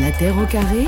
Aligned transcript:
La 0.00 0.12
Terre 0.12 0.38
au 0.38 0.46
carré, 0.46 0.84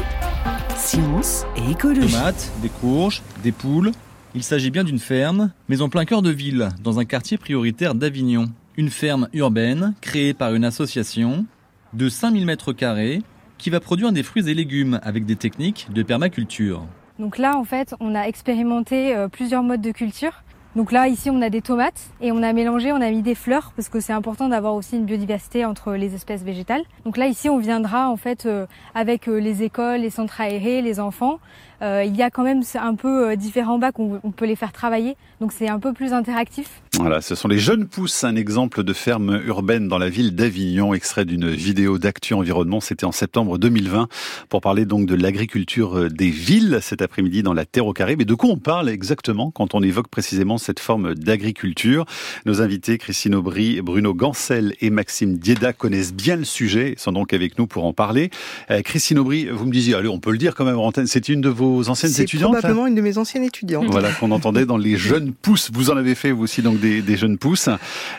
science 0.76 1.44
et 1.56 1.72
écologie. 1.72 2.12
Tomates, 2.12 2.52
des 2.62 2.68
courges, 2.68 3.22
des 3.42 3.50
poules. 3.50 3.90
Il 4.36 4.44
s'agit 4.44 4.70
bien 4.70 4.84
d'une 4.84 5.00
ferme, 5.00 5.50
mais 5.68 5.80
en 5.80 5.88
plein 5.88 6.04
cœur 6.04 6.22
de 6.22 6.30
ville, 6.30 6.68
dans 6.80 7.00
un 7.00 7.04
quartier 7.04 7.36
prioritaire 7.36 7.96
d'Avignon. 7.96 8.44
Une 8.76 8.88
ferme 8.88 9.28
urbaine 9.32 9.94
créée 10.00 10.32
par 10.32 10.54
une 10.54 10.64
association 10.64 11.44
de 11.92 12.08
5000 12.08 12.46
mètres 12.46 12.72
carrés 12.72 13.22
qui 13.58 13.70
va 13.70 13.80
produire 13.80 14.12
des 14.12 14.22
fruits 14.22 14.48
et 14.48 14.54
légumes 14.54 15.00
avec 15.02 15.26
des 15.26 15.36
techniques 15.36 15.88
de 15.92 16.04
permaculture. 16.04 16.86
Donc 17.18 17.36
là, 17.36 17.56
en 17.56 17.64
fait, 17.64 17.96
on 17.98 18.14
a 18.14 18.22
expérimenté 18.22 19.16
euh, 19.16 19.26
plusieurs 19.26 19.64
modes 19.64 19.82
de 19.82 19.90
culture. 19.90 20.44
Donc 20.76 20.92
là, 20.92 21.08
ici, 21.08 21.30
on 21.30 21.42
a 21.42 21.50
des 21.50 21.62
tomates 21.62 22.00
et 22.20 22.30
on 22.30 22.44
a 22.44 22.52
mélangé, 22.52 22.92
on 22.92 23.00
a 23.00 23.10
mis 23.10 23.22
des 23.22 23.34
fleurs 23.34 23.72
parce 23.74 23.88
que 23.88 23.98
c'est 23.98 24.12
important 24.12 24.48
d'avoir 24.48 24.74
aussi 24.74 24.96
une 24.96 25.04
biodiversité 25.04 25.64
entre 25.64 25.94
les 25.94 26.14
espèces 26.14 26.44
végétales. 26.44 26.82
Donc 27.04 27.16
là, 27.16 27.26
ici, 27.26 27.48
on 27.48 27.58
viendra 27.58 28.08
en 28.08 28.16
fait 28.16 28.46
euh, 28.46 28.66
avec 28.94 29.28
euh, 29.28 29.40
les 29.40 29.64
écoles, 29.64 30.02
les 30.02 30.10
centres 30.10 30.40
aérés, 30.40 30.80
les 30.80 31.00
enfants. 31.00 31.40
Euh, 31.82 32.04
il 32.04 32.16
y 32.16 32.22
a 32.22 32.30
quand 32.30 32.42
même 32.42 32.62
un 32.74 32.94
peu 32.94 33.36
différents 33.36 33.78
bacs 33.78 33.98
où 33.98 34.18
on 34.22 34.30
peut 34.30 34.46
les 34.46 34.56
faire 34.56 34.72
travailler. 34.72 35.16
Donc 35.40 35.52
c'est 35.52 35.68
un 35.68 35.78
peu 35.78 35.92
plus 35.92 36.12
interactif. 36.12 36.82
Voilà, 36.98 37.20
ce 37.20 37.34
sont 37.34 37.48
les 37.48 37.58
jeunes 37.58 37.86
pousses, 37.86 38.24
un 38.24 38.36
exemple 38.36 38.82
de 38.82 38.92
ferme 38.92 39.40
urbaine 39.46 39.88
dans 39.88 39.96
la 39.96 40.10
ville 40.10 40.34
d'Avignon, 40.34 40.92
extrait 40.92 41.24
d'une 41.24 41.48
vidéo 41.48 41.98
d'Actu 41.98 42.34
Environnement. 42.34 42.80
C'était 42.80 43.06
en 43.06 43.12
septembre 43.12 43.56
2020 43.58 44.08
pour 44.48 44.60
parler 44.60 44.84
donc 44.84 45.06
de 45.06 45.14
l'agriculture 45.14 46.10
des 46.10 46.28
villes 46.28 46.80
cet 46.82 47.00
après-midi 47.00 47.42
dans 47.42 47.54
la 47.54 47.64
Terre 47.64 47.86
au 47.86 47.92
carré. 47.92 48.16
Mais 48.16 48.24
de 48.24 48.34
quoi 48.34 48.50
on 48.50 48.58
parle 48.58 48.88
exactement 48.90 49.50
quand 49.50 49.74
on 49.74 49.82
évoque 49.82 50.08
précisément 50.08 50.58
cette 50.58 50.80
forme 50.80 51.14
d'agriculture? 51.14 52.04
Nos 52.44 52.60
invités, 52.60 52.98
Christine 52.98 53.34
Aubry, 53.34 53.80
Bruno 53.80 54.12
Gancel 54.12 54.74
et 54.80 54.90
Maxime 54.90 55.38
Dieda, 55.38 55.72
connaissent 55.72 56.12
bien 56.12 56.36
le 56.36 56.44
sujet, 56.44 56.94
sont 56.98 57.12
donc 57.12 57.32
avec 57.32 57.58
nous 57.58 57.66
pour 57.66 57.84
en 57.84 57.92
parler. 57.92 58.30
Euh, 58.70 58.82
Christine 58.82 59.18
Aubry, 59.18 59.46
vous 59.46 59.64
me 59.64 59.72
disiez, 59.72 59.94
allez, 59.94 60.08
on 60.08 60.18
peut 60.18 60.32
le 60.32 60.38
dire 60.38 60.54
quand 60.54 60.64
même 60.64 60.78
c'est 61.06 61.28
une 61.28 61.40
de 61.40 61.48
vos 61.48 61.69
anciennes 61.88 62.12
étudiantes 62.12 62.54
C'est 62.54 62.60
probablement 62.60 62.86
une 62.86 62.94
de 62.94 63.00
mes 63.00 63.18
anciennes 63.18 63.44
étudiantes. 63.44 63.86
Voilà, 63.90 64.10
qu'on 64.12 64.30
entendait 64.30 64.66
dans 64.66 64.76
les 64.76 64.96
jeunes 64.96 65.32
pousses. 65.32 65.70
Vous 65.72 65.90
en 65.90 65.96
avez 65.96 66.14
fait, 66.14 66.32
vous 66.32 66.44
aussi, 66.44 66.62
donc 66.62 66.80
des, 66.80 67.02
des 67.02 67.16
jeunes 67.16 67.38
pousses. 67.38 67.68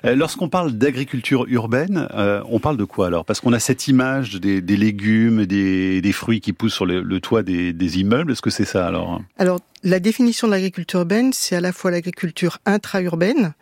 Euh, 0.05 0.15
lorsqu'on 0.15 0.49
parle 0.49 0.73
d'agriculture 0.73 1.45
urbaine, 1.47 2.07
euh, 2.13 2.41
on 2.49 2.59
parle 2.59 2.77
de 2.77 2.83
quoi 2.83 3.07
alors? 3.07 3.25
Parce 3.25 3.39
qu'on 3.39 3.53
a 3.53 3.59
cette 3.59 3.87
image 3.87 4.35
des, 4.35 4.61
des 4.61 4.77
légumes, 4.77 5.45
des, 5.45 6.01
des, 6.01 6.11
fruits 6.11 6.41
qui 6.41 6.53
poussent 6.53 6.73
sur 6.73 6.85
le, 6.85 7.01
le 7.01 7.19
toit 7.19 7.43
des, 7.43 7.73
des 7.73 7.99
immeubles. 7.99 8.31
Est-ce 8.31 8.41
que 8.41 8.49
c'est 8.49 8.65
ça 8.65 8.87
alors? 8.87 9.21
Alors, 9.37 9.59
la 9.83 9.99
définition 9.99 10.47
de 10.47 10.51
l'agriculture 10.51 10.99
urbaine, 10.99 11.33
c'est 11.33 11.55
à 11.55 11.61
la 11.61 11.73
fois 11.73 11.89
l'agriculture 11.89 12.59
intra-urbaine 12.65 13.53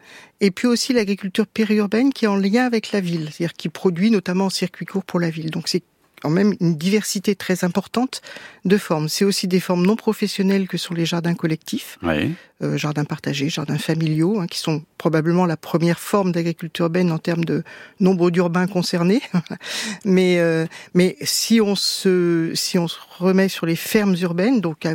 et 0.41 0.51
puis 0.51 0.67
aussi 0.67 0.93
l'agriculture 0.93 1.47
périurbaine 1.47 2.11
qui 2.11 2.25
est 2.25 2.27
en 2.27 2.35
lien 2.35 2.65
avec 2.65 2.91
la 2.91 3.01
ville, 3.01 3.29
c'est-à-dire 3.31 3.53
qui 3.53 3.69
produit 3.69 4.11
notamment 4.11 4.45
en 4.45 4.49
circuit 4.49 4.85
court 4.85 5.03
pour 5.03 5.19
la 5.19 5.29
ville. 5.29 5.49
Donc 5.49 5.67
c'est 5.67 5.83
quand 6.21 6.29
même 6.29 6.53
une 6.59 6.77
diversité 6.77 7.35
très 7.35 7.63
importante 7.63 8.21
de 8.65 8.77
formes. 8.77 9.09
C'est 9.09 9.25
aussi 9.25 9.47
des 9.47 9.59
formes 9.59 9.85
non 9.85 9.95
professionnelles 9.95 10.67
que 10.67 10.77
sont 10.77 10.93
les 10.93 11.05
jardins 11.05 11.35
collectifs, 11.35 11.97
oui. 12.03 12.33
euh, 12.61 12.77
jardins 12.77 13.05
partagés, 13.05 13.49
jardins 13.49 13.77
familiaux, 13.77 14.39
hein, 14.39 14.47
qui 14.47 14.59
sont 14.59 14.83
probablement 14.97 15.45
la 15.45 15.57
première 15.57 15.99
forme 15.99 16.31
d'agriculture 16.31 16.85
urbaine 16.85 17.11
en 17.11 17.19
termes 17.19 17.45
de 17.45 17.63
nombre 17.99 18.31
d'urbains 18.31 18.67
concernés. 18.67 19.21
mais 20.05 20.39
euh, 20.39 20.65
mais 20.93 21.17
si 21.21 21.61
on 21.61 21.75
se 21.75 22.51
si 22.55 22.77
on 22.77 22.87
se 22.87 22.97
remet 23.17 23.49
sur 23.49 23.65
les 23.65 23.75
fermes 23.75 24.15
urbaines, 24.21 24.61
donc 24.61 24.85
à 24.85 24.93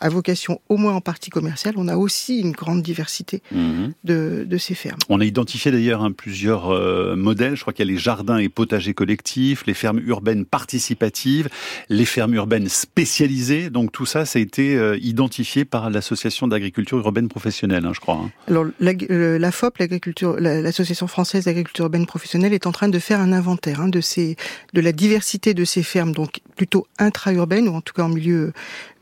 à 0.00 0.08
vocation 0.08 0.60
au 0.68 0.76
moins 0.76 0.94
en 0.94 1.00
partie 1.00 1.30
commerciale, 1.30 1.74
on 1.76 1.88
a 1.88 1.96
aussi 1.96 2.40
une 2.40 2.52
grande 2.52 2.82
diversité 2.82 3.42
mmh. 3.52 3.88
de, 4.04 4.44
de, 4.46 4.58
ces 4.58 4.74
fermes. 4.74 4.98
On 5.08 5.20
a 5.20 5.24
identifié 5.24 5.70
d'ailleurs 5.70 6.02
hein, 6.02 6.12
plusieurs 6.12 6.70
euh, 6.70 7.16
modèles. 7.16 7.56
Je 7.56 7.62
crois 7.62 7.72
qu'il 7.72 7.86
y 7.86 7.88
a 7.88 7.92
les 7.92 7.98
jardins 7.98 8.38
et 8.38 8.48
potagers 8.48 8.94
collectifs, 8.94 9.64
les 9.66 9.74
fermes 9.74 10.00
urbaines 10.04 10.44
participatives, 10.44 11.48
les 11.88 12.04
fermes 12.04 12.34
urbaines 12.34 12.68
spécialisées. 12.68 13.70
Donc 13.70 13.92
tout 13.92 14.06
ça, 14.06 14.24
ça 14.24 14.38
a 14.38 14.42
été 14.42 14.76
euh, 14.76 14.98
identifié 15.00 15.64
par 15.64 15.90
l'association 15.90 16.48
d'agriculture 16.48 16.98
urbaine 16.98 17.28
professionnelle, 17.28 17.86
hein, 17.86 17.92
je 17.94 18.00
crois. 18.00 18.16
Hein. 18.16 18.30
Alors 18.48 18.66
la, 18.80 18.92
euh, 19.10 19.38
la 19.38 19.52
FOP, 19.52 19.78
l'agriculture, 19.78 20.36
l'association 20.38 21.06
française 21.06 21.44
d'agriculture 21.44 21.84
urbaine 21.84 22.06
professionnelle, 22.06 22.52
est 22.52 22.66
en 22.66 22.72
train 22.72 22.88
de 22.88 22.98
faire 22.98 23.20
un 23.20 23.32
inventaire 23.32 23.86
de 23.88 24.00
ces, 24.00 24.36
de 24.72 24.80
la 24.80 24.92
diversité 24.92 25.54
de 25.54 25.64
ces 25.64 25.82
fermes, 25.82 26.12
donc 26.12 26.40
plutôt 26.56 26.86
intra-urbaines 26.98 27.68
ou 27.68 27.74
en 27.74 27.80
tout 27.80 27.92
cas 27.92 28.02
en 28.02 28.08
milieu 28.08 28.52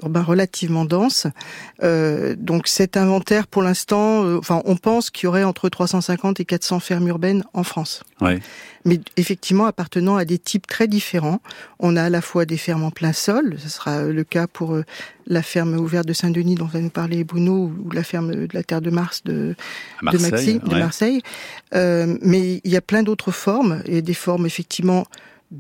urbain 0.03 0.23
relativement 0.23 0.84
Euh, 1.83 2.35
donc 2.39 2.69
cet 2.69 2.97
inventaire, 2.97 3.47
pour 3.47 3.63
l'instant, 3.63 4.25
euh, 4.25 4.39
enfin, 4.39 4.63
on 4.65 4.77
pense 4.77 5.11
qu'il 5.11 5.25
y 5.25 5.27
aurait 5.29 5.45
entre 5.45 5.69
350 5.69 6.41
et 6.41 6.45
400 6.45 6.81
fermes 6.81 7.09
urbaines 7.09 7.45
en 7.53 7.65
France. 7.65 8.03
Ouais. 8.21 8.41
Mais 8.85 9.01
effectivement, 9.17 9.65
appartenant 9.65 10.17
à 10.17 10.25
des 10.25 10.39
types 10.39 10.67
très 10.67 10.89
différents. 10.89 11.41
On 11.79 11.97
a 11.97 12.05
à 12.05 12.11
la 12.11 12.21
fois 12.21 12.45
des 12.45 12.59
fermes 12.59 12.85
en 12.85 12.91
plein 12.91 13.13
sol, 13.13 13.57
ce 13.59 13.69
sera 13.69 14.05
le 14.05 14.25
cas 14.25 14.47
pour 14.47 14.75
euh, 14.75 14.85
la 15.27 15.43
ferme 15.43 15.75
ouverte 15.75 16.07
de 16.07 16.13
Saint-Denis 16.13 16.55
dont 16.55 16.67
va 16.67 16.81
nous 16.81 16.91
parler 16.91 17.25
Bruno, 17.25 17.73
ou 17.83 17.91
la 17.91 18.05
ferme 18.05 18.47
de 18.47 18.49
la 18.53 18.63
Terre 18.63 18.83
de 18.83 18.91
Mars 18.91 19.23
de, 19.25 19.55
Marseille, 20.03 20.59
de, 20.59 20.65
ouais. 20.65 20.75
de 20.75 20.79
Marseille. 20.79 21.23
Euh, 21.75 22.19
mais 22.21 22.61
il 22.63 22.71
y 22.71 22.77
a 22.77 22.83
plein 22.83 23.03
d'autres 23.03 23.33
formes, 23.33 23.83
et 23.87 24.03
des 24.03 24.15
formes 24.15 24.45
effectivement 24.45 25.07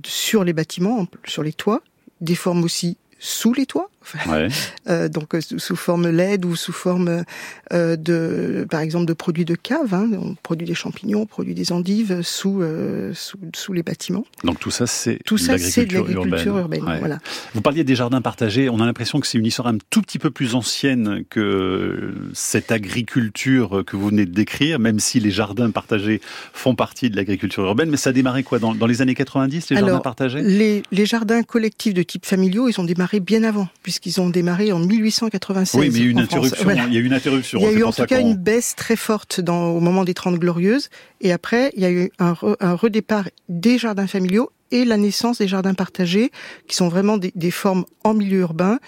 sur 0.04 0.44
les 0.44 0.52
bâtiments, 0.52 1.06
sur 1.24 1.42
les 1.42 1.52
toits, 1.52 1.82
des 2.20 2.34
formes 2.34 2.62
aussi 2.62 2.98
sous 3.18 3.54
les 3.54 3.64
toits, 3.64 3.90
ouais. 4.28 4.48
euh, 4.88 5.08
donc 5.08 5.36
sous 5.40 5.76
forme 5.76 6.08
LED 6.08 6.44
ou 6.44 6.56
sous 6.56 6.72
forme 6.72 7.24
euh, 7.72 7.96
de, 7.96 8.66
par 8.70 8.80
exemple, 8.80 9.06
de 9.06 9.12
produits 9.12 9.44
de 9.44 9.54
cave. 9.54 9.94
Hein. 9.94 10.10
On 10.20 10.34
produit 10.34 10.66
des 10.66 10.74
champignons, 10.74 11.22
on 11.22 11.26
produit 11.26 11.54
des 11.54 11.72
endives 11.72 12.22
sous, 12.22 12.62
euh, 12.62 13.12
sous, 13.14 13.38
sous 13.54 13.72
les 13.72 13.82
bâtiments. 13.82 14.24
Donc 14.44 14.60
tout 14.60 14.70
ça, 14.70 14.86
c'est 14.86 15.18
tout 15.24 15.38
ça, 15.38 15.58
c'est 15.58 15.86
de 15.86 15.94
l'agriculture 15.94 16.56
urbaine. 16.58 16.80
urbaine 16.80 16.84
ouais. 16.84 16.98
voilà. 16.98 17.18
Vous 17.54 17.60
parliez 17.60 17.84
des 17.84 17.94
jardins 17.96 18.20
partagés. 18.20 18.68
On 18.68 18.80
a 18.80 18.86
l'impression 18.86 19.20
que 19.20 19.26
c'est 19.26 19.38
une 19.38 19.46
histoire 19.46 19.68
un 19.68 19.78
tout 19.90 20.02
petit 20.02 20.18
peu 20.18 20.30
plus 20.30 20.54
ancienne 20.54 21.24
que 21.30 22.14
cette 22.32 22.72
agriculture 22.72 23.82
que 23.86 23.96
vous 23.96 24.08
venez 24.08 24.26
de 24.26 24.32
décrire, 24.32 24.78
même 24.78 24.98
si 24.98 25.20
les 25.20 25.30
jardins 25.30 25.70
partagés 25.70 26.20
font 26.52 26.74
partie 26.74 27.10
de 27.10 27.16
l'agriculture 27.16 27.64
urbaine. 27.64 27.90
Mais 27.90 27.96
ça 27.96 28.10
a 28.10 28.12
démarré 28.12 28.42
quoi 28.42 28.58
dans, 28.58 28.74
dans 28.74 28.86
les 28.86 29.02
années 29.02 29.14
90, 29.14 29.70
les 29.70 29.76
Alors, 29.76 29.88
jardins 29.88 30.02
partagés? 30.02 30.42
les, 30.42 30.82
les 30.92 31.06
jardins 31.06 31.42
collectifs 31.42 31.94
de 31.94 32.02
type 32.02 32.26
familiaux, 32.26 32.68
ils 32.68 32.80
ont 32.80 32.84
démarré 32.84 33.20
bien 33.20 33.42
avant, 33.44 33.68
puisqu'ils 34.00 34.20
ont 34.20 34.28
démarré 34.28 34.72
en 34.72 34.78
1896. 34.78 35.80
Oui, 35.80 35.90
mais 35.90 35.98
il 35.98 36.00
y 36.00 36.04
a 36.04 36.06
eu 36.06 36.10
une 36.10 36.18
interruption. 36.20 36.64
Voilà. 36.64 36.86
Il 36.86 36.94
y 36.94 36.96
a 36.96 37.00
eu 37.00 37.04
une 37.04 37.12
interruption. 37.12 37.58
Il 37.60 37.62
y 37.62 37.66
a 37.66 37.68
C'est 37.70 37.76
eu 37.76 37.80
pour 37.80 37.88
en 37.88 37.92
tout 37.92 38.04
cas 38.06 38.20
une 38.20 38.34
baisse 38.36 38.74
très 38.76 38.96
forte 38.96 39.40
dans, 39.40 39.66
au 39.68 39.80
moment 39.80 40.04
des 40.04 40.14
Trente 40.14 40.38
Glorieuses. 40.38 40.88
Et 41.20 41.32
après, 41.32 41.70
il 41.76 41.82
y 41.82 41.86
a 41.86 41.90
eu 41.90 42.10
un, 42.18 42.32
re- 42.32 42.56
un 42.60 42.74
redépart 42.74 43.28
des 43.48 43.78
jardins 43.78 44.06
familiaux 44.06 44.50
et 44.72 44.84
la 44.84 44.96
naissance 44.96 45.38
des 45.38 45.46
jardins 45.46 45.74
partagés, 45.74 46.32
qui 46.66 46.74
sont 46.74 46.88
vraiment 46.88 47.16
des, 47.18 47.30
des 47.36 47.50
formes 47.52 47.84
en 48.02 48.14
milieu 48.14 48.40
urbain. 48.40 48.78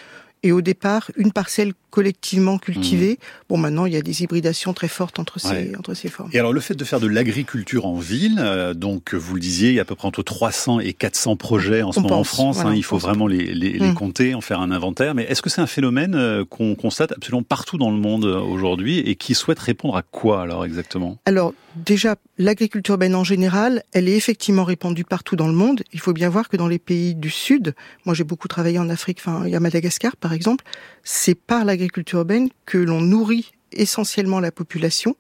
Et 0.47 0.53
au 0.53 0.61
départ, 0.61 1.11
une 1.17 1.33
parcelle 1.33 1.73
collectivement 1.91 2.57
cultivée. 2.59 3.15
Mmh. 3.15 3.45
Bon, 3.49 3.57
maintenant, 3.57 3.85
il 3.87 3.95
y 3.95 3.97
a 3.97 4.01
des 4.03 4.23
hybridations 4.23 4.73
très 4.75 4.87
fortes 4.87 5.19
entre 5.19 5.41
ces, 5.41 5.49
Ouais. 5.49 5.73
entre 5.77 5.95
ces 5.95 6.09
formes. 6.09 6.31
Et 6.33 6.39
alors 6.39 6.53
le 6.53 6.61
fait 6.61 6.75
de 6.75 6.85
faire 6.85 7.01
de 7.01 7.09
l'agriculture 7.09 7.85
en 7.85 7.97
ville, 7.99 8.37
euh, 8.39 8.75
donc 8.75 9.13
vous 9.15 9.35
le 9.35 9.41
disiez, 9.41 9.71
il 9.71 9.75
y 9.75 9.79
a 9.81 9.83
à 9.83 9.85
peu 9.85 9.97
près 9.97 10.07
entre 10.07 10.23
300 10.23 10.79
et 10.79 10.93
400 10.93 11.35
projets 11.37 11.83
en 11.83 11.91
ce 11.91 11.99
On 11.99 12.03
moment 12.03 12.21
en 12.21 12.25
France. 12.25 12.57
voilà, 12.57 12.71
hein, 12.71 12.75
il 12.77 12.85
faut 12.85 12.99
vraiment 12.99 13.27
les, 13.27 13.45
les, 13.55 13.73
les 13.79 13.91
Mm. 13.91 13.95
compter, 13.95 14.35
en 14.35 14.41
faire 14.41 14.61
un 14.61 14.71
inventaire. 14.71 15.15
Mais 15.17 15.25
est-ce 15.25 15.43
que 15.43 15.51
c'est 15.51 15.61
un 15.63 15.67
phénomène 15.67 16.15
euh, 16.15 16.45
qu'on 16.45 16.77
constate 16.77 17.11
absolument 17.13 17.43
partout 17.43 17.77
dans 17.77 17.91
le 17.91 17.97
monde 17.99 18.25
euh, 18.27 18.39
aujourd'hui 18.39 18.99
et 19.01 19.17
qui 19.17 19.35
souhaite 19.35 19.59
répondre 19.59 19.97
à 19.97 20.03
quoi 20.03 20.43
alors 20.43 20.65
exactement? 20.65 21.19
Alors, 21.25 21.55
déjà, 21.77 22.17
l'agriculture 22.39 22.95
urbaine 22.95 23.15
en 23.15 23.25
général, 23.25 23.83
elle 23.93 24.09
est 24.09 24.17
effectivement 24.17 24.65
répandue 24.65 25.05
partout 25.05 25.37
dans 25.37 25.47
le 25.47 25.53
monde. 25.53 25.83
Il 25.93 26.01
faut 26.01 26.13
bien 26.13 26.29
voir 26.29 26.49
que 26.49 26.57
dans 26.57 26.69
les 26.69 26.79
pays 26.79 27.15
du 27.15 27.31
Sud, 27.31 27.75
moi 28.05 28.15
j'ai 28.15 28.25
beaucoup 28.25 28.49
travaillé 28.49 28.79
en 28.79 28.89
Afrique, 28.89 29.19
enfin, 29.21 29.43
il 29.47 29.53
y 29.53 29.59
Madagascar 29.61 30.17
par 30.17 30.33
exemple, 30.33 30.65
c'est 31.05 31.35
par 31.35 31.65
l'agriculture 31.65 32.21
urbaine 32.21 32.49
que 32.65 32.79
l'on 32.79 33.01
nourrit 33.01 33.53
essentiellement 33.73 34.41
la 34.41 34.53
population 34.53 35.17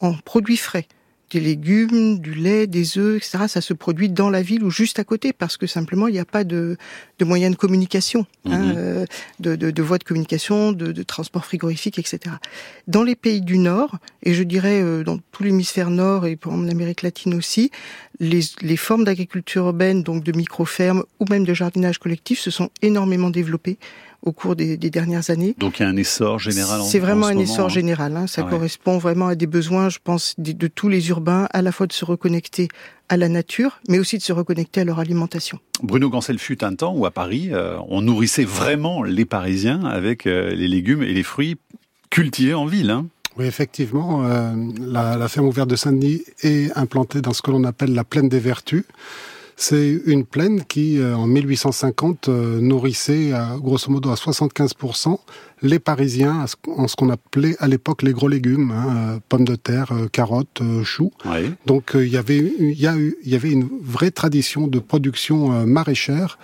en 0.00 0.14
produits 0.14 0.56
frais. 0.56 0.86
Des 1.32 1.40
légumes, 1.40 2.18
du 2.18 2.34
lait, 2.34 2.66
des 2.66 2.98
œufs, 2.98 3.16
etc. 3.16 3.44
Ça 3.48 3.62
se 3.62 3.72
produit 3.72 4.10
dans 4.10 4.28
la 4.28 4.42
ville 4.42 4.62
ou 4.64 4.70
juste 4.70 4.98
à 4.98 5.04
côté 5.04 5.32
parce 5.32 5.56
que 5.56 5.66
simplement 5.66 6.06
il 6.06 6.12
n'y 6.12 6.18
a 6.18 6.26
pas 6.26 6.44
de, 6.44 6.76
de 7.18 7.24
moyens 7.24 7.52
de 7.52 7.56
communication, 7.56 8.26
hein, 8.44 8.58
Mhm. 8.58 8.74
euh, 8.76 9.04
de, 9.40 9.56
de, 9.56 9.70
de 9.70 9.82
voies 9.82 9.96
de 9.96 10.04
communication, 10.04 10.72
de, 10.72 10.92
de 10.92 11.02
transport 11.02 11.46
frigorifique, 11.46 11.98
etc. 11.98 12.34
Dans 12.86 13.02
les 13.02 13.16
pays 13.16 13.40
du 13.40 13.56
Nord, 13.56 13.96
et 14.22 14.34
je 14.34 14.42
dirais 14.42 14.82
euh, 14.82 15.04
dans 15.04 15.18
tout 15.32 15.42
l'hémisphère 15.42 15.88
Nord 15.88 16.26
et 16.26 16.36
pour 16.36 16.52
en 16.52 16.68
Amérique 16.68 17.00
latine 17.00 17.32
aussi, 17.32 17.70
les, 18.20 18.40
les 18.60 18.76
formes 18.76 19.04
d'agriculture 19.04 19.64
urbaine, 19.66 20.02
donc 20.02 20.22
de 20.24 20.32
micro-fermes 20.36 21.02
ou 21.18 21.24
même 21.30 21.44
de 21.46 21.54
jardinage 21.54 21.96
collectif, 21.98 22.40
se 22.40 22.50
sont 22.50 22.68
énormément 22.82 23.30
développées 23.30 23.78
au 24.22 24.32
cours 24.32 24.54
des, 24.56 24.76
des 24.76 24.90
dernières 24.90 25.30
années. 25.30 25.54
Donc 25.58 25.78
il 25.78 25.82
y 25.82 25.86
a 25.86 25.88
un 25.88 25.96
essor 25.96 26.38
général 26.38 26.80
en 26.80 26.84
C'est 26.84 26.98
vraiment 27.00 27.26
en 27.26 27.28
ce 27.28 27.32
un 27.32 27.34
moment, 27.34 27.44
essor 27.52 27.66
hein. 27.66 27.68
général. 27.68 28.16
Hein. 28.16 28.26
Ça 28.26 28.44
Ouais. 28.44 28.50
correspond 28.50 28.98
vraiment 28.98 29.26
à 29.28 29.34
des 29.34 29.46
besoins, 29.46 29.88
je 29.88 29.98
pense, 30.02 30.34
de, 30.38 30.52
de 30.52 30.66
tous 30.68 30.88
les 30.88 31.08
urbains, 31.08 31.48
à 31.52 31.60
la 31.62 31.72
fois 31.72 31.86
de 31.86 31.92
se 31.92 32.04
reconnecter 32.04 32.68
à 33.08 33.16
la 33.16 33.28
nature, 33.28 33.80
mais 33.88 33.98
aussi 33.98 34.16
de 34.18 34.22
se 34.22 34.32
reconnecter 34.32 34.80
à 34.80 34.84
leur 34.84 34.98
alimentation. 35.00 35.58
Bruno 35.82 36.08
Gancel 36.08 36.38
fut 36.38 36.62
un 36.64 36.74
temps 36.74 36.94
où 36.94 37.04
à 37.04 37.10
Paris, 37.10 37.50
euh, 37.52 37.76
on 37.88 38.00
nourrissait 38.00 38.44
vraiment 38.44 39.02
les 39.02 39.24
Parisiens 39.24 39.84
avec 39.84 40.26
euh, 40.26 40.54
les 40.54 40.68
légumes 40.68 41.02
et 41.02 41.12
les 41.12 41.22
fruits 41.24 41.56
cultivés 42.10 42.54
en 42.54 42.66
ville. 42.66 42.90
Hein. 42.90 43.06
Oui, 43.38 43.46
effectivement, 43.46 44.24
euh, 44.26 44.52
la, 44.78 45.16
la 45.16 45.28
ferme 45.28 45.46
ouverte 45.46 45.68
de 45.70 45.76
Saint-Denis 45.76 46.22
est 46.42 46.70
implantée 46.76 47.20
dans 47.22 47.32
ce 47.32 47.40
que 47.42 47.50
l'on 47.50 47.64
appelle 47.64 47.92
la 47.94 48.04
plaine 48.04 48.28
des 48.28 48.38
vertus. 48.40 48.84
C'est 49.64 50.00
une 50.06 50.24
plaine 50.24 50.64
qui, 50.64 50.98
euh, 50.98 51.14
en 51.14 51.28
1850, 51.28 52.28
euh, 52.28 52.60
nourrissait 52.60 53.30
grosso 53.58 53.92
modo 53.92 54.10
à 54.10 54.16
75% 54.16 55.20
les 55.62 55.78
Parisiens 55.78 56.44
en 56.66 56.88
ce 56.88 56.96
qu'on 56.96 57.10
appelait 57.10 57.54
à 57.60 57.68
l'époque 57.68 58.02
les 58.02 58.12
gros 58.12 58.26
légumes, 58.26 58.72
hein, 58.72 59.20
pommes 59.28 59.44
de 59.44 59.54
terre, 59.54 59.92
carottes, 60.10 60.62
choux. 60.82 61.12
Donc 61.64 61.92
il 61.94 62.08
y 62.08 62.16
avait 62.16 62.38
il 62.38 62.72
y, 62.72 62.88
a 62.88 62.96
eu, 62.96 63.14
il 63.22 63.30
y 63.30 63.36
avait 63.36 63.52
une 63.52 63.68
vraie 63.80 64.10
tradition 64.10 64.66
de 64.66 64.80
production 64.80 65.64
maraîchère 65.64 66.38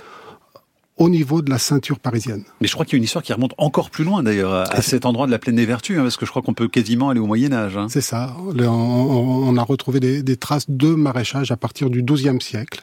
au 0.99 1.09
niveau 1.09 1.43
de 1.43 1.51
la 1.51 1.59
ceinture 1.59 1.99
parisienne. 1.99 2.45
Mais 2.61 2.67
je 2.67 2.73
crois 2.73 2.85
qu'il 2.85 2.95
y 2.95 2.97
a 2.97 2.99
une 2.99 3.05
histoire 3.05 3.23
qui 3.23 3.33
remonte 3.33 3.55
encore 3.57 3.91
plus 3.91 4.05
loin 4.05 4.23
d'ailleurs, 4.23 4.53
à, 4.53 4.83
cet 4.83 5.07
endroit 5.07 5.27
de 5.27 5.31
la 5.31 5.39
plaine 5.39 5.57
des 5.57 5.67
Vertus, 5.67 5.97
hein, 5.99 6.03
parce 6.03 6.17
que 6.17 6.27
je 6.27 6.31
crois 6.31 6.43
qu'on 6.43 6.55
peut 6.55 6.69
quasiment 6.69 7.11
aller 7.11 7.21
au 7.21 7.27
Moyen 7.27 7.53
Âge. 7.53 7.77
Hein. 7.77 7.87
C'est 7.89 8.01
ça. 8.01 8.37
On, 8.39 9.57
a 9.57 9.63
retrouvé 9.63 10.01
des, 10.01 10.37
traces 10.37 10.69
de 10.69 10.89
maraîchage 10.89 11.51
à 11.51 11.57
partir 11.57 11.91
du 11.91 12.03
XIIe 12.03 12.41
siècle. 12.41 12.83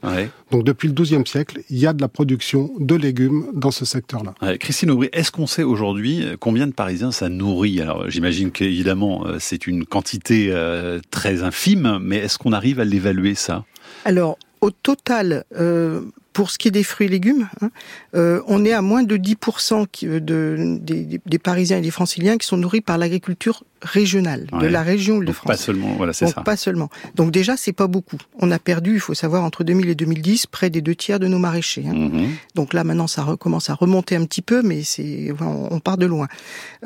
Donc 0.51 0.63
depuis 0.63 0.88
le 0.88 0.94
XIIe 0.94 1.25
siècle, 1.25 1.62
il 1.69 1.77
y 1.77 1.88
a 1.88 1.94
de 1.94 2.01
la 2.01 2.07
production 2.07 2.71
de 2.79 2.95
légumes 2.95 3.45
dans 3.53 3.71
ce 3.71 3.85
secteur-là. 3.85 4.33
Christine 4.57 4.91
Aubry, 4.91 5.09
est-ce 5.13 5.31
qu'on 5.31 5.47
sait 5.47 5.63
aujourd'hui 5.63 6.25
combien 6.39 6.67
de 6.67 6.73
Parisiens 6.73 7.12
ça 7.12 7.29
nourrit? 7.29 7.81
Alors 7.81 8.09
j'imagine 8.09 8.51
qu'évidemment 8.51 9.25
euh, 9.25 9.38
c'est 9.39 9.67
une 9.67 9.85
quantité 9.85 10.50
euh, 10.51 11.00
très 11.12 11.44
infime, 11.44 12.00
mais 12.01 12.17
est-ce 12.17 12.38
qu'on 12.38 12.53
arrive 12.53 12.79
à 12.79 12.85
l'évaluer 12.85 13.35
ça? 13.35 13.65
Alors 14.06 14.38
au 14.62 14.71
total, 14.71 15.45
euh, 15.57 16.01
pour 16.35 16.51
ce 16.51 16.57
qui 16.57 16.67
est 16.67 16.71
des 16.71 16.83
fruits 16.83 17.07
et 17.07 17.09
légumes, 17.09 17.47
hein, 17.61 17.69
euh, 18.13 18.41
on 18.47 18.65
est 18.65 18.73
à 18.73 18.81
moins 18.81 19.03
de 19.03 19.15
10% 19.15 19.87
euh, 20.03 20.19
de, 20.19 20.77
des, 20.81 21.39
Parisiens 21.39 21.77
et 21.77 21.81
des 21.81 21.91
Franciliens 21.91 22.37
qui 22.37 22.45
sont 22.45 22.57
nourris 22.57 22.81
par 22.81 22.97
l'agriculture 22.97 23.63
régionale, 23.81 24.47
de 24.59 24.67
la 24.67 24.83
région 24.83 25.19
de 25.19 25.31
France. 25.31 25.47
Pas 25.47 25.55
seulement, 25.55 25.95
voilà, 25.95 26.11
c'est 26.11 26.27
ça. 26.27 26.41
Pas 26.41 26.57
seulement. 26.57 26.89
Donc 27.15 27.31
déjà, 27.31 27.55
c'est 27.55 27.71
pas 27.71 27.87
beaucoup. 27.87 28.17
On 28.37 28.51
a 28.51 28.59
perdu, 28.59 28.95
il 28.95 28.99
faut 28.99 29.13
savoir, 29.13 29.45
entre 29.45 29.63
2000 29.63 29.87
et 29.87 29.95
2010, 29.95 30.47
près 30.47 30.69
des 30.69 30.81
deux 30.81 30.95
tiers 30.95 31.21
de 31.21 31.27
nos 31.27 31.39
maraîchers. 31.39 31.85
Hein. 31.87 31.93
Mhm. 31.93 32.27
Donc 32.53 32.73
là, 32.73 32.83
maintenant, 32.83 33.07
ça 33.07 33.23
recommence 33.23 33.69
à 33.69 33.73
remonter 33.73 34.17
un 34.17 34.25
petit 34.25 34.41
peu, 34.41 34.61
mais 34.61 34.83
c'est, 34.83 35.33
on, 35.39 35.79
part 35.79 35.97
de 35.97 36.05
loin. 36.05 36.27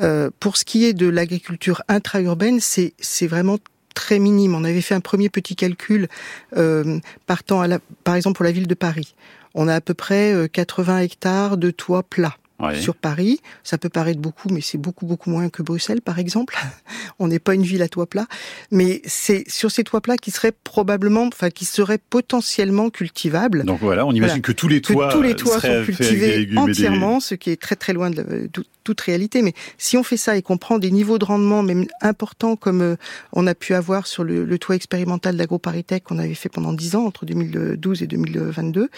Euh, 0.00 0.30
pour 0.38 0.58
ce 0.58 0.64
qui 0.64 0.84
est 0.84 0.92
de 0.92 1.08
l'agriculture 1.08 1.82
intra-urbaine, 1.88 2.60
c'est 2.60 2.92
c'est 3.00 3.26
vraiment 3.26 3.58
très 3.94 4.18
minime. 4.18 4.54
On 4.54 4.64
avait 4.64 4.80
fait 4.80 4.94
un 4.94 5.00
premier 5.00 5.28
petit 5.28 5.56
calcul 5.56 6.08
euh, 6.56 6.98
partant 7.26 7.60
à 7.60 7.66
la, 7.66 7.78
par 8.04 8.14
exemple 8.14 8.36
pour 8.36 8.44
la 8.44 8.52
ville 8.52 8.66
de 8.66 8.74
Paris. 8.74 9.14
On 9.54 9.68
a 9.68 9.74
à 9.74 9.80
peu 9.80 9.94
près 9.94 10.48
80 10.52 10.96
euh, 10.96 11.00
hectares 11.00 11.56
de 11.56 11.70
toits 11.70 12.02
plats 12.02 12.36
sur 12.74 12.94
Paris. 12.94 13.40
Ça 13.62 13.78
peut 13.78 13.88
paraître 13.88 14.20
beaucoup, 14.20 14.48
mais 14.50 14.60
c'est 14.60 14.78
beaucoup 14.78 15.06
beaucoup 15.06 15.30
moins 15.30 15.48
que 15.48 15.62
Bruxelles, 15.62 16.02
par 16.02 16.18
exemple. 16.18 16.56
on 17.18 17.28
n'est 17.28 17.38
pas 17.38 17.54
une 17.54 17.62
ville 17.62 17.82
à 17.82 17.88
toit 17.88 18.06
plat, 18.06 18.26
mais 18.70 19.00
c'est 19.04 19.48
sur 19.48 19.70
ces 19.70 19.84
toits 19.84 20.00
plats 20.00 20.16
qui 20.16 20.30
seraient 20.30 20.52
probablement, 20.52 21.26
enfin, 21.26 21.50
qui 21.50 21.64
seraient 21.64 21.98
potentiellement 21.98 22.90
cultivables. 22.90 23.64
Donc 23.64 23.80
voilà, 23.80 24.06
on 24.06 24.12
imagine 24.12 24.42
que 24.42 24.52
tous 24.52 24.68
les 24.68 24.80
toits, 24.80 25.10
tous 25.12 25.22
les 25.22 25.34
toits 25.34 25.60
sont 25.60 25.84
cultivés 25.84 26.48
entièrement, 26.56 27.20
ce 27.20 27.34
qui 27.34 27.50
est 27.50 27.60
très 27.60 27.76
très 27.76 27.92
loin 27.92 28.10
de 28.10 28.48
toute 28.90 29.00
réalité. 29.02 29.42
Mais 29.42 29.54
si 29.78 29.96
on 29.96 30.02
fait 30.02 30.16
ça 30.16 30.36
et 30.36 30.42
qu'on 30.42 30.58
prend 30.58 30.78
des 30.78 30.90
niveaux 30.90 31.18
de 31.18 31.24
rendement 31.24 31.62
même 31.62 31.86
importants 32.00 32.56
comme 32.56 32.82
euh, 32.82 32.96
on 33.32 33.46
a 33.46 33.54
pu 33.54 33.74
avoir 33.74 34.06
sur 34.06 34.24
le, 34.24 34.58
toit 34.58 34.74
expérimental 34.74 35.36
d'AgroParisTech 35.36 36.04
qu'on 36.04 36.18
avait 36.18 36.34
fait 36.34 36.48
pendant 36.48 36.72
10 36.72 36.96
ans 36.96 37.06
entre 37.06 37.24
2012 37.24 38.02
et 38.02 38.06
2022, 38.06 38.88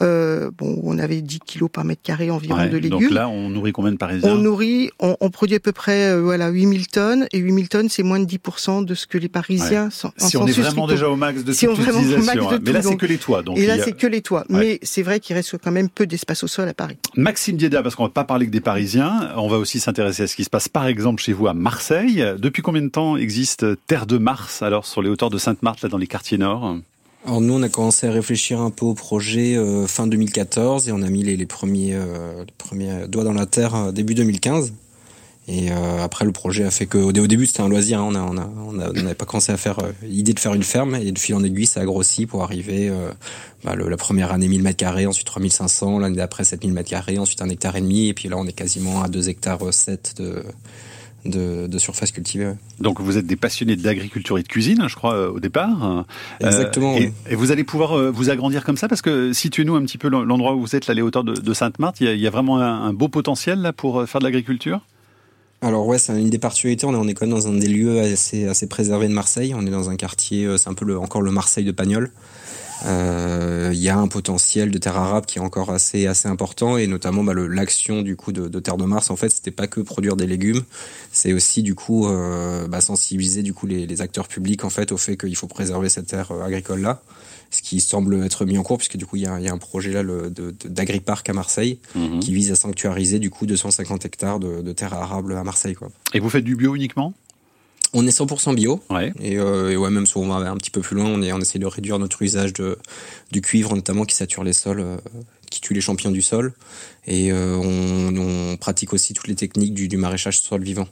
euh, 0.00 0.50
bon, 0.56 0.80
on 0.82 0.98
avait 0.98 1.20
10 1.20 1.40
kilos 1.40 1.68
par 1.70 1.84
mètre 1.84 2.02
carré 2.02 2.30
environ 2.30 2.66
de 2.66 2.76
légumes. 2.76 3.00
Donc 3.00 3.10
là, 3.10 3.28
on 3.28 3.50
nourrit 3.50 3.72
combien 3.72 3.92
de 3.92 3.96
Parisiens? 3.96 4.30
On 4.30 4.36
nourrit, 4.36 4.90
on, 5.00 5.30
produit 5.30 5.56
à 5.56 5.60
peu 5.60 5.72
près 5.72 6.12
euh, 6.12 6.22
voilà 6.22 6.48
8000 6.48 6.86
tonnes 6.86 7.26
et 7.32 7.38
8000 7.38 7.68
tonnes, 7.68 7.88
c'est 7.88 8.02
moins 8.02 8.20
de 8.20 8.26
10% 8.26 8.84
de 8.84 8.94
ce 8.94 9.06
que 9.06 9.18
les 9.18 9.28
Parisiens 9.28 9.90
sont. 9.90 10.12
Si 10.16 10.36
on 10.36 10.46
est 10.46 10.52
vraiment 10.52 10.86
déjà 10.86 11.08
au 11.08 11.16
max 11.16 11.42
de 11.42 11.52
si 11.52 11.66
toute 11.66 11.78
utilisation, 11.78 12.50
hein. 12.50 12.58
mais 12.62 12.72
là 12.72 12.82
c'est 12.82 12.96
que 12.96 13.06
les 13.06 13.18
toits. 13.18 13.42
Donc 13.42 13.58
et 13.58 13.66
là 13.66 13.76
c'est 13.82 13.92
que 13.92 14.06
les 14.06 14.22
toits. 14.22 14.44
Mais 14.48 14.78
c'est 14.82 15.02
vrai 15.02 15.20
qu'il 15.20 15.34
reste 15.34 15.56
quand 15.58 15.72
même 15.72 15.88
peu 15.88 16.06
d'espace 16.06 16.44
au 16.44 16.46
sol 16.46 16.68
à 16.68 16.74
Paris. 16.74 16.96
Maxime 17.16 17.56
Dieda, 17.56 17.82
parce 17.82 17.94
qu'on 17.94 18.04
va 18.04 18.10
pas 18.10 18.24
parler 18.24 18.46
que 18.46 18.50
des 18.50 18.60
Parisiens, 18.60 19.31
on 19.36 19.48
va 19.48 19.58
aussi 19.58 19.80
s'intéresser 19.80 20.24
à 20.24 20.26
ce 20.26 20.36
qui 20.36 20.44
se 20.44 20.50
passe 20.50 20.68
par 20.68 20.86
exemple 20.86 21.22
chez 21.22 21.32
vous 21.32 21.46
à 21.46 21.54
Marseille. 21.54 22.24
Depuis 22.38 22.62
combien 22.62 22.82
de 22.82 22.88
temps 22.88 23.16
existe 23.16 23.66
Terre 23.86 24.06
de 24.06 24.18
Mars 24.18 24.62
alors 24.62 24.86
sur 24.86 25.02
les 25.02 25.08
hauteurs 25.08 25.30
de 25.30 25.38
Sainte-Marthe 25.38 25.86
dans 25.86 25.98
les 25.98 26.06
quartiers 26.06 26.38
nord? 26.38 26.76
Alors 27.24 27.40
nous, 27.40 27.54
on 27.54 27.62
a 27.62 27.68
commencé 27.68 28.08
à 28.08 28.10
réfléchir 28.10 28.60
un 28.60 28.70
peu 28.70 28.84
au 28.84 28.94
projet 28.94 29.56
euh, 29.56 29.86
fin 29.86 30.08
2014 30.08 30.88
et 30.88 30.92
on 30.92 31.02
a 31.02 31.08
mis 31.08 31.22
les, 31.22 31.46
premiers, 31.46 31.94
euh, 31.94 32.40
les 32.40 32.54
premiers 32.58 33.06
doigts 33.06 33.22
dans 33.22 33.32
la 33.32 33.46
terre 33.46 33.76
euh, 33.76 33.92
début 33.92 34.14
2015. 34.14 34.72
Et 35.48 35.70
après, 35.70 36.24
le 36.24 36.30
projet 36.30 36.64
a 36.64 36.70
fait 36.70 36.86
que 36.86 36.98
au, 36.98 37.10
début 37.10 37.46
c'était 37.46 37.62
un 37.62 37.68
loisir. 37.68 38.00
Hein, 38.00 38.12
on 38.14 38.38
a, 38.38 38.48
on 38.64 38.72
n'avait 38.72 39.14
pas 39.14 39.24
commencé 39.24 39.50
à 39.50 39.56
faire 39.56 39.78
l'idée 40.02 40.34
de 40.34 40.38
faire 40.38 40.54
une 40.54 40.62
ferme 40.62 40.94
et 40.94 41.10
de 41.10 41.18
fil 41.18 41.34
en 41.34 41.42
aiguille, 41.42 41.66
ça 41.66 41.80
a 41.80 41.84
grossi 41.84 42.26
pour 42.26 42.44
arriver. 42.44 42.92
Bah, 43.64 43.74
la 43.74 43.96
première 43.96 44.32
année 44.32 44.46
1000 44.46 44.62
mètres 44.62 44.76
carrés, 44.76 45.06
ensuite 45.06 45.26
3500, 45.26 45.98
l'année 45.98 46.16
d'après 46.16 46.44
7000 46.44 46.72
mètres 46.72 46.90
carrés, 46.90 47.18
ensuite 47.18 47.42
un 47.42 47.48
hectare 47.48 47.74
et 47.74 47.80
demi, 47.80 48.08
et 48.08 48.14
puis 48.14 48.28
là 48.28 48.36
on 48.38 48.46
est 48.46 48.52
quasiment 48.52 49.02
à 49.02 49.08
2 49.08 49.28
hectares 49.28 49.72
7 49.72 50.14
de 50.18 50.44
de, 51.24 51.78
surface 51.78 52.12
cultivée. 52.12 52.52
Donc 52.80 53.00
vous 53.00 53.18
êtes 53.18 53.26
des 53.26 53.36
passionnés 53.36 53.76
d'agriculture 53.76 54.38
et 54.38 54.42
de 54.42 54.48
cuisine, 54.48 54.84
je 54.88 54.94
crois, 54.94 55.14
euh, 55.14 55.30
au 55.30 55.40
départ. 55.40 56.06
Euh, 56.40 56.46
Exactement. 56.46 56.96
et, 56.96 57.34
vous 57.34 57.50
allez 57.50 57.64
pouvoir 57.64 57.96
euh, 57.96 58.10
vous 58.10 58.30
agrandir 58.30 58.64
comme 58.64 58.76
ça 58.76 58.88
parce 58.88 59.02
que 59.02 59.32
situez-nous 59.32 59.74
un 59.74 59.82
petit 59.82 59.98
peu 59.98 60.08
l'endroit 60.08 60.54
où 60.54 60.60
vous 60.60 60.76
êtes, 60.76 60.86
là, 60.86 60.94
les 60.94 61.02
hauteurs 61.02 61.24
de, 61.24 61.54
Sainte-Marthe. 61.54 62.00
Il, 62.00 62.18
y 62.18 62.26
a 62.26 62.30
vraiment 62.30 62.58
un, 62.60 62.92
beau 62.92 63.08
potentiel 63.08 63.60
là 63.60 63.72
pour 63.72 64.08
faire 64.08 64.20
de 64.20 64.24
l'agriculture? 64.24 64.80
Alors 65.62 65.86
ouais, 65.86 65.98
c'est 65.98 66.12
une 66.20 66.28
des 66.28 66.38
particularités. 66.38 66.84
On 66.86 66.92
est, 66.92 66.96
on 66.96 67.08
est 67.08 67.14
quand 67.14 67.26
même 67.26 67.34
dans 67.34 67.48
un 67.48 67.54
des 67.54 67.68
lieux 67.68 68.00
assez, 68.00 68.46
assez 68.46 68.66
préservés 68.66 69.08
de 69.08 69.14
Marseille. 69.14 69.54
On 69.56 69.64
est 69.64 69.70
dans 69.70 69.88
un 69.88 69.96
quartier, 69.96 70.58
c'est 70.58 70.68
un 70.68 70.74
peu 70.74 70.84
le, 70.84 70.98
encore 70.98 71.22
le 71.22 71.30
Marseille 71.30 71.64
de 71.64 71.72
Pagnol. 71.72 72.10
Euh, 72.84 73.70
il 73.72 73.80
y 73.80 73.88
a 73.88 73.96
un 73.96 74.08
potentiel 74.08 74.70
de 74.70 74.78
terre 74.78 74.96
arabe 74.96 75.26
qui 75.26 75.38
est 75.38 75.40
encore 75.40 75.70
assez 75.70 76.06
assez 76.06 76.28
important 76.28 76.76
et 76.76 76.86
notamment 76.86 77.22
bah, 77.22 77.32
l'action 77.34 78.02
du 78.02 78.16
coup 78.16 78.32
de, 78.32 78.58
Terre 78.58 78.76
de 78.76 78.84
Mars 78.84 79.10
en 79.10 79.16
fait 79.16 79.28
c'était 79.30 79.52
pas 79.52 79.68
que 79.68 79.80
produire 79.80 80.16
des 80.16 80.26
légumes 80.26 80.62
c'est 81.12 81.32
aussi 81.32 81.62
du 81.62 81.76
coup 81.76 82.08
euh, 82.08 82.66
bah, 82.66 82.80
sensibiliser 82.80 83.42
du 83.42 83.54
coup 83.54 83.66
les, 83.66 83.86
les, 83.86 84.02
acteurs 84.02 84.26
publics 84.26 84.64
en 84.64 84.70
fait 84.70 84.90
au 84.90 84.96
fait 84.96 85.16
qu'il 85.16 85.36
faut 85.36 85.46
préserver 85.46 85.88
cette 85.88 86.08
terre 86.08 86.32
euh, 86.32 86.44
agricole 86.44 86.80
là 86.80 87.02
ce 87.52 87.62
qui 87.62 87.80
semble 87.80 88.22
être 88.24 88.44
mis 88.44 88.58
en 88.58 88.62
cours 88.62 88.78
puisque 88.78 88.96
du 88.96 89.06
coup 89.06 89.16
il 89.16 89.22
y 89.22 89.26
a, 89.26 89.38
y 89.40 89.48
a 89.48 89.52
un 89.52 89.58
projet 89.58 89.92
là 89.92 90.02
d'agriparc 90.64 91.28
à 91.28 91.32
Marseille 91.32 91.78
mhm. 91.94 92.20
qui 92.20 92.32
vise 92.32 92.50
à 92.50 92.56
sanctuariser 92.56 93.18
du 93.18 93.30
coup 93.30 93.46
250 93.46 94.04
hectares 94.04 94.40
de, 94.40 94.62
de 94.62 94.72
terre 94.72 94.94
arable 94.94 95.36
à 95.36 95.44
Marseille 95.44 95.74
quoi. 95.74 95.90
Et 96.14 96.20
vous 96.20 96.30
faites 96.30 96.44
du 96.44 96.56
bio 96.56 96.74
uniquement? 96.74 97.14
On 97.94 98.06
est 98.06 98.18
100% 98.18 98.54
bio. 98.54 98.80
Ouais. 98.88 99.12
Et, 99.20 99.38
euh, 99.38 99.70
et, 99.70 99.76
ouais, 99.76 99.90
même 99.90 100.06
si 100.06 100.16
on 100.16 100.26
va 100.26 100.36
un 100.36 100.56
petit 100.56 100.70
peu 100.70 100.80
plus 100.80 100.96
loin, 100.96 101.04
on, 101.04 101.20
est, 101.20 101.30
on 101.30 101.40
essaie 101.40 101.58
de 101.58 101.66
réduire 101.66 101.98
notre 101.98 102.22
usage 102.22 102.54
de, 102.54 102.78
du 103.30 103.42
cuivre, 103.42 103.74
notamment 103.74 104.06
qui 104.06 104.16
sature 104.16 104.44
les 104.44 104.54
sols, 104.54 104.80
euh, 104.80 104.96
qui 105.50 105.60
tue 105.60 105.74
les 105.74 105.82
champignons 105.82 106.10
du 106.10 106.22
sol. 106.22 106.54
Et 107.06 107.30
euh, 107.32 107.54
on, 107.56 108.16
on, 108.16 108.56
pratique 108.56 108.94
aussi 108.94 109.12
toutes 109.12 109.28
les 109.28 109.34
techniques 109.34 109.74
du, 109.74 109.88
du 109.88 109.98
maraîchage 109.98 110.40
sol 110.40 110.62
vivant. 110.62 110.88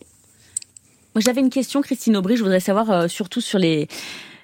J'avais 1.16 1.40
une 1.40 1.50
question, 1.50 1.80
Christine 1.80 2.16
Aubry. 2.16 2.36
Je 2.36 2.42
voudrais 2.42 2.60
savoir 2.60 2.90
euh, 2.90 3.08
surtout 3.08 3.40
sur 3.40 3.58
les 3.58 3.88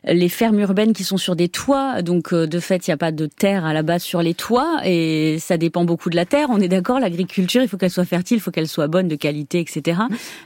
les 0.06 0.28
fermes 0.28 0.58
urbaines 0.60 0.92
qui 0.92 1.04
sont 1.04 1.16
sur 1.16 1.36
des 1.36 1.48
toits. 1.48 2.02
Donc, 2.02 2.32
euh, 2.32 2.46
de 2.46 2.60
fait, 2.60 2.86
il 2.86 2.90
n'y 2.90 2.94
a 2.94 2.96
pas 2.96 3.12
de 3.12 3.26
terre 3.26 3.64
à 3.64 3.72
la 3.72 3.82
base 3.82 4.02
sur 4.02 4.22
les 4.22 4.34
toits 4.34 4.80
et 4.84 5.38
ça 5.40 5.56
dépend 5.56 5.84
beaucoup 5.84 6.10
de 6.10 6.16
la 6.16 6.24
terre. 6.24 6.48
On 6.50 6.60
est 6.60 6.68
d'accord, 6.68 7.00
l'agriculture, 7.00 7.62
il 7.62 7.68
faut 7.68 7.76
qu'elle 7.76 7.90
soit 7.90 8.04
fertile, 8.04 8.38
il 8.38 8.40
faut 8.40 8.50
qu'elle 8.50 8.68
soit 8.68 8.86
bonne, 8.86 9.08
de 9.08 9.16
qualité, 9.16 9.60
etc. 9.60 10.00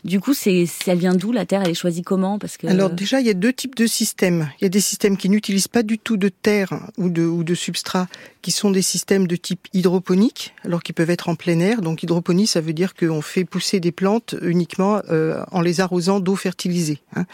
Du 0.05 0.21
coup, 0.21 0.35
c'est, 0.35 0.65
elle 0.87 0.99
vient 0.99 1.15
d'où 1.15 1.33
la 1.33 1.47
terre? 1.47 1.63
Elle 1.65 1.71
est 1.71 1.75
choisie 1.75 2.03
comment? 2.03 2.39
Parce 2.39 2.57
que 2.57 2.67
alors 2.67 2.91
déjà, 2.91 3.21
il 3.21 3.27
y 3.27 3.31
a 3.31 3.35
deux 3.35 3.53
types 3.53 3.77
de 3.77 3.87
systèmes. 3.87 4.49
Il 4.61 4.65
y 4.65 4.67
a 4.67 4.71
des 4.71 4.81
systèmes 4.81 5.17
qui 5.17 5.29
n'utilisent 5.29 5.69
pas 5.69 5.83
du 5.83 5.99
tout 5.99 6.17
de 6.17 6.29
terre 6.29 6.73
ou 6.97 7.11
de 7.11 7.23
ou 7.23 7.45
de 7.45 7.55
substrat, 7.55 8.09
qui 8.43 8.51
sont 8.51 8.71
des 8.71 8.83
systèmes 8.83 9.27
de 9.27 9.37
type 9.37 9.69
hydroponique, 9.73 10.55
alors 10.65 10.83
qui 10.83 10.93
peuvent 10.93 11.11
être 11.11 11.29
en 11.29 11.35
plein 11.35 11.61
air. 11.61 11.83
Donc, 11.83 12.03
hydroponie, 12.03 12.47
ça 12.47 12.61
veut 12.61 12.73
dire 12.73 12.95
qu'on 12.95 13.23
fait 13.23 13.45
pousser 13.45 13.81
des 13.81 13.93
plantes 13.93 14.35
uniquement 14.43 15.03
euh, 15.11 15.45
en 15.53 15.61
les 15.61 15.81
arrosant 15.81 16.21
d'eau 16.21 16.37
fertilisée. 16.37 17.01
Hein. 17.15 17.27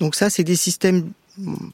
Donc 0.00 0.14
ça, 0.14 0.30
c'est 0.30 0.44
des 0.44 0.56
systèmes 0.56 1.10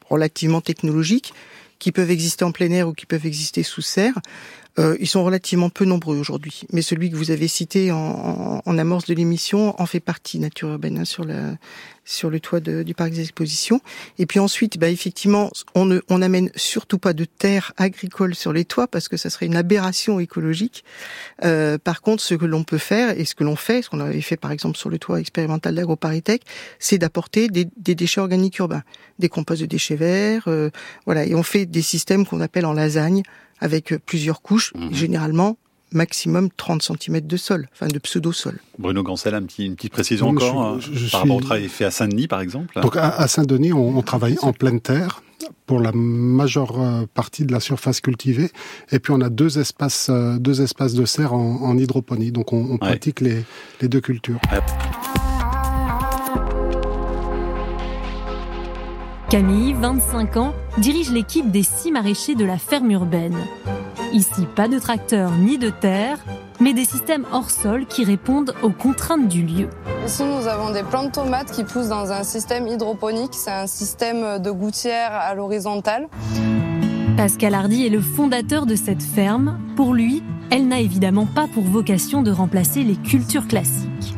relativement 0.09 0.61
technologiques 0.61 1.33
qui 1.79 1.93
peuvent 1.93 2.11
exister 2.11 2.45
en 2.45 2.53
plein 2.53 2.71
air 2.71 2.89
ou 2.89 2.93
qui 2.93 3.07
peuvent 3.07 3.27
exister 3.27 3.63
sous 3.63 3.83
serre. 3.83 4.19
Euh, 4.79 4.97
ils 5.01 5.09
sont 5.09 5.25
relativement 5.25 5.71
peu 5.71 5.85
nombreux 5.85 6.17
aujourd'hui, 6.17 6.63
mais 6.73 6.83
celui 6.83 7.11
que 7.11 7.17
vous 7.17 7.31
avez 7.31 7.49
cité 7.49 7.91
en, 7.91 8.63
en, 8.65 8.79
amorce 8.79 9.07
de 9.07 9.15
l'émission 9.15 9.81
en 9.81 9.87
fait 9.87 10.01
partie, 10.01 10.39
Nature 10.39 10.69
urbaine, 10.71 10.99
hein, 10.99 11.05
sur, 11.05 11.25
la, 11.25 11.57
sur 12.05 12.31
le 12.31 12.39
toit 12.39 12.61
de, 12.61 12.83
du 12.83 12.95
parc 12.95 13.11
des 13.11 13.21
expositions. 13.21 13.81
Et 14.19 14.27
puis 14.27 14.39
ensuite, 14.39 14.79
bah, 14.79 14.89
effectivement, 14.89 15.51
on 15.75 15.85
ne 15.85 16.01
on 16.09 16.23
amène 16.23 16.51
surtout 16.55 16.99
pas 16.99 17.13
de 17.13 17.25
terre 17.25 17.73
agricole 17.77 18.35
sur 18.35 18.53
les 18.53 18.65
toits 18.65 18.87
parce 18.87 19.09
que 19.09 19.17
ça 19.17 19.31
serait 19.31 19.47
une 19.47 19.57
aberration 19.57 20.21
écologique. 20.21 20.85
Euh, 21.45 21.77
par 21.79 22.01
contre, 22.01 22.23
ce 22.23 22.35
que 22.35 22.47
l'on 22.47 22.63
peut 22.63 22.79
faire 22.79 23.19
et 23.19 23.25
ce 23.25 23.35
que 23.35 23.45
l'on 23.45 23.57
fait, 23.57 23.83
ce 23.83 23.91
qu'on 23.91 24.01
avait 24.01 24.21
fait 24.21 24.37
par 24.37 24.53
exemple 24.53 24.79
sur 24.79 24.91
le 24.91 24.99
toit 24.99 25.21
expérimental 25.21 25.75
d'AgroParisTech, 25.75 26.43
c'est 26.79 26.99
d'apporter 26.99 27.49
des, 27.49 27.67
des, 27.77 27.95
déchets 27.95 28.21
organiques 28.21 28.59
urbains, 28.59 28.85
des 29.19 29.29
composts 29.29 29.63
de 29.63 29.67
déchets 29.67 29.97
verts, 29.97 30.45
euh, 30.47 30.71
voilà, 31.05 31.27
et 31.27 31.35
on 31.35 31.43
fait 31.43 31.67
des 31.67 31.83
systèmes 31.83 32.25
qu'on 32.27 32.41
appelle 32.41 32.67
en 32.67 32.73
lasagne 32.73 33.23
avec 33.61 33.95
plusieurs 34.07 34.43
couches, 34.43 34.73
mhm. 34.75 34.93
généralement 34.93 35.59
maximum 35.93 36.49
30 36.57 36.83
cm 36.83 37.21
de 37.23 37.37
sol, 37.37 37.69
enfin 37.73 37.87
de 37.89 37.99
pseudo-sol. 37.99 38.59
Bruno 38.79 39.03
Gancel, 39.03 39.35
un 39.35 39.43
petit, 39.43 39.67
une 39.67 39.75
petite 39.75 39.93
précision 39.93 40.29
encore 40.29 40.61
hein, 40.61 40.79
par 41.11 41.23
rapport 41.23 41.37
au 41.37 41.41
travail 41.41 41.69
fait 41.69 41.85
à 41.85 41.91
Saint-Denis 41.91 42.29
par 42.29 42.41
exemple 42.41 42.79
Donc 42.81 42.97
à, 42.97 43.27
Saint-Denis, 43.27 43.73
on, 43.73 44.03
travaille 44.03 44.37
en 44.43 44.53
pleine 44.53 44.81
terre 44.81 45.23
pour 45.67 45.81
la 45.81 45.93
majeure 45.93 46.81
euh, 46.81 47.07
partie 47.13 47.45
de 47.45 47.53
la 47.53 47.61
surface 47.61 48.01
cultivée. 48.01 48.51
Et 48.91 48.99
puis 48.99 49.13
on 49.13 49.21
a 49.21 49.29
deux 49.29 49.59
espaces, 49.59 50.09
euh, 50.11 50.39
deux 50.39 50.63
espaces 50.63 50.95
de 50.95 51.05
serre 51.05 51.33
en, 51.33 51.77
hydroponie. 51.77 52.33
Donc 52.33 52.53
on, 52.53 52.79
pratique 52.79 53.21
les, 53.21 53.45
les, 53.81 53.89
deux 53.89 54.01
cultures. 54.01 54.41
Camille, 59.31 59.75
25 59.75 60.39
ans, 60.39 60.55
dirige 60.79 61.11
l'équipe 61.11 61.51
des 61.51 61.63
six 61.63 61.93
maraîchers 61.93 62.35
de 62.35 62.47
la 62.47 62.57
ferme 62.57 62.91
urbaine. 62.91 63.37
Ici, 64.15 64.47
pas 64.57 64.69
de 64.69 64.79
tracteur 64.79 65.33
ni 65.33 65.59
de 65.59 65.69
terre, 65.69 66.19
mais 66.61 66.73
des 66.73 66.87
systèmes 66.87 67.27
hors 67.31 67.51
sol 67.51 67.85
qui 67.85 68.05
répondent 68.05 68.55
aux 68.63 68.71
contraintes 68.71 69.29
du 69.29 69.43
lieu. 69.43 69.69
Ici, 70.07 70.23
nous 70.25 70.47
avons 70.47 70.73
des 70.73 70.83
plantes 70.83 71.13
tomates 71.13 71.53
qui 71.53 71.65
poussent 71.65 71.91
dans 71.91 72.11
un 72.11 72.23
système 72.23 72.67
hydroponique. 72.67 73.35
C'est 73.35 73.51
un 73.51 73.67
système 73.67 74.39
de 74.39 74.51
gouttière 74.51 75.13
à 75.13 75.35
l'horizontale. 75.35 76.09
Pascal 77.19 77.53
Hardy 77.53 77.85
est 77.85 77.91
le 77.91 78.01
fondateur 78.01 78.65
de 78.65 78.77
cette 78.77 79.03
ferme. 79.03 79.59
Pour 79.77 79.93
lui, 79.93 80.23
elle 80.51 80.69
n'a 80.69 80.81
évidemment 80.81 81.27
pas 81.27 81.47
pour 81.53 81.65
vocation 81.65 82.23
de 82.23 82.31
remplacer 82.31 82.83
les 82.83 82.97
cultures 82.97 83.47
classiques. 83.47 84.18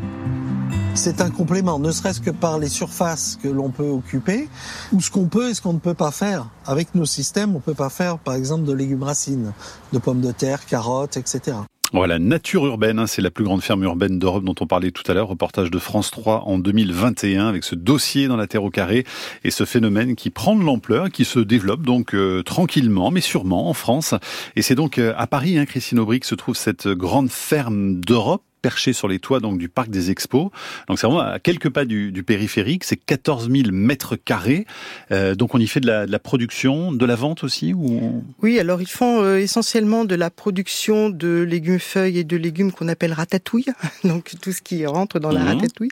C'est 0.94 1.20
un 1.20 1.30
complément, 1.30 1.78
ne 1.78 1.90
serait-ce 1.92 2.20
que 2.20 2.30
par 2.30 2.59
les 2.59 2.68
surfaces 2.68 3.38
que 3.42 3.49
l'on 3.49 3.70
peut 3.70 3.88
occuper, 3.88 4.49
ou 4.92 5.00
ce 5.00 5.11
qu'on 5.11 5.26
peut 5.26 5.50
et 5.50 5.54
ce 5.54 5.62
qu'on 5.62 5.73
ne 5.73 5.78
peut 5.78 5.94
pas 5.94 6.11
faire. 6.11 6.47
Avec 6.66 6.94
nos 6.94 7.06
systèmes, 7.06 7.50
on 7.50 7.59
ne 7.59 7.61
peut 7.61 7.75
pas 7.75 7.90
faire, 7.90 8.18
par 8.18 8.35
exemple, 8.35 8.64
de 8.64 8.73
légumes 8.73 9.02
racines, 9.02 9.52
de 9.92 9.99
pommes 9.99 10.20
de 10.20 10.32
terre, 10.32 10.66
carottes, 10.66 11.16
etc. 11.16 11.56
Voilà, 11.92 12.20
Nature 12.20 12.66
Urbaine, 12.66 13.00
hein, 13.00 13.09
c'est 13.09 13.23
la 13.23 13.32
plus 13.32 13.42
grande 13.42 13.62
ferme 13.62 13.82
urbaine 13.82 14.20
d'Europe 14.20 14.44
dont 14.44 14.54
on 14.61 14.66
parlait 14.66 14.92
tout 14.92 15.02
à 15.11 15.14
l'heure, 15.14 15.26
reportage 15.26 15.73
de 15.73 15.78
France 15.80 16.12
3 16.12 16.44
en 16.47 16.59
2021 16.59 17.49
avec 17.49 17.64
ce 17.64 17.75
dossier 17.75 18.28
dans 18.28 18.37
la 18.37 18.47
terre 18.47 18.62
au 18.62 18.70
carré 18.70 19.04
et 19.42 19.50
ce 19.50 19.64
phénomène 19.64 20.14
qui 20.14 20.30
prend 20.30 20.54
de 20.54 20.62
l'ampleur, 20.62 21.11
qui 21.11 21.25
se 21.25 21.40
développe 21.40 21.82
donc 21.82 22.14
euh, 22.14 22.44
tranquillement 22.44 23.11
mais 23.11 23.20
sûrement 23.20 23.68
en 23.68 23.75
France. 23.75 24.14
Et 24.54 24.62
c'est 24.62 24.76
donc 24.76 24.99
euh, 24.99 25.14
à 25.16 25.26
Paris, 25.26 25.59
hein, 25.59 25.66
Christine 25.66 25.99
Aubry, 25.99 26.20
que 26.20 26.26
se 26.26 26.37
trouve 26.37 26.54
cette 26.54 26.87
grande 26.87 27.28
ferme 27.28 27.97
d'Europe 28.00 28.44
perché 28.60 28.92
sur 28.92 29.08
les 29.08 29.18
toits 29.18 29.40
donc 29.40 29.58
du 29.58 29.68
parc 29.68 29.90
des 29.90 30.10
Expos. 30.10 30.50
Donc 30.88 30.98
c'est 30.98 31.06
vraiment 31.06 31.20
à 31.20 31.38
quelques 31.38 31.70
pas 31.70 31.84
du, 31.84 32.12
du 32.12 32.22
périphérique. 32.22 32.84
C'est 32.84 32.96
14 32.96 33.50
000 33.50 33.70
mètres 33.72 34.16
carrés. 34.16 34.66
Euh, 35.10 35.34
donc 35.34 35.54
on 35.54 35.58
y 35.58 35.66
fait 35.66 35.80
de 35.80 35.86
la, 35.86 36.06
de 36.06 36.12
la, 36.12 36.18
production, 36.18 36.92
de 36.92 37.04
la 37.06 37.16
vente 37.16 37.44
aussi 37.44 37.72
ou? 37.72 38.22
Oui, 38.42 38.58
alors 38.58 38.80
ils 38.82 38.88
font 38.88 39.22
euh, 39.22 39.38
essentiellement 39.38 40.04
de 40.04 40.14
la 40.14 40.30
production 40.30 41.10
de 41.10 41.40
légumes 41.40 41.78
feuilles 41.78 42.18
et 42.18 42.24
de 42.24 42.36
légumes 42.36 42.72
qu'on 42.72 42.88
appelle 42.88 43.12
ratatouille. 43.12 43.66
Donc 44.04 44.32
tout 44.40 44.52
ce 44.52 44.62
qui 44.62 44.84
rentre 44.86 45.20
dans 45.20 45.30
la 45.30 45.40
mhm. 45.40 45.48
ratatouille, 45.48 45.90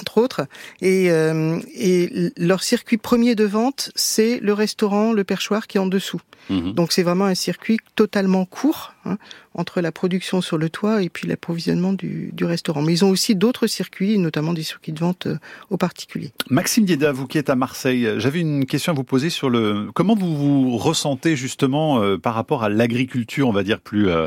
entre 0.00 0.18
autres. 0.18 0.46
Et, 0.80 1.10
euh, 1.10 1.60
et 1.74 2.32
leur 2.36 2.62
circuit 2.62 2.96
premier 2.96 3.34
de 3.34 3.44
vente, 3.44 3.90
c'est 3.94 4.40
le 4.40 4.52
restaurant, 4.52 5.12
le 5.12 5.24
perchoir 5.24 5.66
qui 5.66 5.78
est 5.78 5.80
en 5.80 5.86
dessous. 5.86 6.20
Mhm. 6.50 6.72
Donc 6.72 6.92
c'est 6.92 7.02
vraiment 7.02 7.24
un 7.24 7.34
circuit 7.34 7.78
totalement 7.96 8.44
court 8.44 8.92
hein, 9.04 9.16
entre 9.54 9.80
la 9.80 9.92
production 9.92 10.40
sur 10.40 10.58
le 10.58 10.68
toit 10.68 11.02
et 11.02 11.08
puis 11.08 11.26
l'approvisionnement 11.28 11.92
du, 11.92 12.30
du, 12.32 12.44
restaurant. 12.44 12.82
Mais 12.82 12.92
ils 12.92 13.04
ont 13.04 13.10
aussi 13.10 13.34
d'autres 13.34 13.66
circuits, 13.66 14.18
notamment 14.18 14.52
des 14.52 14.62
circuits 14.62 14.92
de 14.92 15.00
vente 15.00 15.26
euh, 15.26 15.38
aux 15.70 15.76
particuliers. 15.76 16.32
Maxime 16.50 16.84
Dieda, 16.84 17.12
vous 17.12 17.26
qui 17.26 17.38
êtes 17.38 17.50
à 17.50 17.56
Marseille, 17.56 18.08
j'avais 18.18 18.40
une 18.40 18.66
question 18.66 18.92
à 18.92 18.94
vous 18.94 19.04
poser 19.04 19.30
sur 19.30 19.48
le 19.48 19.88
comment 19.94 20.14
vous 20.14 20.36
vous 20.36 20.76
ressentez 20.76 21.36
justement 21.36 22.02
euh, 22.02 22.18
par 22.18 22.34
rapport 22.34 22.62
à 22.62 22.68
l'agriculture, 22.68 23.48
on 23.48 23.52
va 23.52 23.62
dire 23.62 23.80
plus 23.80 24.08
euh, 24.08 24.26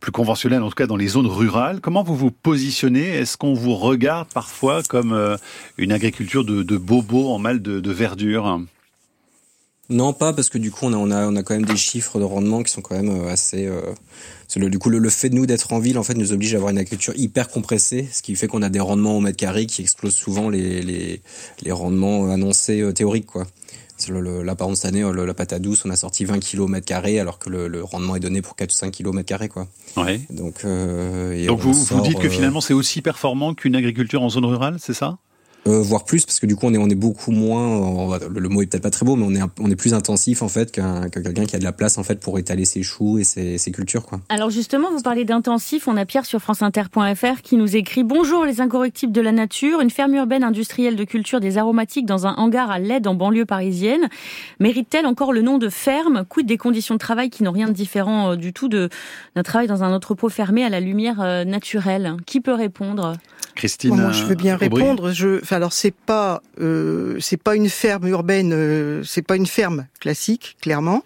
plus 0.00 0.12
conventionnelle, 0.12 0.62
en 0.62 0.68
tout 0.68 0.74
cas 0.74 0.86
dans 0.86 0.96
les 0.96 1.08
zones 1.08 1.26
rurales? 1.26 1.80
Comment 1.80 2.02
vous 2.02 2.16
vous 2.16 2.30
positionnez? 2.30 3.06
Est-ce 3.06 3.36
qu'on 3.36 3.54
vous 3.54 3.74
regarde 3.74 4.28
parfois 4.32 4.82
comme 4.82 5.01
une 5.78 5.92
agriculture 5.92 6.44
de, 6.44 6.62
de 6.62 6.76
bobo 6.76 7.30
en 7.32 7.38
mal 7.38 7.60
de 7.62 7.92
verdure 7.92 8.60
non, 9.90 10.12
pas 10.12 10.32
parce 10.32 10.48
que 10.48 10.58
du 10.58 10.70
coup 10.70 10.86
on 10.86 10.92
a 10.92 10.96
on 10.96 11.10
a 11.10 11.26
on 11.26 11.36
a 11.36 11.42
quand 11.42 11.54
même 11.54 11.64
des 11.64 11.76
chiffres 11.76 12.18
de 12.18 12.24
rendement 12.24 12.62
qui 12.62 12.72
sont 12.72 12.80
quand 12.80 12.94
même 12.94 13.10
euh, 13.10 13.28
assez. 13.28 13.66
Euh, 13.66 13.80
le, 14.54 14.68
du 14.68 14.78
coup 14.78 14.90
le, 14.90 15.08
fait 15.08 15.30
de 15.30 15.34
nous 15.34 15.46
d'être 15.46 15.72
en 15.72 15.78
ville 15.78 15.98
en 15.98 16.02
fait 16.02 16.14
nous 16.14 16.32
oblige 16.32 16.54
à 16.54 16.58
avoir 16.58 16.70
une 16.70 16.78
agriculture 16.78 17.14
hyper 17.16 17.48
compressée, 17.48 18.08
ce 18.12 18.22
qui 18.22 18.36
fait 18.36 18.46
qu'on 18.46 18.62
a 18.62 18.68
des 18.68 18.80
rendements 18.80 19.16
au 19.16 19.20
mètre 19.20 19.38
carré 19.38 19.66
qui 19.66 19.80
explosent 19.80 20.14
souvent 20.14 20.50
les 20.50 20.82
les, 20.82 21.22
les 21.62 21.72
rendements 21.72 22.30
annoncés 22.30 22.80
euh, 22.80 22.92
théoriques 22.92 23.26
quoi. 23.26 23.46
Le, 24.08 24.42
là, 24.42 24.56
par 24.56 24.66
exemple, 24.66 24.78
cette 24.78 24.94
année, 24.94 25.24
la 25.26 25.34
pâte 25.34 25.52
à 25.52 25.60
douce, 25.60 25.84
on 25.84 25.90
a 25.90 25.96
sorti 25.96 26.24
20 26.24 26.40
kg 26.40 26.68
mètre 26.68 26.86
carré, 26.86 27.20
alors 27.20 27.38
que 27.38 27.48
le, 27.48 27.84
rendement 27.84 28.16
est 28.16 28.20
donné 28.20 28.42
pour 28.42 28.56
4 28.56 28.70
ou 28.70 28.74
5 28.74 28.90
kg 28.90 29.12
mètre 29.12 29.28
carré, 29.28 29.48
quoi. 29.48 29.68
Ouais. 29.96 30.20
Donc, 30.30 30.64
euh, 30.64 31.46
Donc 31.46 31.60
vous, 31.60 31.72
vous 31.72 32.00
dites 32.00 32.18
que 32.18 32.28
finalement, 32.28 32.60
c'est 32.60 32.74
aussi 32.74 33.00
performant 33.00 33.54
qu'une 33.54 33.76
agriculture 33.76 34.22
en 34.22 34.28
zone 34.28 34.44
rurale, 34.44 34.78
c'est 34.80 34.94
ça? 34.94 35.18
Voire 35.64 36.04
plus 36.04 36.26
parce 36.26 36.40
que 36.40 36.46
du 36.46 36.56
coup 36.56 36.66
on 36.66 36.74
est 36.74 36.78
on 36.78 36.88
est 36.88 36.94
beaucoup 36.94 37.30
moins 37.30 38.18
le, 38.18 38.48
mot 38.48 38.62
est 38.62 38.66
peut-être 38.66 38.82
pas 38.82 38.90
très 38.90 39.06
beau 39.06 39.16
mais 39.16 39.24
on 39.24 39.34
est 39.34 39.48
on 39.60 39.70
est 39.70 39.76
plus 39.76 39.94
intensif 39.94 40.42
en 40.42 40.48
fait 40.48 40.72
qu'un 40.72 41.08
que 41.08 41.20
quelqu'un 41.20 41.44
qui 41.44 41.56
a 41.56 41.58
de 41.58 41.64
la 41.64 41.72
place 41.72 41.98
en 41.98 42.02
fait 42.02 42.20
pour 42.20 42.38
étaler 42.38 42.64
ses 42.64 42.82
choux 42.82 43.18
et 43.18 43.24
ses, 43.24 43.58
ses 43.58 43.70
cultures 43.70 44.06
quoi. 44.06 44.20
Alors 44.28 44.50
justement 44.50 44.90
vous 44.90 45.02
parlez 45.02 45.24
d'intensif. 45.24 45.88
On 45.88 45.96
a 45.96 46.04
Pierre 46.04 46.26
sur 46.26 46.40
franceinter.fr 46.40 47.42
qui 47.42 47.56
nous 47.56 47.76
écrit 47.76 48.04
bonjour 48.04 48.44
les 48.44 48.60
incorrectibles 48.60 49.12
de 49.12 49.20
la 49.20 49.32
nature. 49.32 49.80
Une 49.80 49.90
ferme 49.90 50.14
urbaine 50.14 50.44
industrielle 50.44 50.96
de 50.96 51.04
culture 51.04 51.40
des 51.40 51.58
aromatiques 51.58 52.06
dans 52.06 52.26
un 52.26 52.34
hangar 52.34 52.70
à 52.70 52.78
LED 52.78 53.06
en 53.06 53.14
banlieue 53.14 53.44
parisienne. 53.44 54.08
Mérite-t-elle 54.60 55.06
encore 55.06 55.32
le 55.32 55.42
nom 55.42 55.58
de 55.58 55.68
ferme? 55.68 56.24
Quid 56.28 56.46
des 56.46 56.58
conditions 56.58 56.94
de 56.94 56.98
travail 56.98 57.30
qui 57.30 57.42
n'ont 57.42 57.52
rien 57.52 57.68
de 57.68 57.72
différent 57.72 58.32
euh, 58.32 58.36
du 58.36 58.52
tout 58.52 58.68
d'un 58.68 58.88
travail 59.44 59.66
dans 59.66 59.82
un 59.82 59.92
entrepôt 59.92 60.28
fermé 60.28 60.64
à 60.64 60.68
la 60.68 60.80
lumière 60.80 61.20
euh, 61.20 61.44
naturelle? 61.44 62.16
Qui 62.26 62.40
peut 62.40 62.54
répondre? 62.54 63.16
Christine 63.62 63.94
Moi 63.94 64.10
je 64.10 64.24
veux 64.24 64.34
bien 64.34 64.56
répondre 64.56 65.12
je 65.12 65.40
alors 65.54 65.72
c'est 65.72 65.94
pas 65.94 66.42
euh, 66.60 67.16
c'est 67.20 67.36
pas 67.36 67.54
une 67.54 67.68
ferme 67.68 68.08
urbaine, 68.08 68.52
euh, 68.52 69.04
c'est 69.04 69.22
pas 69.22 69.36
une 69.36 69.46
ferme 69.46 69.86
classique, 70.00 70.56
clairement. 70.60 71.04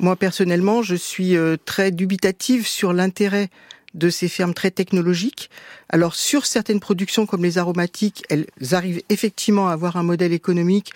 Moi 0.00 0.16
personnellement, 0.16 0.82
je 0.82 0.96
suis 0.96 1.36
euh, 1.36 1.56
très 1.64 1.92
dubitative 1.92 2.66
sur 2.66 2.92
l'intérêt 2.92 3.48
de 3.94 4.10
ces 4.10 4.26
fermes 4.26 4.54
très 4.54 4.72
technologiques. 4.72 5.50
Alors 5.88 6.16
sur 6.16 6.46
certaines 6.46 6.80
productions 6.80 7.26
comme 7.26 7.44
les 7.44 7.58
aromatiques, 7.58 8.24
elles 8.28 8.48
arrivent 8.72 9.02
effectivement 9.08 9.68
à 9.68 9.72
avoir 9.72 9.96
un 9.96 10.02
modèle 10.02 10.32
économique 10.32 10.90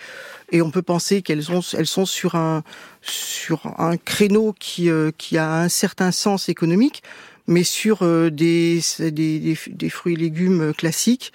et 0.51 0.61
on 0.61 0.69
peut 0.69 0.81
penser 0.81 1.21
qu'elles 1.21 1.49
ont 1.49 1.61
elles 1.77 1.87
sont 1.87 2.05
sur 2.05 2.35
un 2.35 2.61
sur 3.01 3.73
un 3.77 3.95
créneau 3.95 4.53
qui 4.59 4.89
qui 5.17 5.37
a 5.37 5.61
un 5.61 5.69
certain 5.69 6.11
sens 6.11 6.49
économique, 6.49 7.03
mais 7.49 7.63
sur 7.63 8.05
des 8.31 8.79
des, 8.99 9.57
des 9.67 9.89
fruits 9.89 10.13
et 10.13 10.17
légumes 10.17 10.73
classiques, 10.73 11.33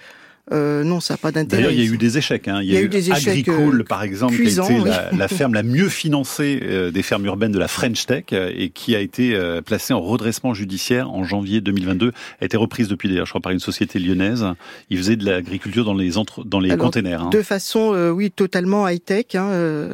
euh, 0.51 0.83
non, 0.83 0.99
ça 0.99 1.15
n'a 1.15 1.17
pas 1.17 1.31
d'intérêt. 1.31 1.63
D'ailleurs, 1.63 1.71
il 1.71 1.83
y 1.83 1.89
a 1.89 1.91
eu 1.91 1.97
des 1.97 2.17
échecs. 2.17 2.47
Hein. 2.47 2.59
Il, 2.61 2.71
y 2.71 2.77
a, 2.77 2.81
eu, 2.81 2.87
des 2.87 3.09
échecs 3.09 3.27
Agricole, 3.29 3.81
euh, 3.81 3.83
par 3.83 4.03
exemple, 4.03 4.35
qui 4.35 4.59
a 4.59 4.63
été 4.63 5.17
la, 5.17 5.27
ferme 5.27 5.55
la 5.55 5.63
mieux 5.63 5.89
financée 5.89 6.59
euh, 6.63 6.91
des 6.91 7.01
fermes 7.01 7.25
urbaines 7.25 7.51
de 7.51 7.57
la 7.57 7.67
French 7.67 8.05
Tech 8.05 8.25
et 8.31 8.69
qui 8.69 8.95
a 8.95 8.99
été 8.99 9.37
placée 9.65 9.93
en 9.93 10.01
redressement 10.01 10.53
judiciaire 10.53 11.09
en 11.09 11.23
janvier 11.23 11.61
2022. 11.61 12.11
A 12.41 12.45
été 12.45 12.57
reprise 12.57 12.87
depuis 12.87 13.09
d'ailleurs, 13.09 13.25
je 13.25 13.31
crois, 13.31 13.41
par 13.41 13.51
une 13.51 13.59
société 13.59 13.97
lyonnaise. 13.97 14.45
Ils 14.89 14.97
faisaient 14.97 15.15
de 15.15 15.25
l'agriculture 15.25 15.83
dans 15.83 15.93
les 15.93 16.17
entre, 16.17 16.43
dans 16.43 16.59
les 16.59 16.75
containers. 16.77 17.23
Hein. 17.23 17.29
De 17.31 17.41
façon, 17.41 17.95
oui, 18.13 18.29
totalement 18.29 18.87
high 18.87 19.03
tech, 19.03 19.35
hein, 19.35 19.49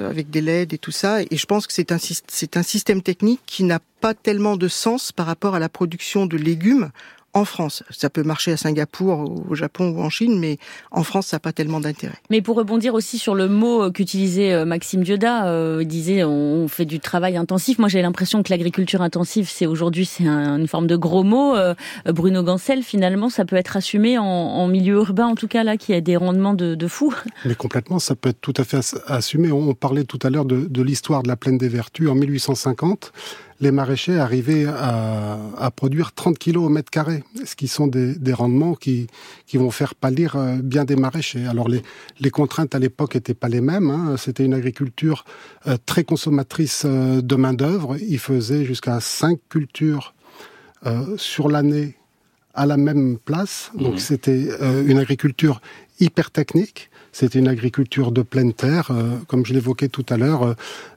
avec 0.10 0.30
des 0.30 0.42
LED 0.42 0.74
et 0.74 0.78
tout 0.78 0.92
ça. 0.92 1.22
Et 1.22 1.38
je 1.38 1.46
pense 1.46 1.66
que 1.66 1.74
c'est 1.74 1.92
un 1.92 1.98
c'est 2.28 2.58
un 2.58 2.64
système 2.64 3.02
technique 3.02 3.40
qui 3.46 3.64
n'a 3.64 3.80
pas 4.02 4.14
tellement 4.14 4.58
de 4.58 4.68
sens 4.68 5.12
par 5.12 5.28
rapport 5.28 5.56
à 5.56 5.60
la 5.60 5.70
production 5.70 6.26
de 6.26 6.36
légumes 6.36 6.90
en 7.34 7.46
France. 7.46 7.84
Ça 7.90 8.10
peut 8.10 8.24
marcher 8.24 8.52
à 8.52 8.58
Singapour, 8.58 9.32
au 9.50 9.56
Japon 9.56 9.90
ou 9.90 10.02
en 10.02 10.10
Chine, 10.10 10.40
mais 10.40 10.58
en 10.92 11.04
France, 11.04 11.28
ça 11.28 11.38
n'a 11.38 11.40
pas 11.40 11.54
tellement 11.54 11.80
d'intérêt. 11.80 12.16
Mais 12.30 12.42
pour 12.42 12.58
rebondir 12.58 12.94
aussi 12.94 13.18
sur 13.18 13.36
le 13.36 13.48
mot 13.48 13.84
euh, 13.84 13.92
qu'utilisait 13.92 14.54
euh, 14.54 14.66
Maxime 14.66 15.04
Dioda, 15.04 15.48
euh, 15.48 15.80
il 15.82 15.88
disait 15.88 16.24
on 16.24 16.68
fait 16.68 16.86
du 16.86 17.00
travail 17.00 17.38
intensif. 17.38 17.80
Moi, 17.80 17.90
j'ai 17.90 18.02
l'impression 18.02 18.44
que 18.44 18.50
l'agriculture 18.50 19.02
intensive, 19.02 19.50
c'est 19.50 19.66
aujourd'hui, 19.66 20.06
c'est 20.06 20.26
une 20.26 20.68
forme 20.68 20.88
de 20.88 20.96
gros 20.96 21.24
mot. 21.24 21.56
Bruno 22.06 22.44
Gancel, 22.44 22.84
finalement, 22.84 23.30
ça 23.30 23.46
peut 23.46 23.56
être 23.56 23.78
assumé 23.78 24.18
en, 24.18 24.68
milieu 24.68 24.96
urbain, 24.96 25.28
en 25.28 25.36
tout 25.36 25.48
cas 25.48 25.64
là, 25.64 25.78
qui 25.78 25.94
a 25.94 26.02
des 26.02 26.16
rendements 26.16 26.54
de, 26.54 26.76
de 26.76 26.88
fou. 26.88 27.14
Mais 27.46 27.56
complètement, 27.56 28.00
ça 28.00 28.16
peut 28.16 28.30
être 28.30 28.42
tout 28.42 28.54
à 28.58 28.64
fait 28.64 28.80
assumé. 29.08 29.52
On 29.52 29.74
parlait 29.74 30.04
tout 30.04 30.20
à 30.24 30.30
l'heure 30.30 30.46
de, 30.46 30.66
de 30.66 30.82
l'histoire 30.82 31.24
de 31.24 31.28
la 31.28 31.36
plaine 31.36 31.58
des 31.58 31.68
Vertus 31.70 32.10
en 32.10 32.16
1850 32.16 33.12
les 33.62 33.72
maraîchers 33.72 34.18
arrivaient 34.18 34.66
à, 34.66 35.40
à, 35.58 35.72
produire 35.72 36.14
30 36.14 36.38
kilos 36.38 36.66
au 36.66 36.70
mètre 36.70 36.90
carré, 36.90 37.24
ce 37.46 37.56
qui 37.56 37.68
sont 37.68 37.88
des, 37.88 38.16
des 38.16 38.34
rendements 38.34 38.74
qui, 38.74 39.08
qui 39.46 39.58
vont 39.58 39.70
faire 39.70 39.94
pâlir 39.94 40.36
euh, 40.36 40.58
bien 40.62 40.84
des 40.84 40.96
maraîchers. 40.96 41.46
Alors 41.46 41.70
les, 41.70 41.84
les 42.20 42.32
contraintes 42.32 42.74
à 42.74 42.80
l'époque 42.80 43.16
n'étaient 43.16 43.36
pas 43.36 43.50
les 43.50 43.62
mêmes. 43.62 43.92
Hein. 43.92 44.16
C'était 44.18 44.44
une 44.44 44.56
agriculture 44.56 45.26
euh, 45.68 45.78
très 45.86 46.04
consommatrice 46.04 46.84
euh, 46.86 47.22
de 47.22 47.36
main 47.36 47.54
d'œuvre. 47.54 47.98
Ils 47.98 48.20
faisaient 48.20 48.66
jusqu'à 48.66 49.00
5 49.00 49.40
cultures 49.48 50.16
euh, 50.88 51.16
sur 51.18 51.48
l'année 51.48 51.96
à 52.56 52.66
la 52.66 52.78
même 52.78 53.18
place. 53.18 53.72
Donc 53.76 53.96
mmh. 53.96 54.00
c'était 54.00 54.50
une 54.86 54.98
agriculture 54.98 55.62
hyper 56.02 56.32
technique. 56.32 56.91
C'était 57.12 57.40
une 57.40 57.50
agriculture 57.50 58.12
de 58.12 58.22
pleine 58.22 58.54
terre, 58.54 58.90
euh, 58.92 59.18
comme 59.28 59.46
je 59.46 59.54
l'évoquais 59.54 59.90
tout 59.90 60.06
à 60.10 60.18
l'heure. 60.18 60.44
Euh, 60.44 60.54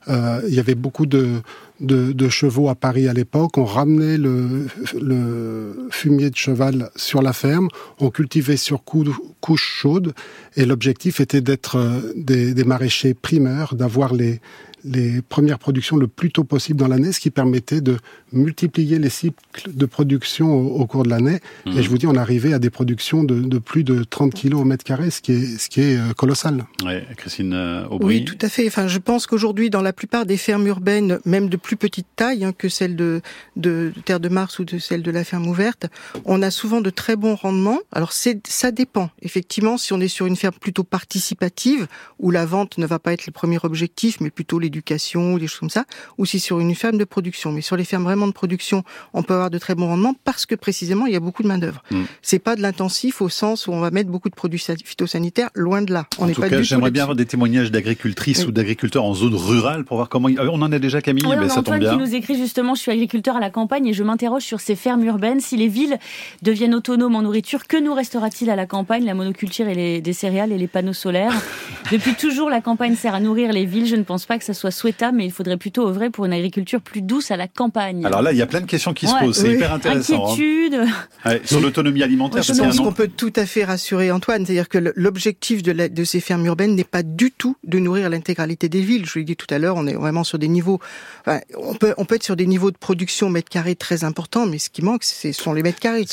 euh, 0.08 0.40
il 0.48 0.54
y 0.54 0.60
avait 0.60 0.76
beaucoup 0.76 1.06
de, 1.06 1.42
de, 1.80 2.12
de 2.12 2.28
chevaux 2.28 2.68
à 2.68 2.76
Paris 2.76 3.08
à 3.08 3.12
l'époque. 3.12 3.58
On 3.58 3.64
ramenait 3.64 4.16
le, 4.16 4.66
le, 5.00 5.88
fumier 5.90 6.30
de 6.30 6.36
cheval 6.36 6.90
sur 6.94 7.20
la 7.20 7.32
ferme. 7.32 7.68
On 7.98 8.10
cultivait 8.10 8.56
sur 8.56 8.84
couche 8.84 9.62
chaude. 9.62 10.14
Et 10.56 10.66
l'objectif 10.66 11.20
était 11.20 11.40
d'être 11.40 11.78
des, 12.16 12.54
des, 12.54 12.64
maraîchers 12.64 13.14
primeurs, 13.14 13.74
d'avoir 13.74 14.14
les, 14.14 14.40
les 14.84 15.22
premières 15.22 15.58
productions 15.58 15.96
le 15.96 16.06
plus 16.06 16.30
tôt 16.30 16.44
possible 16.44 16.78
dans 16.78 16.88
l'année, 16.88 17.12
ce 17.12 17.20
qui 17.20 17.30
permettait 17.30 17.80
de 17.80 17.96
multiplier 18.32 18.98
les 18.98 19.08
cycles 19.08 19.70
de 19.72 19.86
production 19.86 20.52
au, 20.54 20.86
cours 20.86 21.04
de 21.04 21.10
l'année. 21.10 21.40
Et 21.66 21.70
Mhm. 21.70 21.82
je 21.82 21.88
vous 21.88 21.98
dis, 21.98 22.06
on 22.06 22.16
arrivait 22.16 22.52
à 22.52 22.58
des 22.58 22.70
productions 22.70 23.24
de, 23.24 23.40
de 23.40 23.58
plus 23.58 23.84
de 23.84 24.04
30 24.04 24.34
kilos 24.34 24.60
au 24.60 24.64
mètre 24.64 24.84
carré, 24.84 25.10
ce 25.10 25.20
qui 25.22 25.32
est, 25.32 25.58
ce 25.58 25.68
qui 25.68 25.80
est 25.80 25.96
euh, 25.96 26.12
colossal. 26.12 26.64
Ouais, 26.84 27.06
Christine 27.16 27.52
euh, 27.54 27.86
Aubry. 27.88 28.18
Oui, 28.18 28.24
tout 28.24 28.38
à 28.42 28.48
fait. 28.48 28.66
Enfin, 28.66 28.86
je 28.88 28.98
pense 28.98 29.26
qu'aujourd'hui, 29.26 29.70
dans 29.70 29.82
la 29.82 29.92
plupart 29.92 30.26
des 30.26 30.36
fermes 30.36 30.66
urbaines, 30.66 31.18
même 31.24 31.48
de 31.48 31.56
plus 31.56 31.76
petite 31.76 32.06
taille 32.16 32.44
hein, 32.44 32.52
que 32.52 32.68
celle 32.68 32.96
de, 32.96 33.22
de 33.56 33.92
Terre 34.04 34.20
de 34.20 34.28
Mars 34.28 34.58
ou 34.58 34.64
de 34.64 34.78
celle 34.78 35.02
de 35.02 35.10
la 35.10 35.24
ferme 35.24 35.46
ouverte, 35.46 35.86
on 36.24 36.42
a 36.42 36.50
souvent 36.50 36.80
de 36.80 36.90
très 36.90 37.16
bons 37.16 37.34
rendements. 37.36 37.80
Alors, 37.92 38.12
c'est, 38.12 38.46
ça 38.46 38.70
dépend. 38.70 39.10
Effectivement, 39.22 39.78
si 39.78 39.92
on 39.92 40.00
est 40.00 40.08
sur 40.08 40.26
une 40.26 40.36
ferme 40.36 40.54
plutôt 40.60 40.84
participative, 40.84 41.86
où 42.18 42.30
la 42.30 42.44
vente 42.44 42.78
ne 42.78 42.86
va 42.86 42.98
pas 42.98 43.12
être 43.12 43.26
le 43.26 43.32
premier 43.32 43.58
objectif, 43.62 44.20
mais 44.20 44.30
plutôt 44.30 44.58
l'éducation 44.74 45.34
ou 45.34 45.38
des 45.38 45.46
choses 45.46 45.60
comme 45.60 45.70
ça, 45.70 45.84
ou 46.18 46.26
si 46.26 46.40
sur 46.40 46.58
une 46.60 46.74
ferme 46.74 46.98
de 46.98 47.04
production. 47.04 47.52
Mais 47.52 47.60
sur 47.60 47.76
les 47.76 47.84
fermes 47.84 48.02
vraiment 48.04 48.26
de 48.26 48.32
production, 48.32 48.82
on 49.12 49.22
peut 49.22 49.34
avoir 49.34 49.50
de 49.50 49.58
très 49.58 49.74
bons 49.74 49.86
rendements 49.86 50.14
parce 50.24 50.46
que 50.46 50.54
précisément, 50.54 51.06
il 51.06 51.12
y 51.12 51.16
a 51.16 51.20
beaucoup 51.20 51.42
de 51.42 51.48
main 51.48 51.58
d'œuvre. 51.58 51.82
Mm. 51.90 52.02
C'est 52.22 52.38
pas 52.40 52.56
de 52.56 52.62
l'intensif 52.62 53.22
au 53.22 53.28
sens 53.28 53.66
où 53.66 53.72
on 53.72 53.80
va 53.80 53.90
mettre 53.90 54.10
beaucoup 54.10 54.28
de 54.28 54.34
produits 54.34 54.58
sa- 54.58 54.74
phytosanitaires, 54.76 55.50
loin 55.54 55.82
de 55.82 55.92
là. 55.92 56.06
On 56.18 56.24
En 56.24 56.26
n'est 56.26 56.34
tout 56.34 56.40
pas 56.40 56.48
cas, 56.48 56.56
du 56.56 56.62
tout 56.62 56.68
j'aimerais 56.68 56.90
bien 56.90 57.02
avoir 57.04 57.16
des 57.16 57.26
témoignages 57.26 57.70
d'agricultrices 57.70 58.40
Oui. 58.40 58.46
ou 58.48 58.52
d'agriculteurs 58.52 59.04
en 59.04 59.14
zone 59.14 59.34
rurale 59.34 59.84
pour 59.84 59.96
voir 59.98 60.08
comment. 60.08 60.28
ils- 60.28 60.38
Ah, 60.38 60.44
On 60.52 60.60
en 60.62 60.72
a 60.72 60.78
déjà 60.78 61.00
Camille, 61.00 61.26
Ouais, 61.26 61.36
mais 61.36 61.48
ça 61.48 61.62
tombe 61.62 61.78
bien. 61.78 61.92
qui 61.92 61.98
nous 61.98 62.14
écrit 62.14 62.36
justement, 62.36 62.74
je 62.74 62.80
suis 62.80 62.90
agriculteur 62.90 63.36
à 63.36 63.40
la 63.40 63.50
campagne 63.50 63.86
et 63.86 63.92
je 63.92 64.02
m'interroge 64.02 64.42
sur 64.42 64.60
ces 64.60 64.74
fermes 64.76 65.04
urbaines. 65.04 65.40
Si 65.40 65.56
les 65.56 65.68
villes 65.68 65.98
deviennent 66.42 66.74
autonomes 66.74 67.14
en 67.16 67.22
nourriture, 67.22 67.66
que 67.66 67.76
nous 67.76 67.94
restera-t-il 67.94 68.50
à 68.50 68.56
la 68.56 68.66
campagne 68.66 69.04
La 69.04 69.14
monoculture 69.14 69.68
et 69.68 69.74
les, 69.74 70.00
des 70.00 70.12
céréales 70.12 70.52
et 70.52 70.58
les 70.58 70.66
panneaux 70.68 70.92
solaires? 70.92 71.32
Depuis 71.92 72.14
toujours, 72.14 72.50
la 72.50 72.60
campagne 72.60 72.94
sert 72.96 73.14
à 73.14 73.20
nourrir 73.20 73.52
les 73.52 73.66
villes. 73.66 73.86
Je 73.86 73.96
ne 73.96 74.02
pense 74.02 74.26
pas 74.26 74.38
que 74.38 74.44
ça 74.44 74.54
soit 74.54 74.63
souhaitable, 74.70 75.18
mais 75.18 75.24
il 75.26 75.32
faudrait 75.32 75.56
plutôt 75.56 75.86
œuvrer 75.88 76.10
pour 76.10 76.24
une 76.24 76.32
agriculture 76.32 76.80
plus 76.80 77.02
douce 77.02 77.30
à 77.30 77.36
la 77.36 77.48
campagne. 77.48 78.04
Alors 78.04 78.22
là, 78.22 78.32
il 78.32 78.38
y 78.38 78.42
a 78.42 78.46
plein 78.46 78.60
de 78.60 78.66
questions 78.66 78.92
qui 78.94 79.06
se 79.06 79.14
posent. 79.18 79.36
C'est 79.38 79.48
Oui. 79.48 79.54
hyper 79.54 79.72
intéressant. 79.72 80.26
hein. 80.28 80.32
Inquiétude. 80.32 80.80
Ouais, 81.26 81.40
sur 81.44 81.60
l'autonomie 81.60 82.02
alimentaire, 82.02 82.42
Je 82.42 82.52
pense 82.52 82.78
qu'on 82.78 82.92
peut 82.92 83.08
tout 83.08 83.32
à 83.36 83.46
fait 83.46 83.64
rassurer 83.64 84.10
Antoine, 84.10 84.44
c'est-à-dire 84.46 84.68
que 84.68 84.78
l'objectif 84.96 85.62
de, 85.62 85.72
la- 85.72 85.88
de 85.88 86.04
ces 86.04 86.20
fermes 86.20 86.44
urbaines 86.46 86.74
n'est 86.74 86.84
pas 86.84 87.02
du 87.02 87.30
tout 87.30 87.56
de 87.64 87.78
nourrir 87.78 88.10
l'intégralité 88.10 88.68
des 88.68 88.80
villes. 88.80 89.06
Je 89.06 89.18
l'ai 89.18 89.24
dit 89.24 89.36
tout 89.36 89.46
à 89.50 89.58
l'heure, 89.58 89.76
on 89.76 89.86
est 89.86 89.94
vraiment 89.94 90.24
sur 90.24 90.38
des 90.38 90.48
niveaux, 90.48 90.80
enfin, 91.26 91.40
on 91.56 91.74
peut 91.74 91.94
on 91.96 92.04
peut 92.04 92.16
être 92.16 92.24
sur 92.24 92.36
des 92.36 92.46
niveaux 92.46 92.70
de 92.70 92.76
production 92.76 93.30
mètres 93.30 93.48
carrés 93.50 93.76
très 93.76 94.04
importants, 94.04 94.46
mais 94.46 94.58
ce 94.58 94.70
qui 94.70 94.82
manque, 94.82 95.04
ce 95.04 95.32
sont 95.32 95.52
les 95.52 95.62
mètres 95.62 95.80
carrés. 95.80 96.04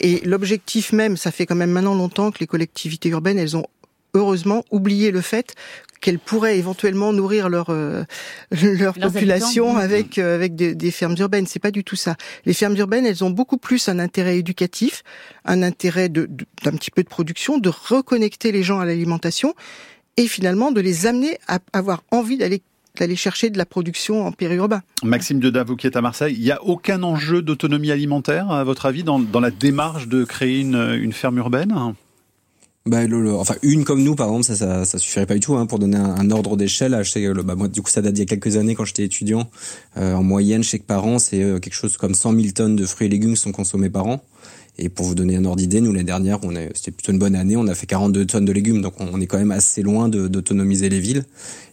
Et 0.00 0.20
l'objectif 0.24 0.92
même, 0.92 1.16
ça 1.16 1.30
fait 1.30 1.46
quand 1.46 1.54
même 1.54 1.70
maintenant 1.70 1.94
longtemps 1.94 2.30
que 2.30 2.38
les 2.40 2.46
collectivités 2.46 3.08
urbaines, 3.10 3.38
elles 3.38 3.56
ont 3.56 3.66
heureusement 4.14 4.64
oublié 4.70 5.10
le 5.10 5.20
fait 5.20 5.54
qu'elles 6.00 6.18
pourraient 6.18 6.58
éventuellement 6.58 7.12
nourrir 7.12 7.48
leur 7.48 7.70
euh, 7.70 8.04
leur 8.50 8.98
Leurs 8.98 9.12
population 9.12 9.76
habitants. 9.76 9.82
avec 9.84 10.18
euh, 10.18 10.34
avec 10.34 10.54
des, 10.54 10.74
des 10.74 10.90
fermes 10.90 11.16
urbaines. 11.18 11.46
C'est 11.46 11.58
pas 11.58 11.70
du 11.70 11.84
tout 11.84 11.96
ça. 11.96 12.16
Les 12.46 12.54
fermes 12.54 12.76
urbaines, 12.76 13.06
elles 13.06 13.24
ont 13.24 13.30
beaucoup 13.30 13.58
plus 13.58 13.88
un 13.88 13.98
intérêt 13.98 14.38
éducatif, 14.38 15.02
un 15.44 15.62
intérêt 15.62 16.08
de 16.08 16.28
d'un 16.64 16.72
petit 16.72 16.90
peu 16.90 17.02
de 17.02 17.08
production, 17.08 17.58
de 17.58 17.68
reconnecter 17.70 18.52
les 18.52 18.62
gens 18.62 18.80
à 18.80 18.84
l'alimentation 18.84 19.54
et 20.16 20.26
finalement 20.26 20.70
de 20.72 20.80
les 20.80 21.06
amener 21.06 21.38
à 21.46 21.58
avoir 21.72 22.02
envie 22.10 22.36
d'aller 22.36 22.62
d'aller 22.98 23.14
chercher 23.14 23.48
de 23.50 23.58
la 23.58 23.64
production 23.66 24.26
en 24.26 24.32
périurbain. 24.32 24.82
Maxime 25.04 25.38
Dedain, 25.38 25.62
vous 25.62 25.76
qui 25.76 25.86
êtes 25.86 25.94
à 25.94 26.00
Marseille, 26.00 26.34
il 26.36 26.42
n'y 26.42 26.50
a 26.50 26.60
aucun 26.64 27.04
enjeu 27.04 27.42
d'autonomie 27.42 27.92
alimentaire, 27.92 28.50
à 28.50 28.64
votre 28.64 28.86
avis, 28.86 29.04
dans, 29.04 29.20
dans 29.20 29.38
la 29.38 29.52
démarche 29.52 30.08
de 30.08 30.24
créer 30.24 30.58
une, 30.60 30.98
une 31.00 31.12
ferme 31.12 31.38
urbaine? 31.38 31.72
Bah, 32.88 33.06
le- 33.06 33.22
le- 33.22 33.34
enfin, 33.34 33.54
une 33.62 33.84
comme 33.84 34.02
nous, 34.02 34.14
par 34.14 34.28
exemple, 34.28 34.44
ça, 34.44 34.56
ça, 34.56 34.84
ça 34.86 34.98
suffirait 34.98 35.26
pas 35.26 35.34
du 35.34 35.40
tout 35.40 35.54
hein, 35.56 35.66
pour 35.66 35.78
donner 35.78 35.98
un, 35.98 36.30
ordre 36.30 36.56
d'échelle. 36.56 36.98
Je 37.02 37.10
sais 37.10 37.20
que, 37.20 37.28
le- 37.28 37.42
bah, 37.42 37.54
moi, 37.54 37.68
du 37.68 37.82
coup, 37.82 37.90
ça 37.90 38.00
date 38.00 38.14
d'il 38.14 38.22
y 38.22 38.22
a 38.22 38.26
quelques 38.26 38.56
années 38.56 38.74
quand 38.74 38.86
j'étais 38.86 39.04
étudiant. 39.04 39.50
Euh, 39.98 40.14
en 40.14 40.22
moyenne, 40.22 40.62
chez 40.62 40.78
par 40.78 41.04
an, 41.04 41.18
c'est 41.18 41.42
euh, 41.42 41.58
quelque 41.58 41.74
chose 41.74 41.98
comme 41.98 42.14
100 42.14 42.32
000 42.32 42.46
tonnes 42.54 42.76
de 42.76 42.86
fruits 42.86 43.06
et 43.06 43.10
légumes 43.10 43.36
sont 43.36 43.52
consommés 43.52 43.90
par 43.90 44.06
an. 44.06 44.22
Et 44.80 44.88
pour 44.88 45.06
vous 45.06 45.16
donner 45.16 45.34
un 45.34 45.44
ordre 45.44 45.56
d'idée, 45.56 45.80
nous, 45.80 45.92
l'année 45.92 46.04
dernière, 46.04 46.38
on 46.44 46.52
c'était 46.72 46.92
plutôt 46.92 47.10
une 47.10 47.18
bonne 47.18 47.34
année, 47.34 47.56
on 47.56 47.66
a 47.66 47.74
fait 47.74 47.86
42 47.86 48.26
tonnes 48.26 48.44
de 48.44 48.52
légumes, 48.52 48.80
donc 48.80 48.94
on, 49.00 49.20
est 49.20 49.26
quand 49.26 49.38
même 49.38 49.50
assez 49.50 49.82
loin 49.82 50.08
d'autonomiser 50.08 50.88
les 50.88 51.00
villes. 51.00 51.24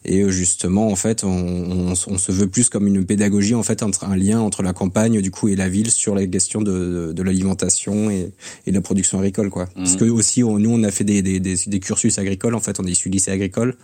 Et 0.05 0.21
euh, 0.23 0.31
justement, 0.31 0.87
en 0.91 0.95
fait, 0.95 1.23
on, 1.23 1.29
on, 1.29 1.91
on 1.91 2.17
se 2.17 2.31
veut 2.31 2.47
plus 2.47 2.67
comme 2.69 2.87
une 2.87 3.05
pédagogie, 3.05 3.53
en 3.53 3.61
fait, 3.61 3.83
entre 3.83 4.05
un 4.05 4.15
lien 4.15 4.39
entre 4.39 4.63
la 4.63 4.73
campagne, 4.73 5.21
du 5.21 5.29
coup, 5.29 5.49
et 5.49 5.55
la 5.55 5.69
ville 5.69 5.91
sur 5.91 6.15
les 6.15 6.27
questions 6.27 6.61
de, 6.63 6.71
de, 6.71 7.13
de 7.13 7.23
l'alimentation 7.23 8.09
et, 8.09 8.31
et 8.65 8.71
de 8.71 8.75
la 8.75 8.81
production 8.81 9.19
agricole, 9.19 9.51
quoi. 9.51 9.67
Parce 9.75 9.95
que 9.97 10.05
aussi, 10.05 10.43
on- 10.43 10.57
nous, 10.57 10.71
on 10.71 10.81
a 10.81 10.89
fait 10.89 11.03
des, 11.03 11.21
des, 11.21 11.39
des, 11.39 11.55
des 11.67 11.79
cursus 11.79 12.17
agricoles, 12.17 12.55
en 12.55 12.59
fait, 12.59 12.79
on 12.79 12.85
est 12.87 12.91
issu 12.91 13.09
du 13.09 13.17
lycée 13.17 13.29
agricole, 13.29 13.75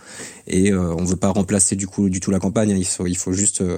et 0.48 0.72
euh, 0.72 0.96
on 0.96 1.04
veut 1.06 1.16
pas 1.16 1.30
remplacer 1.30 1.76
du 1.76 1.86
coup 1.86 2.10
du 2.10 2.20
tout 2.22 2.32
la 2.32 2.39
campagne. 2.39 2.72
hein. 2.74 2.78
Il 2.78 2.86
faut, 2.88 3.06
il 3.06 3.18
faut 3.18 3.34
juste 3.34 3.62
euh, 3.62 3.78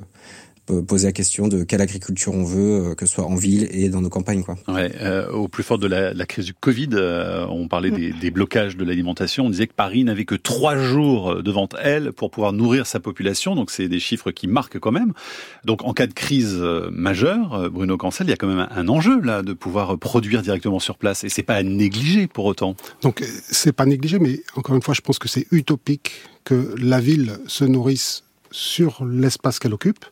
poser 0.66 1.08
la 1.08 1.12
question 1.12 1.48
de 1.48 1.64
quelle 1.64 1.82
agriculture 1.82 2.34
on 2.34 2.44
veut, 2.44 2.92
euh, 2.92 2.96
que 2.96 3.06
ce 3.06 3.16
soit 3.16 3.26
en 3.26 3.36
ville 3.36 3.68
et 3.72 3.90
dans 3.90 4.02
nos 4.02 4.10
campagnes, 4.10 4.44
quoi. 4.44 4.56
Ouais, 4.68 4.92
euh, 5.02 5.30
au 5.32 5.48
plus 5.48 5.64
fort 5.64 5.78
de 5.78 5.88
la, 5.88 6.14
la 6.14 6.26
crise 6.26 6.46
du 6.46 6.54
Covid, 6.54 6.90
euh, 6.94 7.46
on 7.50 7.68
parlait 7.68 7.92
des, 7.92 8.14
des 8.14 8.32
blocages 8.32 8.78
de 8.78 8.86
l'alimentation. 8.86 9.46
On 9.46 9.50
disait 9.50 9.68
que 9.68 9.74
Paris 9.74 10.04
n'avait 10.04 10.26
que 10.26 10.36
trois 10.36 10.78
jours 10.78 11.44
devant 11.44 11.68
elle 11.82 12.14
pour 12.14 12.32
pouvoir 12.32 12.54
nourrir 12.54 12.88
sa 12.88 13.00
population. 13.00 13.56
Donc 13.56 13.72
c'est 13.72 13.90
des 13.90 14.00
chiffres 14.00 14.32
qui 14.32 14.48
marquent 14.48 14.80
quand 14.80 14.92
même. 14.92 15.14
Donc 15.66 15.84
en 15.84 15.94
cas 15.94 16.08
de 16.08 16.14
crise 16.14 16.56
majeure, 16.92 17.70
Bruno 17.70 17.98
Cancel, 17.98 18.28
il 18.28 18.30
y 18.30 18.34
a 18.34 18.38
quand 18.38 18.48
même 18.48 18.68
un, 18.70 18.88
enjeu 18.88 19.20
là 19.22 19.42
de 19.42 19.54
pouvoir 19.54 19.98
produire 19.98 20.42
directement 20.42 20.80
sur 20.80 20.98
place. 20.98 21.24
Et 21.24 21.30
c'est 21.30 21.44
pas 21.44 21.56
à 21.56 21.64
négliger 21.64 22.28
pour 22.28 22.46
autant. 22.46 22.76
Donc 23.02 23.24
c'est 23.24 23.74
pas 23.74 23.86
négligé, 23.86 24.20
mais 24.20 24.42
encore 24.56 24.76
une 24.76 24.82
fois, 24.82 24.94
je 24.94 25.02
pense 25.02 25.20
que 25.20 25.28
c'est 25.28 25.48
utopique 25.52 26.12
que 26.44 26.76
la 26.78 27.00
ville 27.00 27.38
se 27.48 27.64
nourrisse 27.66 28.24
sur 28.54 29.04
l'espace 29.04 29.58
qu'elle 29.58 29.74
occupe. 29.74 30.06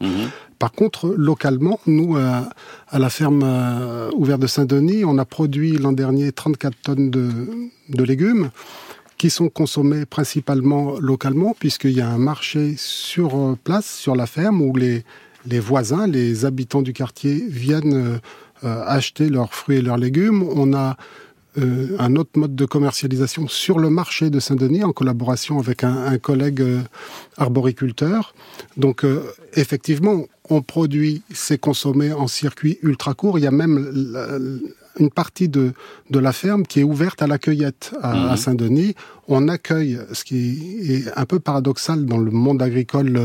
Par 0.57 0.71
contre, 0.71 1.13
localement, 1.15 1.79
nous, 1.85 2.17
euh, 2.17 2.41
à 2.89 2.99
la 2.99 3.09
ferme 3.09 3.43
euh, 3.43 4.09
ouverte 4.15 4.41
de 4.41 4.47
Saint-Denis, 4.47 5.05
on 5.05 5.17
a 5.19 5.25
produit 5.25 5.77
l'an 5.77 5.91
dernier 5.91 6.31
34 6.31 6.75
tonnes 6.81 7.11
de, 7.11 7.29
de 7.89 8.03
légumes 8.03 8.49
qui 9.17 9.29
sont 9.29 9.49
consommés 9.49 10.05
principalement 10.07 10.99
localement, 10.99 11.55
puisqu'il 11.57 11.91
y 11.91 12.01
a 12.01 12.09
un 12.09 12.17
marché 12.17 12.73
sur 12.77 13.35
euh, 13.35 13.57
place, 13.63 13.85
sur 13.85 14.15
la 14.15 14.25
ferme, 14.25 14.61
où 14.61 14.75
les, 14.75 15.03
les 15.45 15.59
voisins, 15.59 16.07
les 16.07 16.43
habitants 16.45 16.81
du 16.81 16.93
quartier 16.93 17.43
viennent 17.47 18.19
euh, 18.63 18.83
acheter 18.85 19.29
leurs 19.29 19.53
fruits 19.53 19.77
et 19.77 19.81
leurs 19.81 19.97
légumes. 19.97 20.43
On 20.43 20.73
a 20.73 20.97
euh, 21.57 21.95
un 21.99 22.15
autre 22.15 22.31
mode 22.37 22.55
de 22.55 22.65
commercialisation 22.65 23.47
sur 23.47 23.77
le 23.79 23.89
marché 23.89 24.29
de 24.29 24.39
Saint-Denis 24.39 24.83
en 24.83 24.93
collaboration 24.93 25.59
avec 25.59 25.83
un, 25.83 25.95
un 26.05 26.17
collègue 26.17 26.61
euh, 26.61 26.81
arboriculteur. 27.37 28.33
Donc 28.77 29.03
euh, 29.03 29.23
effectivement, 29.55 30.25
on 30.49 30.61
produit, 30.61 31.23
c'est 31.33 31.57
consommé 31.57 32.13
en 32.13 32.27
circuit 32.27 32.77
ultra 32.83 33.13
court. 33.13 33.37
Il 33.39 33.43
y 33.43 33.47
a 33.47 33.51
même 33.51 33.89
la- 34.13 34.37
une 34.99 35.09
partie 35.09 35.47
de, 35.47 35.71
de 36.09 36.19
la 36.19 36.33
ferme 36.33 36.63
qui 36.63 36.81
est 36.81 36.83
ouverte 36.83 37.21
à 37.21 37.27
la 37.27 37.37
cueillette 37.37 37.93
à, 38.01 38.13
Mhm. 38.13 38.29
à 38.29 38.37
Saint-Denis. 38.37 38.93
On 39.29 39.47
accueille, 39.47 39.97
ce 40.11 40.25
qui 40.25 40.59
est 40.91 41.03
un 41.17 41.25
peu 41.25 41.39
paradoxal 41.39 42.05
dans 42.05 42.17
le 42.17 42.29
monde 42.29 42.61
agricole 42.61 43.17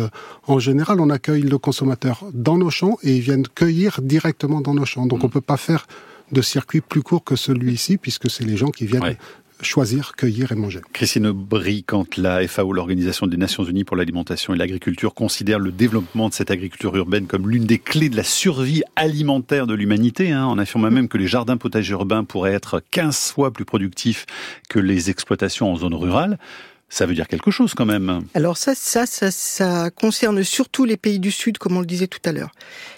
en 0.46 0.60
général, 0.60 1.00
on 1.00 1.10
accueille 1.10 1.42
le 1.42 1.58
consommateur 1.58 2.24
dans 2.32 2.56
nos 2.56 2.70
champs 2.70 2.98
et 3.02 3.16
ils 3.16 3.20
viennent 3.20 3.48
cueillir 3.48 3.98
directement 4.00 4.60
dans 4.60 4.74
nos 4.74 4.84
champs. 4.84 5.06
Donc 5.06 5.24
on 5.24 5.28
peut 5.28 5.40
pas 5.40 5.56
faire 5.56 5.88
de 6.32 6.42
circuit 6.42 6.80
plus 6.80 7.02
court 7.02 7.24
que 7.24 7.36
celui-ci 7.36 7.96
puisque 7.98 8.30
c'est 8.30 8.44
les 8.44 8.56
gens 8.56 8.70
qui 8.70 8.86
viennent 8.86 9.02
Ouais. 9.02 9.16
choisir, 9.62 10.12
cueillir 10.16 10.52
et 10.52 10.54
manger. 10.54 10.80
Christine 10.92 11.28
Aubry, 11.28 11.82
quand 11.82 12.18
la 12.18 12.46
FAO, 12.46 12.72
l'Organisation 12.74 13.26
des 13.26 13.38
Nations 13.38 13.64
Unies 13.64 13.84
pour 13.84 13.96
l'alimentation 13.96 14.52
et 14.52 14.56
l'agriculture, 14.58 15.14
considère 15.14 15.58
le 15.58 15.72
développement 15.72 16.28
de 16.28 16.34
cette 16.34 16.50
agriculture 16.50 16.94
urbaine 16.94 17.26
comme 17.26 17.48
l'une 17.48 17.64
des 17.64 17.78
clés 17.78 18.10
de 18.10 18.16
la 18.16 18.22
survie 18.22 18.82
alimentaire 18.96 19.66
de 19.66 19.72
l'humanité, 19.72 20.30
hein, 20.30 20.44
en 20.44 20.58
affirmant 20.58 20.90
même 20.90 21.08
que 21.08 21.16
les 21.16 21.26
jardins 21.26 21.56
potagers 21.56 21.92
urbains 21.94 22.22
pourraient 22.24 22.52
être 22.52 22.82
15 22.90 23.30
fois 23.32 23.50
plus 23.50 23.64
productifs 23.64 24.26
que 24.68 24.78
les 24.78 25.08
exploitations 25.08 25.72
en 25.72 25.76
zone 25.76 25.94
rurale, 25.94 26.38
ça 26.88 27.04
veut 27.04 27.14
dire 27.14 27.26
quelque 27.26 27.50
chose 27.50 27.74
quand 27.74 27.84
même. 27.84 28.22
Alors 28.34 28.56
ça, 28.56 28.74
ça, 28.74 29.06
ça, 29.06 29.30
ça 29.30 29.90
concerne 29.90 30.42
surtout 30.44 30.84
les 30.84 30.96
pays 30.96 31.18
du 31.18 31.32
Sud, 31.32 31.58
comme 31.58 31.76
on 31.76 31.80
le 31.80 31.86
disait 31.86 32.06
tout 32.06 32.20
à 32.24 32.32
l'heure. 32.32 32.52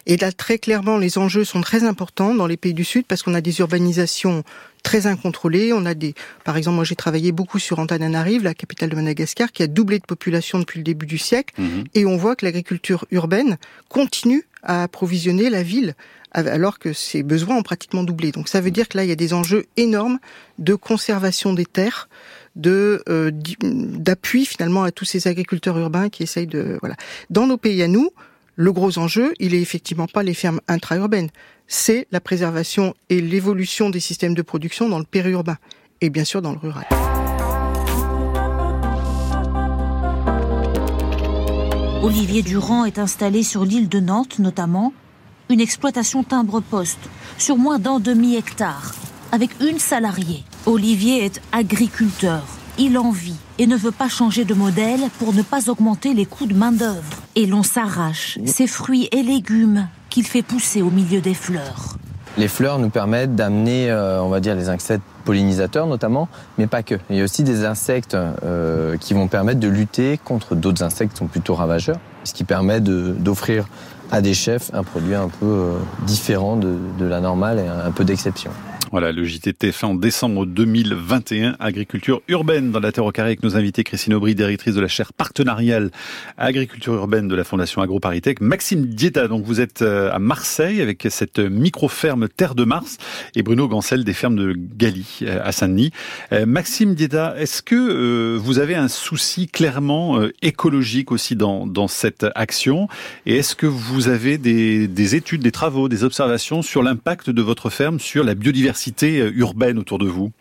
Et 0.07 0.17
là, 0.17 0.31
très 0.31 0.59
clairement, 0.59 0.99
les 0.99 1.17
enjeux 1.17 1.45
sont 1.45 1.63
très 1.63 1.85
importants 1.85 2.35
dans 2.35 2.47
les 2.47 2.57
pays 2.57 2.75
du 2.75 2.85
Sud 2.85 3.07
parce 3.07 3.23
qu'on 3.23 3.35
a 3.35 3.41
des 3.41 3.61
urbanisations 3.61 4.45
très 4.83 5.07
incontrôlées. 5.07 5.73
On 5.73 5.87
a 5.87 5.95
des, 5.95 6.15
par 6.45 6.57
exemple, 6.57 6.77
moi 6.77 6.85
j'ai 6.85 6.97
travaillé 6.97 7.33
beaucoup 7.33 7.59
sur 7.59 7.79
Antananarive, 7.79 8.45
la 8.45 8.55
capitale 8.55 8.91
de 8.91 8.97
Madagascar, 8.97 9.53
qui 9.53 9.63
a 9.63 9.67
doublé 9.67 9.99
de 9.99 10.05
population 10.05 10.59
depuis 10.59 10.79
le 10.79 10.85
début 10.85 11.07
du 11.07 11.19
siècle. 11.19 11.55
Mhm. 11.59 11.85
Et 11.95 12.05
on 12.05 12.17
voit 12.17 12.37
que 12.37 12.45
l'agriculture 12.45 13.07
urbaine 13.11 13.57
continue 13.89 14.45
à 14.63 14.83
approvisionner 14.83 15.51
la 15.51 15.63
ville 15.63 15.95
alors 16.33 16.79
que 16.79 16.93
ses 16.93 17.23
besoins 17.23 17.57
ont 17.57 17.63
pratiquement 17.63 18.03
doublé. 18.03 18.33
Donc 18.33 18.49
ça 18.49 18.61
veut 18.61 18.71
dire 18.71 18.89
que 18.89 18.99
là, 18.99 19.05
il 19.05 19.09
y 19.09 19.13
a 19.13 19.17
des 19.17 19.33
enjeux 19.33 19.65
énormes 19.77 20.19
de 20.59 20.75
conservation 20.75 21.55
des 21.55 21.65
terres, 21.65 22.09
euh, 22.67 23.31
d'appui 23.33 24.47
finalement 24.47 24.83
à 24.83 24.93
tous 24.93 25.05
ces 25.05 25.29
agriculteurs 25.29 25.79
urbains 25.79 26.09
qui 26.09 26.23
essayent 26.23 26.47
de 26.47 26.79
voilà. 26.81 26.97
Dans 27.31 27.47
nos 27.47 27.57
pays 27.57 27.83
à 27.83 27.89
nous, 27.89 28.11
le 28.57 28.73
gros 28.73 28.99
enjeu, 28.99 29.35
il 29.39 29.55
est 29.55 29.63
effectivement 29.63 30.07
pas 30.07 30.23
les 30.23 30.35
fermes 30.35 30.61
intra-urbaines, 30.67 31.31
c'est 31.69 32.09
la 32.11 32.21
préservation 32.21 32.95
et 33.09 33.21
l'évolution 33.21 33.91
des 33.91 34.01
systèmes 34.01 34.35
de 34.35 34.43
production 34.43 34.89
dans 34.89 34.99
le 34.99 35.05
périurbain 35.05 35.59
et 36.01 36.11
bien 36.11 36.25
sûr 36.25 36.43
dans 36.43 36.53
le 36.53 36.59
rural. 36.59 36.87
Olivier 42.03 42.43
Durand 42.43 42.85
est 42.85 42.99
installé 42.99 43.43
sur 43.43 43.65
l'île 43.65 43.89
de 43.89 44.01
Nantes 44.01 44.39
notamment, 44.39 44.93
une 45.51 45.61
exploitation 45.61 46.25
timbre-poste 46.25 46.99
sur 47.39 47.57
moins 47.57 47.79
d'un 47.79 48.01
demi-hectare, 48.01 48.95
avec 49.31 49.51
une 49.61 49.79
salariée. 49.79 50.45
Olivier 50.67 51.25
est 51.25 51.41
agriculteur, 51.53 52.43
il 52.79 52.99
en 52.99 53.11
vit 53.11 53.37
et 53.59 53.67
ne 53.67 53.77
veut 53.77 53.91
pas 53.91 54.09
changer 54.09 54.45
de 54.45 54.55
modèle 54.55 55.01
pour 55.19 55.33
ne 55.33 55.43
pas 55.43 55.71
augmenter 55.71 56.15
les 56.15 56.27
coûts 56.27 56.47
de 56.47 56.55
main-d'œuvre. 56.55 57.23
Et 57.37 57.47
l'on 57.47 57.63
s'arrache 57.63 58.39
ses 58.45 58.67
fruits 58.67 59.09
et 59.13 59.23
légumes 59.23 59.89
qu'il 60.11 60.27
fait 60.27 60.43
pousser 60.43 60.83
au 60.83 60.91
milieu 60.91 61.21
des 61.21 61.35
fleurs. 61.35 61.97
Les 62.37 62.49
fleurs 62.49 62.79
nous 62.79 62.91
permettent 62.91 63.35
d'amener, 63.35 63.91
euh, 63.91 64.23
on 64.23 64.29
va 64.29 64.41
dire, 64.41 64.55
les 64.55 64.69
insectes 64.69 65.03
pollinisateurs 65.25 65.87
notamment, 65.87 66.29
mais 66.57 66.67
pas 66.67 66.83
que. 66.83 66.97
Il 67.11 67.17
y 67.17 67.21
a 67.21 67.25
aussi 67.25 67.43
des 67.43 67.65
insectes 67.65 68.15
euh, 68.15 68.97
qui 68.97 69.15
vont 69.15 69.27
permettre 69.27 69.61
de 69.61 69.69
lutter 69.69 70.19
contre 70.23 70.55
d'autres 70.55 70.85
insectes 70.85 71.13
qui 71.13 71.19
sont 71.19 71.27
plutôt 71.27 71.55
ravageurs, 71.55 71.99
ce 72.25 72.35
qui 72.35 72.45
permet 72.45 72.81
d'offrir 72.81 73.67
à 74.11 74.21
des 74.21 74.35
chefs 74.35 74.71
un 74.73 74.85
produit 74.85 75.15
un 75.15 75.29
peu 75.29 75.47
euh, 75.47 75.73
différent 76.07 76.57
de, 76.57 76.77
de 76.99 77.07
la 77.07 77.21
normale 77.21 77.59
et 77.59 77.67
un 77.67 77.91
peu 77.91 78.05
d'exception. 78.05 78.51
Voilà, 78.91 79.13
le 79.13 79.23
JTT 79.23 79.71
fin 79.71 79.89
en 79.89 79.95
décembre 79.95 80.47
2021, 80.47 81.57
agriculture 81.61 82.23
urbaine. 82.27 82.71
Dans 82.71 82.81
la 82.81 82.91
Terre 82.91 83.05
au 83.05 83.13
Carré 83.13 83.29
avec 83.29 83.43
nos 83.43 83.55
invités 83.55 83.85
Christine 83.85 84.15
Aubry, 84.15 84.35
directrice 84.35 84.75
de 84.75 84.81
la 84.81 84.89
chaire 84.89 85.13
partenariale 85.13 85.91
agriculture 86.39 86.95
urbaine 86.95 87.29
de 87.29 87.35
la 87.35 87.45
Fondation 87.45 87.83
AgroParisTech, 87.83 88.41
Maxime 88.41 88.87
Dieta, 88.87 89.29
donc 89.29 89.45
vous 89.45 89.61
êtes 89.61 89.83
euh, 89.83 90.11
à 90.11 90.19
Marseille 90.19 90.81
avec 90.81 91.07
cette 91.11 91.39
micro-ferme 91.39 92.29
Terre 92.31 92.55
de 92.55 92.65
Mars 92.65 92.97
et 93.35 93.43
Bruno 93.43 93.69
Gancel 93.69 94.05
des 94.05 94.15
fermes 94.15 94.37
de 94.37 94.57
Galie 94.57 95.19
euh, 95.21 95.39
à 95.45 95.53
Saint-Denis. 95.53 95.91
Euh, 96.33 96.47
Maxime 96.47 96.95
Dieta, 96.95 97.35
est-ce 97.37 97.61
que 97.61 98.37
vous 98.37 98.59
avez 98.59 98.75
un 98.75 98.89
souci 98.89 99.49
clairement 99.49 100.19
écologique 100.41 101.13
aussi 101.13 101.37
dans, 101.37 101.67
dans 101.67 101.89
cette 101.89 102.25
action? 102.35 102.89
Et 103.27 103.37
est-ce 103.37 103.55
que 103.55 103.67
vous 103.67 104.09
avez 104.09 104.39
des, 104.39 104.89
des 104.89 105.15
études, 105.15 105.43
des 105.43 105.53
travaux, 105.53 105.91
des 105.91 106.05
observations 106.05 106.63
sur 106.63 106.83
l'impact 106.83 107.29
de 107.29 107.43
votre 107.43 107.69
ferme 107.69 108.01
sur 108.01 108.25
la 108.25 108.35
biodiversité? 108.35 108.78
Euh, 109.21 109.31
urbaine 109.35 109.79
autour 109.79 109.99
de 109.99 110.07
vous? 110.09 110.33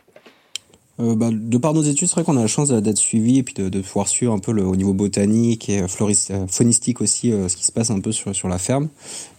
Euh, 0.99 1.15
bah, 1.15 1.29
de 1.31 1.57
par 1.57 1.73
nos 1.73 1.83
études, 1.83 2.07
c'est 2.07 2.15
vrai 2.15 2.23
qu'on 2.23 2.37
a 2.37 2.41
la 2.41 2.47
chance 2.47 2.69
d'être 2.69 2.97
suivi 2.97 3.37
et 3.37 3.43
puis 3.43 3.53
de, 3.53 3.69
de, 3.69 3.81
pouvoir 3.81 4.07
suivre 4.07 4.33
un 4.33 4.39
peu 4.39 4.51
le, 4.51 4.65
au 4.65 4.75
niveau 4.75 4.93
botanique 4.93 5.69
et 5.69 5.87
floriste, 5.87 6.31
euh, 6.31 6.47
faunistique 6.47 7.01
aussi 7.01 7.31
ce 7.31 7.55
qui 7.55 7.63
se 7.63 7.71
passe 7.71 7.91
un 7.91 7.99
peu 7.99 8.11
sur, 8.11 8.35
sur 8.35 8.47
la 8.47 8.57
ferme. 8.57 8.89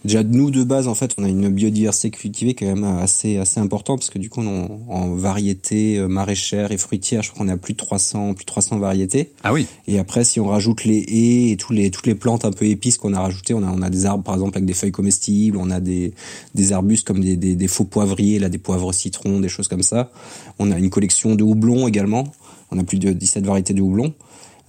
Déjà, 0.05 0.23
nous, 0.23 0.49
de 0.49 0.63
base, 0.63 0.87
en 0.87 0.95
fait, 0.95 1.13
on 1.17 1.25
a 1.25 1.27
une 1.27 1.49
biodiversité 1.49 2.09
cultivée 2.09 2.53
quand 2.53 2.65
même 2.65 2.85
assez, 2.85 3.37
assez 3.37 3.59
importante 3.59 3.99
parce 3.99 4.09
que 4.09 4.19
du 4.19 4.29
coup, 4.29 4.41
on, 4.41 4.79
en 4.87 5.13
variété 5.15 5.97
euh, 5.97 6.07
maraîchère 6.07 6.71
et 6.71 6.77
fruitière, 6.77 7.21
je 7.21 7.31
crois 7.31 7.45
qu'on 7.45 7.51
a 7.51 7.57
plus 7.57 7.73
de 7.73 7.77
300, 7.77 8.33
plus 8.33 8.45
de 8.45 8.47
300 8.47 8.79
variétés. 8.79 9.31
Ah 9.43 9.51
oui. 9.51 9.67
Et 9.87 9.99
après, 9.99 10.23
si 10.23 10.39
on 10.39 10.47
rajoute 10.47 10.85
les 10.85 10.99
haies 10.99 11.51
et 11.51 11.57
tous 11.57 11.73
les, 11.73 11.91
toutes 11.91 12.07
les 12.07 12.15
plantes 12.15 12.45
un 12.45 12.51
peu 12.51 12.65
épices 12.65 12.97
qu'on 12.97 13.13
a 13.13 13.19
rajoutées, 13.19 13.53
on 13.53 13.63
a, 13.63 13.71
on 13.71 13.81
a 13.81 13.89
des 13.89 14.05
arbres, 14.05 14.23
par 14.23 14.35
exemple, 14.35 14.57
avec 14.57 14.65
des 14.65 14.73
feuilles 14.73 14.91
comestibles, 14.91 15.57
on 15.57 15.69
a 15.69 15.81
des, 15.81 16.13
des 16.55 16.71
arbustes 16.71 17.05
comme 17.05 17.19
des, 17.19 17.35
des, 17.35 17.55
des 17.55 17.67
faux 17.67 17.83
poivriers, 17.83 18.39
là, 18.39 18.47
des 18.47 18.57
poivres 18.57 18.93
citrons, 18.93 19.41
des 19.41 19.49
choses 19.49 19.67
comme 19.67 19.83
ça. 19.83 20.11
On 20.59 20.71
a 20.71 20.77
une 20.77 20.89
collection 20.89 21.35
de 21.35 21.43
houblons 21.49 21.87
également. 21.87 22.25
On 22.71 22.79
a 22.79 22.83
plus 22.83 22.99
de 22.99 23.11
17 23.11 23.45
variétés 23.45 23.73
de 23.73 23.81
houblons. 23.81 24.13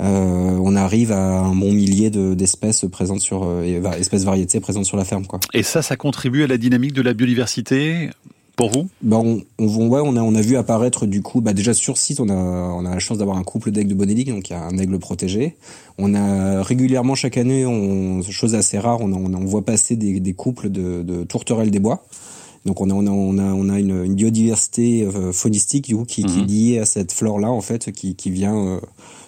Euh, 0.00 0.58
on 0.62 0.76
arrive 0.76 1.12
à 1.12 1.40
un 1.40 1.54
bon 1.54 1.72
millier 1.72 2.08
d'espèces 2.10 2.86
présentes 2.90 3.20
sur 3.20 3.42
euh, 3.44 3.92
espèces 3.98 4.24
variétés 4.24 4.58
présentes 4.58 4.86
sur 4.86 4.96
la 4.96 5.04
ferme 5.04 5.26
quoi. 5.26 5.40
Et 5.52 5.62
ça 5.62 5.82
ça 5.82 5.96
contribue 5.96 6.42
à 6.42 6.46
la 6.46 6.56
dynamique 6.56 6.94
de 6.94 7.02
la 7.02 7.12
biodiversité 7.12 8.08
pour 8.56 8.70
vous? 8.70 8.88
Bah 9.02 9.18
on, 9.18 9.42
on, 9.58 9.88
ouais, 9.88 10.00
on, 10.04 10.16
a, 10.16 10.20
on 10.20 10.34
a 10.34 10.40
vu 10.40 10.56
apparaître 10.56 11.06
du 11.06 11.22
coup, 11.22 11.40
bah 11.40 11.54
déjà 11.54 11.72
sur 11.72 11.96
site, 11.96 12.20
on 12.20 12.28
a, 12.28 12.34
on 12.34 12.84
a 12.84 12.90
la 12.90 12.98
chance 12.98 13.16
d'avoir 13.16 13.38
un 13.38 13.42
couple 13.42 13.70
d'aigles 13.70 13.88
de 13.88 13.94
Bonelli, 13.94 14.24
donc 14.24 14.50
il 14.50 14.52
y 14.52 14.56
a 14.56 14.62
un 14.62 14.76
aigle 14.76 14.98
protégé. 14.98 15.56
On 15.96 16.14
a 16.14 16.62
régulièrement 16.62 17.14
chaque 17.14 17.38
année, 17.38 17.64
on, 17.64 18.22
chose 18.22 18.54
assez 18.54 18.78
rare, 18.78 19.00
on, 19.00 19.12
on, 19.12 19.32
on 19.32 19.44
voit 19.46 19.64
passer 19.64 19.96
des, 19.96 20.20
des 20.20 20.34
couples 20.34 20.68
de, 20.68 21.02
de 21.02 21.24
tourterelles 21.24 21.70
des 21.70 21.78
bois. 21.78 22.04
Donc 22.66 22.80
on 22.80 22.90
a 22.90 22.94
on 22.94 23.06
a 23.06 23.10
on 23.10 23.38
a, 23.38 23.42
on 23.42 23.68
a 23.68 23.78
une, 23.78 24.04
une 24.04 24.14
biodiversité 24.14 25.04
euh, 25.04 25.32
faunistique 25.32 25.86
du 25.86 25.96
coup 25.96 26.04
qui, 26.04 26.24
qui, 26.24 26.38
est 26.38 26.42
mhm. 26.42 26.46
liée 26.46 26.78
à 26.78 26.84
cette 26.84 27.12
flore 27.12 27.38
là 27.38 27.50
en 27.50 27.60
fait 27.60 27.90
qui, 27.92 28.14
qui 28.14 28.30
vient 28.30 28.56
euh, 28.56 28.80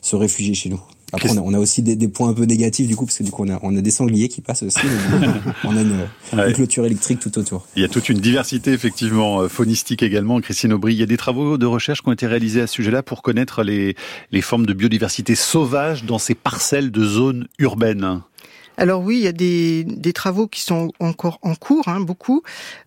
se 0.03 0.17
réfugier 0.17 0.55
chez 0.55 0.69
nous. 0.69 0.81
Après, 1.15 1.31
on 1.31 1.37
a, 1.37 1.41
on 1.41 1.53
a, 1.53 1.59
aussi 1.59 1.83
des, 1.83 1.95
des, 1.95 2.09
points 2.09 2.31
un 2.31 2.33
peu 2.33 2.45
négatifs 2.45 2.89
du 2.89 2.97
coup, 2.97 3.05
parce 3.05 3.19
que 3.19 3.23
du 3.23 3.31
coup, 3.31 3.45
on 3.45 3.51
a, 3.51 3.59
on 3.63 3.77
a 3.77 3.83
des 3.83 3.91
sangliers 3.91 4.29
qui 4.29 4.41
passent 4.41 4.63
aussi. 4.63 4.79
on 5.65 5.77
a 5.77 5.83
une, 5.83 6.07
une, 6.33 6.53
clôture 6.55 6.87
électrique 6.87 7.21
tout 7.21 7.39
autour. 7.39 7.67
Il 7.77 7.83
y 7.83 7.85
a 7.85 7.89
toute 7.89 8.09
une 8.09 8.19
diversité 8.19 8.73
effectivement 8.73 9.43
euh, 9.43 9.49
faunistique 9.49 10.03
également. 10.03 10.41
Christine 10.41 10.73
Aubry, 10.73 10.95
il 10.95 10.99
y 10.99 11.03
a 11.03 11.07
des 11.07 11.19
travaux 11.19 11.59
de 11.59 11.67
recherche 11.67 12.01
qui 12.01 12.09
ont 12.09 12.13
été 12.13 12.27
réalisés 12.27 12.63
à 12.63 12.67
ce 12.67 12.73
sujet-là 12.73 13.03
pour 13.03 13.21
connaître 13.21 13.63
les, 13.63 13.95
les 14.31 14.41
formes 14.41 14.65
de 14.65 14.73
biodiversité 14.73 15.35
sauvage 15.35 16.05
dans 16.05 16.19
ces 16.19 16.35
parcelles 16.35 16.91
de 16.91 17.05
zones 17.05 17.47
urbaines. 17.59 18.23
Alors 18.77 19.03
oui, 19.03 19.19
il 19.19 19.23
y 19.23 19.29
a 19.29 19.33
des, 19.33 19.85
des 19.85 20.13
travaux 20.13 20.47
qui 20.47 20.61
sont 20.61 20.93
encore 20.99 21.39
en 21.43 21.55
cours, 21.55 21.89
hein, 21.89 22.01
beaucoup, 22.01 22.43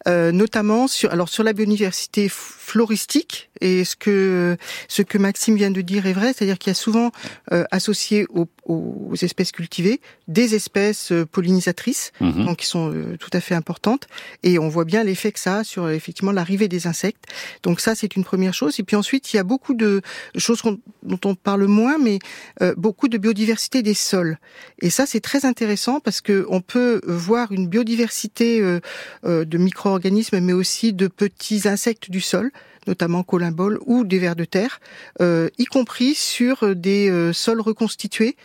euh, 0.07 0.31
notamment 0.31 0.87
sur 0.87 1.11
alors 1.11 1.29
sur 1.29 1.43
la 1.43 1.53
biodiversité 1.53 2.27
floristique 2.29 3.49
et 3.61 3.85
ce 3.85 3.95
que 3.95 4.57
ce 4.87 5.01
que 5.01 5.17
Maxime 5.17 5.55
vient 5.55 5.71
de 5.71 5.81
dire 5.81 6.07
est 6.07 6.13
vrai, 6.13 6.33
c'est-à-dire 6.33 6.57
qu'il 6.57 6.71
y 6.71 6.75
a 6.75 6.75
souvent 6.75 7.11
euh, 7.51 7.63
associé 7.71 8.25
aux, 8.29 8.47
aux, 8.65 9.13
espèces 9.21 9.51
cultivées 9.51 10.01
des 10.27 10.55
espèces 10.55 11.11
euh, 11.11 11.25
pollinisatrices, 11.25 12.11
mhm. 12.19 12.45
donc 12.45 12.57
qui 12.57 12.65
sont 12.65 12.91
euh, 12.91 13.15
tout 13.17 13.29
à 13.33 13.39
fait 13.39 13.55
importantes, 13.55 14.07
et 14.43 14.57
on 14.57 14.67
voit 14.67 14.85
bien 14.85 15.03
l'effet 15.03 15.31
que 15.31 15.39
ça 15.39 15.59
a 15.59 15.63
sur 15.63 15.89
effectivement 15.89 16.31
l'arrivée 16.31 16.67
des 16.67 16.87
insectes. 16.87 17.25
Donc 17.63 17.79
ça, 17.79 17.93
c'est 17.95 18.15
une 18.15 18.23
première 18.23 18.53
chose. 18.53 18.79
Et 18.79 18.83
puis 18.83 18.95
ensuite, 18.95 19.33
il 19.33 19.37
y 19.37 19.39
a 19.39 19.43
beaucoup 19.43 19.75
de 19.75 20.01
choses 20.35 20.61
dont 21.03 21.19
on 21.23 21.35
parle 21.35 21.65
moins, 21.65 21.97
mais 21.97 22.19
beaucoup 22.77 23.07
de 23.07 23.17
biodiversité 23.17 23.83
des 23.83 23.93
sols. 23.93 24.37
Et 24.81 24.89
ça, 24.89 25.05
c'est 25.05 25.19
très 25.19 25.45
intéressant 25.45 25.74
parce 26.03 26.21
que 26.21 26.45
on 26.49 26.61
peut 26.61 27.01
voir 27.05 27.51
une 27.51 27.67
biodiversité 27.67 28.61
de 29.23 29.57
micro-organismes, 29.57 30.39
mais 30.39 30.53
aussi 30.53 30.93
de 30.93 31.07
petits 31.07 31.67
insectes 31.67 32.09
du 32.09 32.21
sol 32.21 32.51
notamment 32.87 33.23
colimbole 33.23 33.79
ou 33.85 34.03
des 34.03 34.19
vers 34.19 34.35
de 34.35 34.45
terre, 34.45 34.79
euh, 35.21 35.49
y 35.57 35.65
compris 35.65 36.15
sur 36.15 36.75
des 36.75 37.09
euh, 37.09 37.33
sols 37.33 37.61
reconstitués 37.61 38.35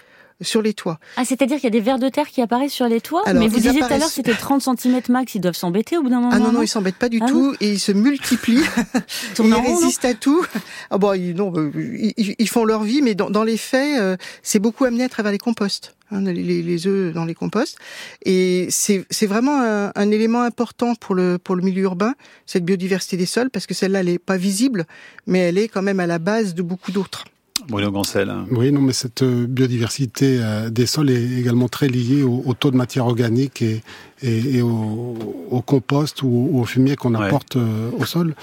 sur 0.41 0.63
les 0.63 0.75
toits. 0.75 0.99
Ah, 1.17 1.25
c'est-à-dire 1.25 1.57
qu'il 1.57 1.65
y 1.65 1.69
a 1.69 1.71
des 1.71 1.81
vers 1.81 1.99
de 1.99 2.09
terre 2.09 2.29
qui 2.29 2.41
apparaissent 2.43 2.73
sur 2.73 2.89
les 2.89 3.01
toits 3.01 3.23
Mais 3.35 3.49
vous 3.49 3.61
disiez 3.61 3.81
tout 3.81 3.85
à 3.85 3.99
l'heure 3.99 4.09
c'était 4.09 4.35
30 4.35 4.63
cm 4.63 5.01
max, 5.09 5.35
ils 5.35 5.41
doivent 5.41 5.55
s'embêter 5.55 5.97
au 5.97 6.03
bout 6.03 6.11
d'un 6.11 6.21
moment 6.21 6.31
Ah 6.33 6.39
non, 6.39 6.53
non, 6.53 6.63
ils 6.63 6.69
s'embêtent 6.69 6.97
pas 6.97 7.09
du 7.09 7.21
ah 7.23 7.27
tout, 7.27 7.55
et 7.61 7.73
ils 7.73 7.81
se 7.81 7.93
multiplient, 7.93 8.65
ils 9.39 9.55
résistent 9.55 10.05
à 10.05 10.15
tout. 10.15 10.45
Ah 10.91 10.99
bon, 10.99 11.15
ils, 11.15 11.35
non, 11.35 11.53
euh, 11.57 11.71
ils, 12.17 12.49
font 12.49 12.65
leur 12.65 12.83
vie, 12.83 13.03
mais 13.03 13.15
dans, 13.15 13.31
dans 13.31 13.45
les 13.45 13.57
faits, 13.57 14.19
c'est 14.43 14.59
beaucoup 14.59 14.85
amené 14.85 15.05
à 15.05 15.09
travers 15.09 15.33
les 15.33 15.39
composts. 15.39 15.95
Hein, 16.13 16.23
les, 16.23 16.63
les, 16.63 16.87
œufs 16.89 17.15
dans 17.15 17.25
les 17.25 17.35
composts. 17.35 17.79
Et 18.25 18.67
c'est 18.71 19.27
vraiment 19.27 19.61
un, 19.61 19.93
un, 19.95 20.11
élément 20.11 20.43
important 20.43 20.97
pour 20.97 21.15
le, 21.15 21.39
pour 21.39 21.55
le 21.55 21.63
milieu 21.63 21.85
urbain, 21.85 22.15
cette 22.47 22.65
biodiversité 22.65 23.17
des 23.17 23.27
sols, 23.27 23.49
parce 23.49 23.67
que 23.67 23.75
celle-là, 23.75 24.01
elle 24.01 24.07
n'est 24.07 24.19
pas 24.19 24.37
visible, 24.37 24.87
mais 25.29 25.39
elle 25.39 25.57
est 25.57 25.69
quand 25.69 25.83
même 25.83 26.01
à 26.01 26.09
la 26.09 26.19
base 26.19 26.55
de 26.55 26.63
beaucoup 26.63 26.91
d'autres. 26.91 27.27
Bruno 27.69 27.91
Gancel. 27.91 28.33
Oui, 28.51 28.73
non, 28.73 28.81
mais 28.81 28.93
cette 28.93 29.23
euh, 29.23 29.47
biodiversité 29.47 30.39
euh, 30.41 30.71
des 30.71 30.87
sols 30.87 31.11
est 31.11 31.39
également 31.39 31.69
très 31.69 31.89
liée 31.89 32.23
au, 32.23 32.55
taux 32.55 32.71
de 32.71 32.77
matière 32.77 33.07
organique 33.07 33.63
et, 33.63 33.83
et, 34.23 34.63
au, 34.63 35.63
compost 35.67 36.23
ou 36.23 36.51
au 36.55 36.65
fumier 36.65 36.97
qu'on 36.97 37.15
apporte 37.15 37.57
euh, 37.57 37.91
au 37.99 38.05
sol. 38.05 38.35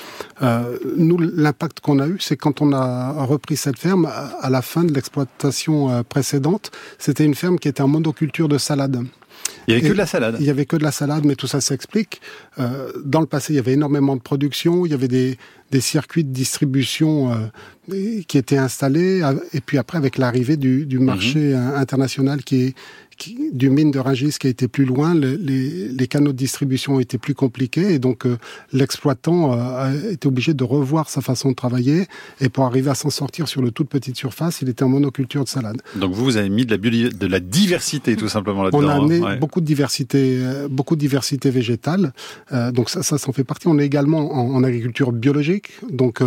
nous, 0.97 1.17
l'impact 1.17 1.79
qu'on 1.79 1.99
a 1.99 2.07
eu, 2.07 2.17
c'est 2.19 2.37
quand 2.37 2.61
on 2.61 2.73
a 2.73 3.23
repris 3.23 3.57
cette 3.57 3.77
ferme, 3.77 4.07
à 4.41 4.49
la 4.49 4.61
fin 4.61 4.83
de 4.83 4.93
l'exploitation 4.93 6.03
précédente, 6.03 6.71
c'était 6.99 7.25
une 7.25 7.35
ferme 7.35 7.59
qui 7.59 7.67
était 7.67 7.81
en 7.81 7.87
monoculture 7.87 8.47
de 8.47 8.57
salade. 8.57 9.03
Il 9.67 9.73
y 9.73 9.77
avait 9.77 9.87
que 9.87 9.93
de 9.93 9.97
la 9.97 10.05
salade. 10.05 10.37
Il 10.39 10.45
y 10.45 10.49
avait 10.49 10.65
que 10.65 10.75
de 10.75 10.83
la 10.83 10.91
salade, 10.91 11.25
mais 11.25 11.35
tout 11.35 11.47
ça 11.47 11.61
s'explique. 11.61 12.21
Euh, 12.59 12.91
dans 13.03 13.21
le 13.21 13.27
passé, 13.27 13.53
il 13.53 13.55
y 13.57 13.59
avait 13.59 13.73
énormément 13.73 14.15
de 14.15 14.21
production, 14.21 14.85
il 14.85 14.91
y 14.91 14.95
avait 14.95 15.07
des, 15.07 15.37
des 15.71 15.81
circuits 15.81 16.23
de 16.23 16.31
distribution 16.31 17.31
euh, 17.31 18.21
qui 18.27 18.37
étaient 18.37 18.57
installés, 18.57 19.21
et 19.53 19.61
puis 19.61 19.77
après, 19.77 19.97
avec 19.97 20.17
l'arrivée 20.17 20.57
du, 20.57 20.85
du, 20.85 20.99
marché 20.99 21.39
mhm. 21.39 21.73
international 21.75 22.43
qui 22.43 22.63
est, 22.63 22.75
du 23.53 23.69
mine 23.69 23.91
de 23.91 23.99
Rungis 23.99 24.35
qui 24.39 24.47
a 24.47 24.49
été 24.49 24.67
plus 24.67 24.85
loin, 24.85 25.13
les, 25.13 25.89
les, 25.89 26.07
canaux 26.07 26.31
de 26.31 26.37
distribution 26.37 26.95
ont 26.95 26.99
été 26.99 27.17
plus 27.17 27.33
compliqués 27.33 27.93
et 27.93 27.99
donc 27.99 28.25
euh, 28.25 28.37
l'exploitant 28.73 29.53
euh, 29.53 29.55
a 29.55 30.11
été 30.11 30.27
obligé 30.27 30.53
de 30.53 30.63
revoir 30.63 31.09
sa 31.09 31.21
façon 31.21 31.49
de 31.49 31.55
travailler 31.55 32.07
et 32.41 32.49
pour 32.49 32.65
arriver 32.65 32.89
à 32.89 32.95
s'en 32.95 33.09
sortir 33.09 33.47
sur 33.47 33.61
le 33.61 33.71
toute 33.71 33.89
petite 33.89 34.15
surface, 34.15 34.61
il 34.61 34.69
était 34.69 34.83
en 34.83 34.89
monoculture 34.89 35.43
de 35.43 35.49
salade. 35.49 35.81
Donc 35.95 36.13
vous, 36.13 36.23
vous 36.23 36.37
avez 36.37 36.49
mis 36.49 36.65
de 36.65 36.75
la, 36.75 37.09
de 37.09 37.27
la 37.27 37.39
diversité 37.39 38.15
tout 38.15 38.29
simplement 38.29 38.63
là-dedans. 38.63 38.79
On 38.83 38.87
a 38.87 38.95
amené 38.95 39.37
beaucoup 39.39 39.61
de 39.61 39.65
diversité, 39.65 40.39
euh, 40.41 40.67
beaucoup 40.69 40.95
de 40.95 41.01
diversité 41.01 41.49
végétale. 41.49 42.13
donc 42.73 42.89
ça, 42.89 43.03
ça, 43.03 43.17
s'en 43.17 43.31
fait 43.31 43.43
partie. 43.43 43.67
On 43.67 43.79
est 43.79 43.85
également 43.85 44.33
en, 44.33 44.55
en 44.55 44.63
agriculture 44.63 45.11
biologique, 45.11 45.71
donc 45.89 46.21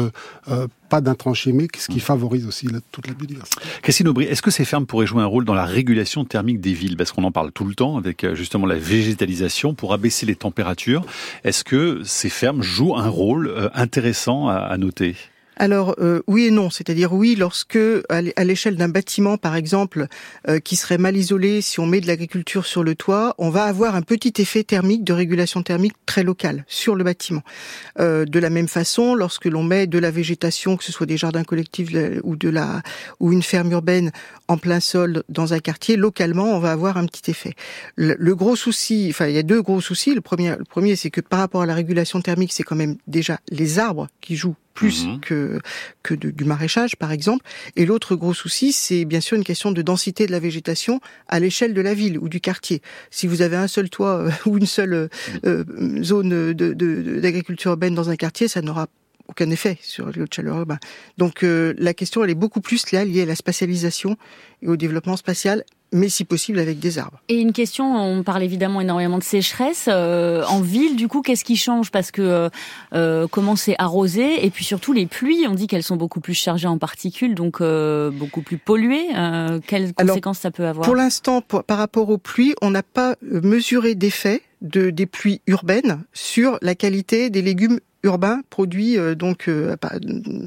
pas 0.90 1.00
d'intrants 1.00 1.34
chimiques, 1.34 1.76
ce 1.78 1.86
qui 1.86 1.98
mmh. 1.98 2.00
favorise 2.00 2.46
aussi 2.46 2.66
toute 2.90 3.06
la 3.06 3.14
biodiversité. 3.14 3.60
Christine 3.80 4.08
Aubry, 4.08 4.24
est-ce 4.24 4.42
que 4.42 4.50
ces 4.50 4.64
fermes 4.64 4.86
pourraient 4.86 5.06
jouer 5.06 5.22
un 5.22 5.26
rôle 5.26 5.44
dans 5.44 5.54
la 5.54 5.64
régulation 5.64 6.24
thermique 6.24 6.60
des 6.60 6.74
villes? 6.74 6.96
Parce 6.96 7.12
qu'on 7.12 7.24
en 7.24 7.32
parle 7.32 7.52
tout 7.52 7.64
le 7.64 7.74
temps 7.74 7.96
avec 7.96 8.24
euh, 8.24 8.34
justement 8.34 8.66
la 8.66 8.74
végétalisation 8.74 9.72
pour 9.72 9.94
abaisser 9.94 10.26
les 10.26 10.34
températures. 10.34 11.06
Est-ce 11.44 11.64
que 11.64 12.02
ces 12.04 12.28
fermes 12.28 12.62
jouent 12.62 12.96
un 12.96 13.08
rôle 13.08 13.46
euh, 13.48 13.70
intéressant 13.74 14.48
à, 14.48 14.76
noter? 14.76 15.14
Alors 15.60 15.94
euh, 15.98 16.22
oui 16.26 16.46
et 16.46 16.50
non, 16.50 16.70
c'est-à-dire 16.70 17.12
oui 17.12 17.36
lorsque 17.36 17.78
à 18.08 18.44
l'échelle 18.44 18.76
d'un 18.76 18.88
bâtiment 18.88 19.36
par 19.36 19.56
exemple 19.56 20.06
euh, 20.48 20.58
qui 20.58 20.74
serait 20.74 20.96
mal 20.96 21.18
isolé, 21.18 21.60
si 21.60 21.80
on 21.80 21.86
met 21.86 22.00
de 22.00 22.06
l'agriculture 22.06 22.64
sur 22.64 22.82
le 22.82 22.94
toit, 22.94 23.34
on 23.36 23.50
va 23.50 23.64
avoir 23.64 23.94
un 23.94 24.00
petit 24.00 24.32
effet 24.40 24.64
thermique 24.64 25.04
de 25.04 25.12
régulation 25.12 25.62
thermique 25.62 25.92
très 26.06 26.22
local 26.22 26.64
sur 26.66 26.94
le 26.94 27.04
bâtiment. 27.04 27.42
Euh, 27.98 28.24
de 28.24 28.38
la 28.38 28.48
même 28.48 28.68
façon, 28.68 29.14
lorsque 29.14 29.44
l'on 29.44 29.62
met 29.62 29.86
de 29.86 29.98
la 29.98 30.10
végétation, 30.10 30.78
que 30.78 30.84
ce 30.84 30.92
soit 30.92 31.04
des 31.04 31.18
jardins 31.18 31.44
collectifs 31.44 31.90
ou 32.24 32.36
de 32.36 32.48
la 32.48 32.80
ou 33.20 33.30
une 33.30 33.42
ferme 33.42 33.70
urbaine 33.70 34.12
en 34.48 34.56
plein 34.56 34.80
sol 34.80 35.24
dans 35.28 35.52
un 35.52 35.58
quartier, 35.58 35.96
localement, 35.96 36.56
on 36.56 36.58
va 36.58 36.72
avoir 36.72 36.96
un 36.96 37.04
petit 37.04 37.30
effet. 37.30 37.52
Le, 37.96 38.16
le 38.18 38.34
gros 38.34 38.56
souci, 38.56 39.08
enfin 39.10 39.26
il 39.26 39.34
y 39.34 39.38
a 39.38 39.42
deux 39.42 39.60
gros 39.60 39.82
soucis. 39.82 40.14
Le 40.14 40.22
premier, 40.22 40.56
le 40.56 40.64
premier, 40.64 40.96
c'est 40.96 41.10
que 41.10 41.20
par 41.20 41.40
rapport 41.40 41.60
à 41.60 41.66
la 41.66 41.74
régulation 41.74 42.18
thermique, 42.22 42.54
c'est 42.54 42.62
quand 42.62 42.76
même 42.76 42.96
déjà 43.06 43.40
les 43.50 43.78
arbres 43.78 44.08
qui 44.22 44.36
jouent 44.36 44.56
plus 44.80 45.06
Mhm. 45.06 45.20
que 45.20 45.60
que 46.02 46.14
de- 46.14 46.30
du 46.30 46.44
maraîchage 46.44 46.96
par 46.96 47.12
exemple. 47.12 47.44
Et 47.76 47.84
l'autre 47.84 48.16
gros 48.16 48.32
souci, 48.34 48.72
c'est 48.72 49.04
bien 49.04 49.20
sûr 49.20 49.36
une 49.36 49.44
question 49.44 49.72
de 49.72 49.82
densité 49.82 50.26
de 50.26 50.32
la 50.32 50.40
végétation 50.40 51.00
à 51.28 51.38
l'échelle 51.38 51.74
de 51.74 51.82
la 51.82 51.92
ville 51.94 52.16
ou 52.18 52.28
du 52.28 52.40
quartier. 52.40 52.80
Si 53.10 53.26
vous 53.26 53.42
avez 53.42 53.56
un 53.56 53.68
seul 53.68 53.90
toit 53.90 54.16
euh, 54.16 54.30
ou 54.46 54.56
une 54.56 54.66
seule 54.66 54.94
euh, 54.94 55.08
euh, 55.44 55.64
zone 56.02 56.30
de- 56.30 56.52
de- 56.54 56.72
de- 56.72 57.20
d'agriculture 57.20 57.72
urbaine 57.72 57.94
dans 57.94 58.08
un 58.10 58.16
quartier, 58.16 58.48
ça 58.48 58.62
n'aura 58.62 58.86
aucun 59.30 59.50
effet 59.50 59.78
sur 59.80 60.06
le 60.06 60.12
de 60.12 60.28
chaleur 60.32 60.58
urbain. 60.58 60.78
Donc 61.18 61.42
euh, 61.42 61.74
la 61.78 61.94
question 61.94 62.22
elle 62.22 62.30
est 62.30 62.34
beaucoup 62.34 62.60
plus 62.60 62.90
là 62.92 63.04
liée 63.04 63.22
à 63.22 63.26
la 63.26 63.36
spatialisation 63.36 64.16
et 64.62 64.68
au 64.68 64.76
développement 64.76 65.16
spatial, 65.16 65.64
mais 65.92 66.08
si 66.08 66.24
possible 66.24 66.58
avec 66.58 66.78
des 66.78 66.98
arbres. 66.98 67.20
Et 67.28 67.40
une 67.40 67.52
question, 67.52 67.96
on 67.96 68.22
parle 68.22 68.42
évidemment 68.42 68.80
énormément 68.80 69.18
de 69.18 69.24
sécheresse. 69.24 69.86
euh, 69.88 70.44
en 70.46 70.60
ville, 70.60 70.96
du 70.96 71.08
coup, 71.08 71.22
qu'est-ce 71.22 71.44
qui 71.44 71.56
change? 71.56 71.90
Parce 71.90 72.10
que 72.10 72.50
euh, 72.92 73.26
comment 73.28 73.56
c'est 73.56 73.74
arrosé? 73.78 74.44
Et 74.44 74.50
puis 74.50 74.64
surtout, 74.64 74.92
les 74.92 75.06
pluies, 75.06 75.46
on 75.48 75.54
dit 75.54 75.66
qu'elles 75.66 75.82
sont 75.82 75.96
beaucoup 75.96 76.20
plus 76.20 76.34
chargées 76.34 76.68
en 76.68 76.78
particules, 76.78 77.34
donc 77.34 77.62
beaucoup 77.62 78.42
plus 78.42 78.58
polluées. 78.58 79.08
Quelles 79.66 79.92
Alors, 79.96 80.14
conséquences 80.14 80.40
ça 80.40 80.50
peut 80.50 80.66
avoir? 80.66 80.84
Pour 80.84 80.96
l'instant, 80.96 81.40
par 81.40 81.78
rapport 81.78 82.10
aux 82.10 82.18
pluies, 82.18 82.54
on 82.60 82.70
n'a 82.70 82.82
pas 82.82 83.16
mesuré 83.22 83.94
d'effet 83.94 84.42
de, 84.60 84.90
des 84.90 85.06
pluies 85.06 85.40
urbaines 85.46 86.04
sur 86.12 86.58
la 86.62 86.74
qualité 86.74 87.30
des 87.30 87.42
légumes 87.42 87.80
urbains 88.02 88.40
produits 88.50 88.96
euh, 88.98 89.14
donc 89.14 89.48
euh, 89.48 89.76
pas- 89.76 89.92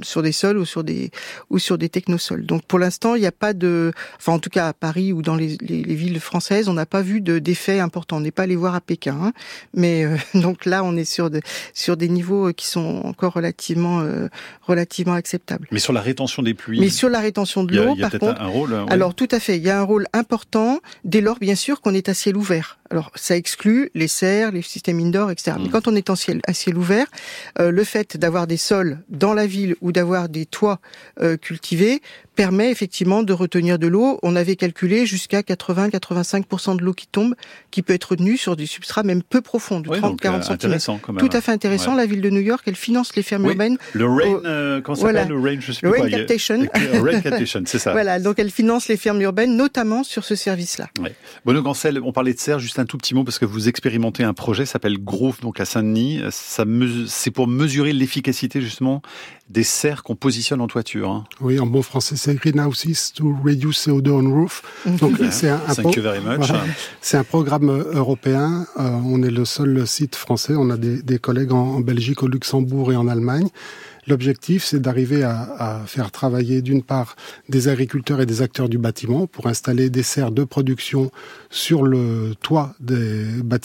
sur 0.02 0.22
des 0.24 0.32
sols 0.32 0.58
ou 0.58 0.66
sur 0.66 0.84
des 0.84 1.12
ou 1.50 1.60
sur 1.60 1.78
des 1.78 1.90
technosols. 1.90 2.46
Donc 2.46 2.64
pour 2.66 2.80
l'instant, 2.80 3.16
il 3.16 3.22
n'y 3.22 3.28
a 3.28 3.32
pas 3.32 3.54
de, 3.54 3.92
enfin 4.18 4.34
en 4.34 4.40
tout 4.40 4.50
cas 4.50 4.68
à 4.70 4.74
Paris 4.74 5.14
ou 5.14 5.22
dans 5.22 5.36
les, 5.36 5.58
les, 5.62 5.84
les 5.84 5.96
villes 5.96 6.20
françaises, 6.20 6.68
on 6.70 6.74
n'a 6.74 6.86
pas 6.86 7.02
vu 7.02 7.22
de 7.22 7.40
d'effet 7.40 7.80
important. 7.80 8.18
On 8.18 8.22
n'est 8.22 8.32
pas 8.32 8.44
allé 8.44 8.56
voir 8.56 8.76
à 8.76 8.82
Pékin, 8.82 9.18
hein. 9.22 9.34
mais 9.74 10.04
euh, 10.06 10.18
donc 10.40 10.66
là 10.66 10.84
on 10.84 10.96
est 10.98 11.06
sur 11.06 11.30
de, 11.30 11.42
sur 11.74 11.96
des 11.98 12.10
niveaux 12.10 12.50
euh, 12.50 12.54
qui 12.54 12.68
sont 12.68 13.02
encore 13.04 13.34
relativement 13.34 14.02
euh, 14.02 14.28
relativement 14.64 15.14
acceptables. 15.14 15.68
Mais 15.72 15.80
sur 15.80 15.94
la 15.94 16.02
rétention 16.02 16.42
des 16.44 16.54
pluies. 16.54 16.80
Mais 16.80 16.90
sur 16.90 17.10
la 17.10 17.20
rétention 17.20 17.64
de 17.64 17.76
l'eau, 17.76 17.96
par 17.96 18.12
contre, 18.12 18.42
un, 18.42 18.46
un 18.46 18.48
rôle. 18.48 18.74
ouais. 18.74 18.86
alors 18.90 19.14
tout 19.16 19.28
à 19.32 19.40
fait, 19.40 19.58
il 19.58 19.64
y 19.64 19.70
a 19.70 19.80
un 19.80 19.84
rôle 19.84 20.08
important 20.14 20.80
dès 21.04 21.22
lors 21.22 21.40
bien 21.40 21.56
sûr 21.56 21.82
qu'on 21.82 21.94
est 21.94 22.10
à 22.10 22.14
ciel 22.14 22.36
ouvert. 22.38 22.80
Alors 22.94 23.12
ça 23.16 23.36
exclut 23.36 23.90
les 23.96 24.08
serres, 24.08 24.52
les 24.52 24.62
systèmes 24.62 25.00
indoor, 25.00 25.32
etc. 25.32 25.58
Mais 25.60 25.68
quand 25.70 25.88
on 25.88 25.96
est 25.96 26.10
en 26.10 26.16
ciel, 26.16 26.40
à 26.48 26.54
ciel 26.54 26.78
ouvert, 26.78 27.08
euh, 27.60 27.72
le 27.72 27.84
fait 27.84 28.16
d'avoir 28.18 28.46
des 28.48 28.56
sols 28.58 29.00
dans 29.10 29.34
la 29.34 29.48
ville 29.48 29.76
ou 29.82 29.92
d'avoir 29.92 30.30
des 30.30 30.46
toits 30.46 30.80
euh, 31.20 31.36
cultivés 31.36 32.02
permet 32.36 32.72
effectivement 32.72 33.22
de 33.24 33.34
retenir 33.34 33.78
de 33.80 33.88
l'eau. 33.88 34.20
On 34.24 34.36
avait 34.36 34.56
calculé 34.56 35.06
jusqu'à 35.06 35.42
80-85% 35.42 36.78
de 36.78 36.84
l'eau 36.84 36.94
qui 36.94 37.08
tombe, 37.08 37.36
qui 37.72 37.82
peut 37.82 37.94
être 37.94 38.06
retenue 38.12 38.38
sur 38.38 38.56
des 38.56 38.66
substrats 38.66 39.04
même 39.04 39.22
peu 39.24 39.42
profonds, 39.42 39.80
de 39.80 39.90
Ouais, 39.90 40.00
30-40 40.00 40.02
donc, 40.02 40.26
euh, 40.26 40.42
cm. 40.42 40.54
intéressant, 40.54 41.00
quand 41.02 41.14
même. 41.14 41.28
Tout 41.28 41.36
à 41.36 41.42
fait 41.42 41.52
intéressant. 41.52 41.92
Ouais. 41.92 41.98
La 41.98 42.06
ville 42.06 42.22
de 42.22 42.30
New 42.30 42.42
York, 42.42 42.64
elle 42.66 42.76
finance 42.76 43.16
les 43.16 43.24
fermes 43.24 43.44
Oui, 43.44 43.52
urbaines. 43.52 43.78
Le 43.94 44.06
rain, 44.08 44.42
euh, 44.46 44.82
comment 44.82 44.98
voilà. 44.98 45.22
s'appelle 45.22 45.36
Le 45.36 45.42
rain, 45.42 45.58
je 45.60 45.72
sais 45.72 45.80
Le 45.84 45.92
plus 45.92 46.02
rain 46.02 46.10
quoi. 46.10 46.16
A- 46.18 46.20
captation. 46.22 46.58
Le 46.94 47.00
rain 47.02 47.22
captation, 47.22 47.64
c'est 47.66 47.80
ça. 47.80 47.92
Voilà, 47.94 48.20
donc 48.20 48.40
elle 48.40 48.50
finance 48.52 48.88
les 48.88 48.98
fermes 48.98 49.22
urbaines, 49.22 49.56
notamment 49.56 50.04
sur 50.04 50.24
ce 50.24 50.36
service-là. 50.36 50.90
Ouais. 51.00 51.14
Bono 51.46 51.62
Gancel, 51.62 52.00
on 52.04 52.12
parlait 52.12 52.34
de 52.34 52.40
serre, 52.40 52.58
juste 52.60 52.80
un 52.80 52.83
tout 52.86 52.98
petit 52.98 53.14
mot 53.16 53.24
parce 53.24 53.40
que 53.40 53.46
vous 53.46 53.68
expérimentez 53.68 54.24
un 54.24 54.34
projet 54.34 54.64
qui 54.64 54.70
s'appelle 54.72 54.98
Grove, 54.98 55.40
donc 55.42 55.60
à 55.60 55.66
Saint-Denis. 55.66 56.22
C'est 56.30 57.32
pour 57.32 57.48
mesurer 57.48 57.94
l'efficacité 57.94 58.62
justement 58.62 59.02
des 59.50 59.64
serres 59.64 60.04
qu'on 60.04 60.16
positionne 60.16 60.62
en 60.62 60.68
toiture. 60.68 61.10
hein. 61.12 61.26
Oui, 61.42 61.60
en 61.60 61.66
bon 61.68 61.82
français, 61.82 62.16
c'est 62.16 62.34
Greenhouses 62.36 63.12
to 63.14 63.36
Reduce 63.44 63.88
CO2 63.88 64.10
on 64.10 64.34
Roof. 64.34 64.64
Donc, 65.00 65.20
c'est 65.32 65.50
un, 65.50 65.62
un 65.68 65.76
Thank 65.76 65.96
you 65.96 66.02
very 66.02 66.20
much. 66.22 66.52
C'est 67.02 67.18
un 67.18 67.24
programme 67.24 67.70
euh, 67.70 67.92
européen. 67.94 68.66
Euh, 68.80 68.90
on 69.06 69.22
est 69.22 69.30
le 69.32 69.46
seul 69.46 69.86
site 69.86 70.16
français. 70.16 70.54
On 70.58 70.70
a 70.70 70.78
des, 70.78 71.02
des 71.02 71.20
collègues 71.20 71.52
en, 71.52 71.76
en 71.76 71.80
Belgique, 71.82 72.24
au 72.24 72.28
Luxembourg 72.28 72.92
et 72.92 72.96
en 72.96 73.08
Allemagne. 73.08 73.50
L'objectif, 74.08 74.64
c'est 74.64 74.80
d'arriver 74.80 75.24
à, 75.24 75.42
à 75.58 75.80
faire 75.86 76.12
travailler 76.12 76.62
d'une 76.62 76.84
part 76.84 77.16
des 77.50 77.68
agriculteurs 77.68 78.22
et 78.22 78.26
des 78.26 78.42
acteurs 78.42 78.70
du 78.70 78.78
bâtiment 78.78 79.28
pour 79.28 79.48
installer 79.48 79.90
des 79.90 80.04
serres 80.04 80.32
de 80.32 80.44
production 80.44 81.12
sur 81.50 81.84
le 81.84 82.34
toit 82.42 82.76
des 82.80 83.26
bâtiments 83.44 83.64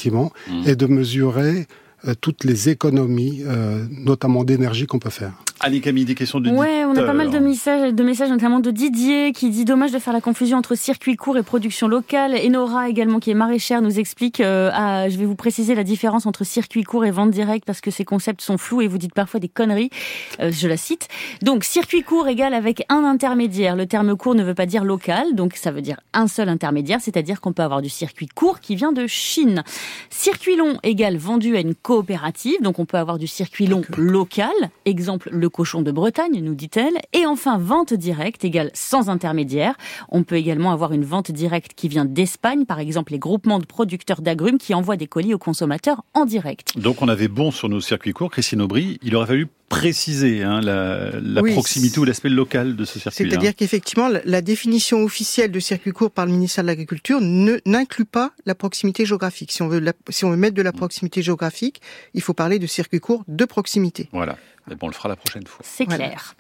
Mmh. 0.49 0.69
et 0.69 0.77
de 0.77 0.87
mesurer 0.87 1.67
euh, 2.07 2.15
toutes 2.21 2.45
les 2.45 2.69
économies, 2.69 3.43
euh, 3.47 3.85
notamment 3.91 4.45
d'énergie 4.45 4.87
qu'on 4.87 4.99
peut 4.99 5.11
faire. 5.11 5.33
Allez 5.61 5.81
Camille, 5.81 6.05
des 6.05 6.15
questions 6.15 6.39
de 6.39 6.51
Ouais, 6.51 6.85
on 6.85 6.95
a 6.95 7.03
pas 7.03 7.13
mal 7.13 7.31
de 7.31 7.39
messages, 7.41 7.93
de 7.93 8.03
messages 8.05 8.31
notamment 8.31 8.61
de 8.61 8.71
Didier 8.71 9.33
qui 9.33 9.51
dit 9.51 9.65
dommage 9.65 9.91
de 9.91 9.99
faire 9.99 10.13
la 10.13 10.21
confusion 10.21 10.57
entre 10.57 10.77
circuit 10.77 11.17
court 11.17 11.37
et 11.37 11.43
production 11.43 11.89
locale. 11.89 12.37
Et 12.37 12.49
Nora 12.49 12.89
également 12.89 13.19
qui 13.19 13.33
est 13.33 13.35
maraîchère 13.35 13.83
nous 13.83 13.99
explique, 13.99 14.41
euh, 14.41 14.71
je 15.11 15.19
vais 15.19 15.25
vous 15.25 15.35
préciser 15.35 15.75
la 15.75 15.83
différence 15.83 16.27
entre 16.27 16.45
circuit 16.45 16.85
court 16.85 17.05
et 17.05 17.11
vente 17.11 17.33
directe 17.33 17.65
parce 17.65 17.81
que 17.81 17.91
ces 17.91 18.05
concepts 18.05 18.41
sont 18.41 18.57
flous 18.57 18.83
et 18.83 18.87
vous 18.87 18.99
dites 18.99 19.15
parfois 19.15 19.41
des 19.41 19.49
conneries. 19.49 19.91
Euh, 20.39 20.53
je 20.53 20.69
la 20.69 20.77
cite. 20.77 21.09
Donc 21.43 21.65
circuit 21.65 22.03
court 22.03 22.29
égale 22.29 22.55
avec 22.55 22.85
un 22.89 23.03
intermédiaire. 23.03 23.75
Le 23.75 23.87
terme 23.87 24.17
court 24.17 24.37
ne 24.37 24.45
veut 24.45 24.55
pas 24.55 24.67
dire 24.67 24.85
local, 24.85 25.35
donc 25.35 25.55
ça 25.57 25.73
veut 25.73 25.83
dire 25.83 25.99
un 26.13 26.29
seul 26.29 26.49
intermédiaire, 26.49 27.01
c'est-à-dire 27.01 27.41
qu'on 27.41 27.53
peut 27.53 27.63
avoir 27.63 27.83
du 27.83 27.89
circuit 27.89 28.29
court 28.29 28.61
qui 28.61 28.77
vient 28.77 28.93
de 28.93 29.09
Chine. 29.09 29.65
Circuit 30.09 30.55
long 30.55 30.79
égale 30.85 31.17
vendu 31.17 31.57
à 31.57 31.61
une 31.61 31.75
coopérative, 31.75 32.63
donc 32.63 32.79
on 32.79 32.85
peut 32.85 32.97
avoir 32.97 33.19
du 33.19 33.27
circuit 33.27 33.67
long 33.67 33.83
local, 33.97 34.53
exemple 34.85 35.31
le 35.33 35.48
cochon 35.49 35.83
de 35.83 35.91
Bretagne, 35.93 36.41
nous 36.43 36.55
dit-elle. 36.55 36.99
Et 37.13 37.27
enfin, 37.27 37.59
vente 37.59 37.95
directe 37.95 38.45
égale 38.45 38.71
sans 38.75 39.09
intermédiaire. 39.11 39.75
On 40.09 40.23
peut 40.23 40.37
également 40.37 40.73
avoir 40.73 40.93
une 40.93 41.05
vente 41.05 41.31
directe 41.31 41.73
qui 41.75 41.89
vient 41.89 42.05
d'Espagne, 42.05 42.65
par 42.65 42.79
exemple 42.81 43.13
les 43.13 43.19
groupements 43.19 43.59
de 43.59 43.67
producteurs 43.67 44.21
d'agrumes 44.23 44.59
qui 44.59 44.75
envoient 44.75 44.97
des 44.97 45.07
colis 45.07 45.35
aux 45.35 45.39
consommateurs 45.39 46.03
en 46.15 46.25
direct. 46.25 46.79
Donc 46.79 47.03
on 47.03 47.09
avait 47.09 47.29
bon 47.29 47.51
sur 47.51 47.69
nos 47.69 47.81
circuits 47.81 48.13
courts, 48.13 48.31
Christine 48.31 48.61
Aubry. 48.61 48.99
Il 49.03 49.15
aurait 49.17 49.27
fallu 49.27 49.47
préciser 49.69 50.43
hein, 50.43 50.61
la, 50.63 51.11
la 51.21 51.43
Oui, 51.43 51.53
proximité 51.53 52.01
ou 52.01 52.05
l'aspect 52.05 52.31
local 52.31 52.75
de 52.75 52.85
ce 52.87 52.99
circuit. 52.99 53.29
C'est-à-dire 53.29 53.55
qu'effectivement, 53.55 54.09
la- 54.09 54.23
la 54.25 54.41
définition 54.41 55.03
officielle 55.05 55.51
de 55.53 55.61
circuit 55.61 55.93
court 55.93 56.11
par 56.11 56.25
le 56.25 56.33
ministère 56.33 56.65
de 56.65 56.69
l'Agriculture 56.69 57.21
ne 57.21 57.59
n'inclut 57.67 58.07
pas 58.07 58.33
la 58.47 58.55
proximité 58.55 59.05
géographique. 59.05 59.53
Si 59.53 59.61
on 59.63 59.69
veut 59.69 59.79
la- 59.81 59.93
si 60.09 60.25
on 60.25 60.31
veut 60.31 60.37
mettre 60.37 60.55
de 60.57 60.63
la 60.63 60.73
proximité 60.73 61.21
géographique, 61.23 61.81
il 62.15 62.23
faut 62.23 62.33
parler 62.35 62.59
de 62.59 62.67
circuit 62.67 63.01
court 63.01 63.25
de 63.29 63.45
proximité. 63.45 64.09
Voilà. 64.13 64.37
Mais 64.69 64.75
bon, 64.75 64.87
on 64.87 64.91
le 64.91 64.95
fera 64.95 65.09
la 65.09 65.17
prochaine 65.17 65.47
fois. 65.47 65.61
C'est 65.63 65.85
Voilà. 65.85 66.07
clair. 66.09 66.35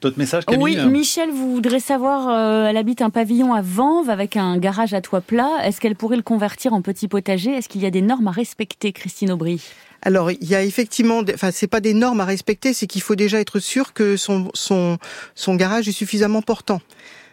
D'autres 0.00 0.18
messages, 0.18 0.44
Camille 0.44 0.62
Oui, 0.80 0.86
Michel 0.86 1.30
voudrait 1.30 1.80
savoir, 1.80 2.28
euh, 2.28 2.66
elle 2.66 2.76
habite 2.76 3.00
un 3.02 3.10
pavillon 3.10 3.54
à 3.54 3.62
Vanves 3.62 4.10
avec 4.10 4.36
un 4.36 4.58
garage 4.58 4.92
à 4.94 5.00
toit 5.00 5.20
plat. 5.20 5.50
Est-ce 5.64 5.80
qu'elle 5.80 5.96
pourrait 5.96 6.16
le 6.16 6.22
convertir 6.22 6.72
en 6.74 6.82
petit 6.82 7.08
potager? 7.08 7.50
Est-ce 7.52 7.68
qu'il 7.68 7.82
y 7.82 7.86
a 7.86 7.90
des 7.90 8.02
normes 8.02 8.28
à 8.28 8.30
respecter, 8.32 8.92
Christine 8.92 9.30
Aubry? 9.30 9.62
Alors, 10.02 10.30
il 10.30 10.44
y 10.46 10.54
a 10.54 10.62
effectivement, 10.62 11.22
enfin, 11.32 11.50
c'est 11.50 11.66
pas 11.66 11.80
des 11.80 11.94
normes 11.94 12.20
à 12.20 12.26
respecter, 12.26 12.74
c'est 12.74 12.86
qu'il 12.86 13.00
faut 13.00 13.14
déjà 13.14 13.40
être 13.40 13.58
sûr 13.58 13.94
que 13.94 14.16
son 14.18 14.50
son 14.52 14.98
son 15.34 15.54
garage 15.54 15.88
est 15.88 15.92
suffisamment 15.92 16.42
portant. 16.42 16.82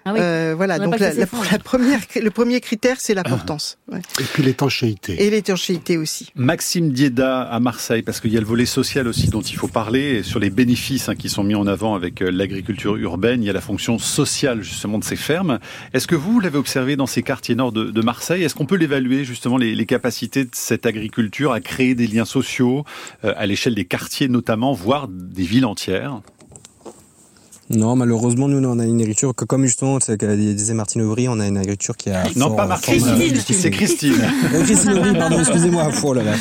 Ah 0.06 0.14
oui. 0.14 0.20
Euh, 0.22 0.54
voilà. 0.56 0.80
Donc 0.80 0.98
la, 1.00 1.60
première, 1.60 2.00
le 2.22 2.30
premier 2.32 2.60
critère, 2.60 2.98
c'est 3.00 3.14
la 3.14 3.24
portance. 3.24 3.78
Ouais. 3.92 4.00
Et 4.20 4.24
puis 4.24 4.44
l'étanchéité. 4.44 5.24
Et 5.24 5.30
l'étanchéité 5.30 5.98
aussi. 5.98 6.32
Maxime 6.36 6.92
Dieda 6.92 7.42
à 7.42 7.60
Marseille, 7.60 8.02
parce 8.02 8.20
qu'il 8.20 8.34
y 8.34 8.38
a 8.38 8.40
le 8.40 8.46
volet 8.46 8.66
social 8.66 9.08
aussi 9.08 9.30
dont 9.30 9.42
il 9.42 9.56
faut 9.56 9.68
parler, 9.68 10.18
et 10.18 10.24
sur 10.24 10.40
les 10.40 10.50
bénéfices 10.50 11.10
hein, 11.10 11.16
qui 11.16 11.30
sont 11.30 11.44
mis 11.44 11.56
en 11.56 11.68
avant 11.68 11.96
avec 11.96 12.22
euh, 12.22 12.32
l'agriculture 12.32 12.96
urbaine, 12.98 13.44
il 13.44 13.48
y 13.48 13.50
a 13.50 13.54
la 13.54 13.62
fonction 13.62 14.00
sociale 14.00 14.62
justement 14.62 14.98
de 14.98 15.04
ces 15.04 15.16
fermes. 15.16 15.60
Est-ce 15.94 16.08
que 16.08 16.16
vous 16.16 16.40
l'avez 16.40 16.58
observé 16.58 16.96
dans 16.96 17.08
ces 17.08 17.24
quartiers 17.24 17.56
nord 17.56 17.72
de, 17.72 17.86
de 17.86 18.02
Marseille? 18.02 18.44
Est-ce 18.44 18.56
qu'on 18.56 18.66
peut 18.66 18.78
l'évaluer 18.78 19.24
justement 19.24 19.58
les, 19.58 19.76
les 19.76 19.86
capacités 19.86 20.46
de 20.46 20.52
cette 20.54 20.86
agriculture 20.86 21.52
à 21.52 21.60
créer 21.60 21.96
des 21.96 22.08
liens 22.08 22.26
sociaux 22.26 22.86
euh, 23.24 23.34
à 23.38 23.46
l'échelle 23.46 23.76
des 23.76 23.86
quartiers 23.86 24.28
notamment, 24.28 24.74
voire 24.74 25.08
des 25.08 25.44
villes 25.44 25.66
entières? 25.66 26.22
Non, 27.76 27.96
malheureusement, 27.96 28.48
nous, 28.48 28.66
on 28.68 28.80
a 28.80 28.86
une 28.86 29.02
agriculture 29.02 29.34
que, 29.36 29.46
comme 29.46 29.66
justement, 29.66 30.00
c'est 30.00 30.18
que 30.18 30.36
disait 30.36 30.74
Martine 30.74 31.02
Aubry, 31.02 31.28
on 31.28 31.40
a 31.40 31.48
une 31.48 31.58
agriculture 31.58 31.98
qui 31.98 32.10
a. 32.10 32.24
Non, 32.36 32.56
pas 32.56 32.66
Martine, 32.68 33.02
c'est 33.50 33.72
Christine. 33.72 34.16
Euh, 34.54 34.64
Christine 34.64 34.94
Aubry, 34.94 35.14
pardon, 35.14 35.40
excusez-moi. 35.40 35.90
Oh 36.04 36.14
là 36.14 36.24
là. 36.24 36.34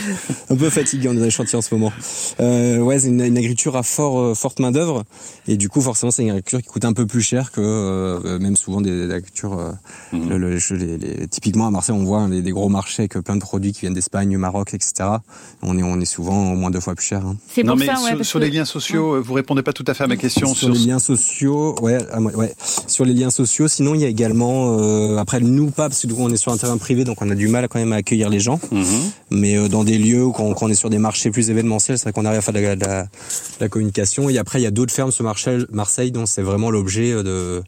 Un 0.48 0.56
peu 0.56 0.70
fatigué, 0.70 1.08
on 1.08 1.12
est 1.12 1.16
dans 1.16 1.24
les 1.24 1.30
chantiers 1.30 1.58
en 1.58 1.62
ce 1.62 1.74
moment. 1.74 1.92
Euh, 2.40 2.78
ouais, 2.78 2.98
c'est 2.98 3.08
une, 3.08 3.20
une, 3.20 3.36
agriculture 3.36 3.76
à 3.76 3.82
fort, 3.82 4.18
euh, 4.18 4.34
forte 4.34 4.58
main-d'œuvre. 4.58 5.04
Et 5.46 5.56
du 5.56 5.68
coup, 5.68 5.80
forcément, 5.80 6.10
c'est 6.10 6.22
une 6.22 6.30
agriculture 6.30 6.62
qui 6.62 6.68
coûte 6.68 6.84
un 6.84 6.92
peu 6.92 7.06
plus 7.06 7.22
cher 7.22 7.52
que 7.52 7.60
euh, 7.60 8.38
même 8.38 8.56
souvent 8.56 8.80
des, 8.80 9.06
des 9.06 9.12
agricultures. 9.12 9.58
Euh, 9.58 9.72
Mhm. 10.12 10.28
le, 10.28 10.38
le, 10.38 10.58
les, 10.76 10.98
les, 10.98 11.28
typiquement, 11.28 11.66
à 11.66 11.70
Marseille, 11.70 11.94
on 11.96 12.04
voit 12.04 12.26
des, 12.28 12.42
des, 12.42 12.50
gros 12.50 12.68
marchés 12.68 13.02
avec 13.02 13.18
plein 13.24 13.36
de 13.36 13.40
produits 13.40 13.72
qui 13.72 13.82
viennent 13.82 13.94
d'Espagne, 13.94 14.36
Maroc, 14.36 14.74
etc. 14.74 14.92
On 15.62 15.78
est, 15.78 15.82
on 15.82 16.00
est 16.00 16.04
souvent 16.04 16.52
au 16.52 16.56
moins 16.56 16.70
deux 16.70 16.80
fois 16.80 16.94
plus 16.94 17.04
cher. 17.04 17.24
Hein. 17.24 17.36
C'est 17.48 17.62
pour 17.62 17.70
non, 17.70 17.76
mais 17.76 17.86
ça, 17.86 17.96
sur, 17.96 18.18
ouais, 18.18 18.24
sur 18.24 18.40
que... 18.40 18.44
les 18.44 18.50
liens 18.50 18.64
sociaux, 18.64 19.14
ouais. 19.14 19.20
vous 19.20 19.34
répondez 19.34 19.62
pas 19.62 19.72
tout 19.72 19.84
à 19.86 19.94
fait 19.94 20.04
à 20.04 20.06
ma 20.08 20.16
question. 20.16 20.48
Sur, 20.48 20.56
sur... 20.56 20.68
les 20.70 20.80
liens 20.80 20.98
sociaux, 20.98 21.19
ouais, 21.80 21.98
ouais, 22.34 22.54
sur 22.86 23.04
les 23.04 23.14
liens 23.14 23.30
sociaux. 23.30 23.68
Sinon, 23.68 23.94
il 23.94 24.00
y 24.00 24.04
a 24.04 24.08
également, 24.08 24.78
euh, 24.78 25.16
après 25.16 25.40
nous 25.40 25.70
pas, 25.70 25.88
parce 25.88 26.06
que 26.06 26.12
on 26.16 26.30
est 26.30 26.36
sur 26.36 26.52
un 26.52 26.56
terrain 26.56 26.76
privé, 26.76 27.04
donc 27.04 27.22
on 27.22 27.30
a 27.30 27.34
du 27.34 27.48
mal 27.48 27.68
quand 27.68 27.78
même 27.78 27.92
à 27.92 27.96
accueillir 27.96 28.28
les 28.28 28.40
gens. 28.40 28.60
Mhm. 28.70 28.84
Mais 29.30 29.56
euh, 29.56 29.68
dans 29.68 29.84
des 29.84 29.98
lieux 29.98 30.24
où 30.24 30.32
quand, 30.32 30.52
quand, 30.54 30.66
on 30.66 30.68
est 30.68 30.74
sur 30.74 30.90
des 30.90 30.98
marchés 30.98 31.30
plus 31.30 31.50
événementiels, 31.50 31.98
c'est 31.98 32.04
vrai 32.04 32.12
qu'on 32.12 32.24
arrive 32.24 32.38
à 32.38 32.42
faire 32.42 32.54
de 32.54 32.60
la, 32.60 32.76
de, 32.76 32.84
la, 32.84 33.02
de 33.02 33.08
la, 33.60 33.68
communication. 33.68 34.28
Et 34.28 34.38
après, 34.38 34.60
il 34.60 34.64
y 34.64 34.66
a 34.66 34.70
d'autres 34.70 34.92
fermes 34.92 35.12
sur 35.12 35.24
Marseille, 35.24 35.64
Marseille 35.70 36.10
dont 36.10 36.26
c'est 36.26 36.42
vraiment 36.42 36.70
l'objet 36.70 37.12
de 37.22 37.62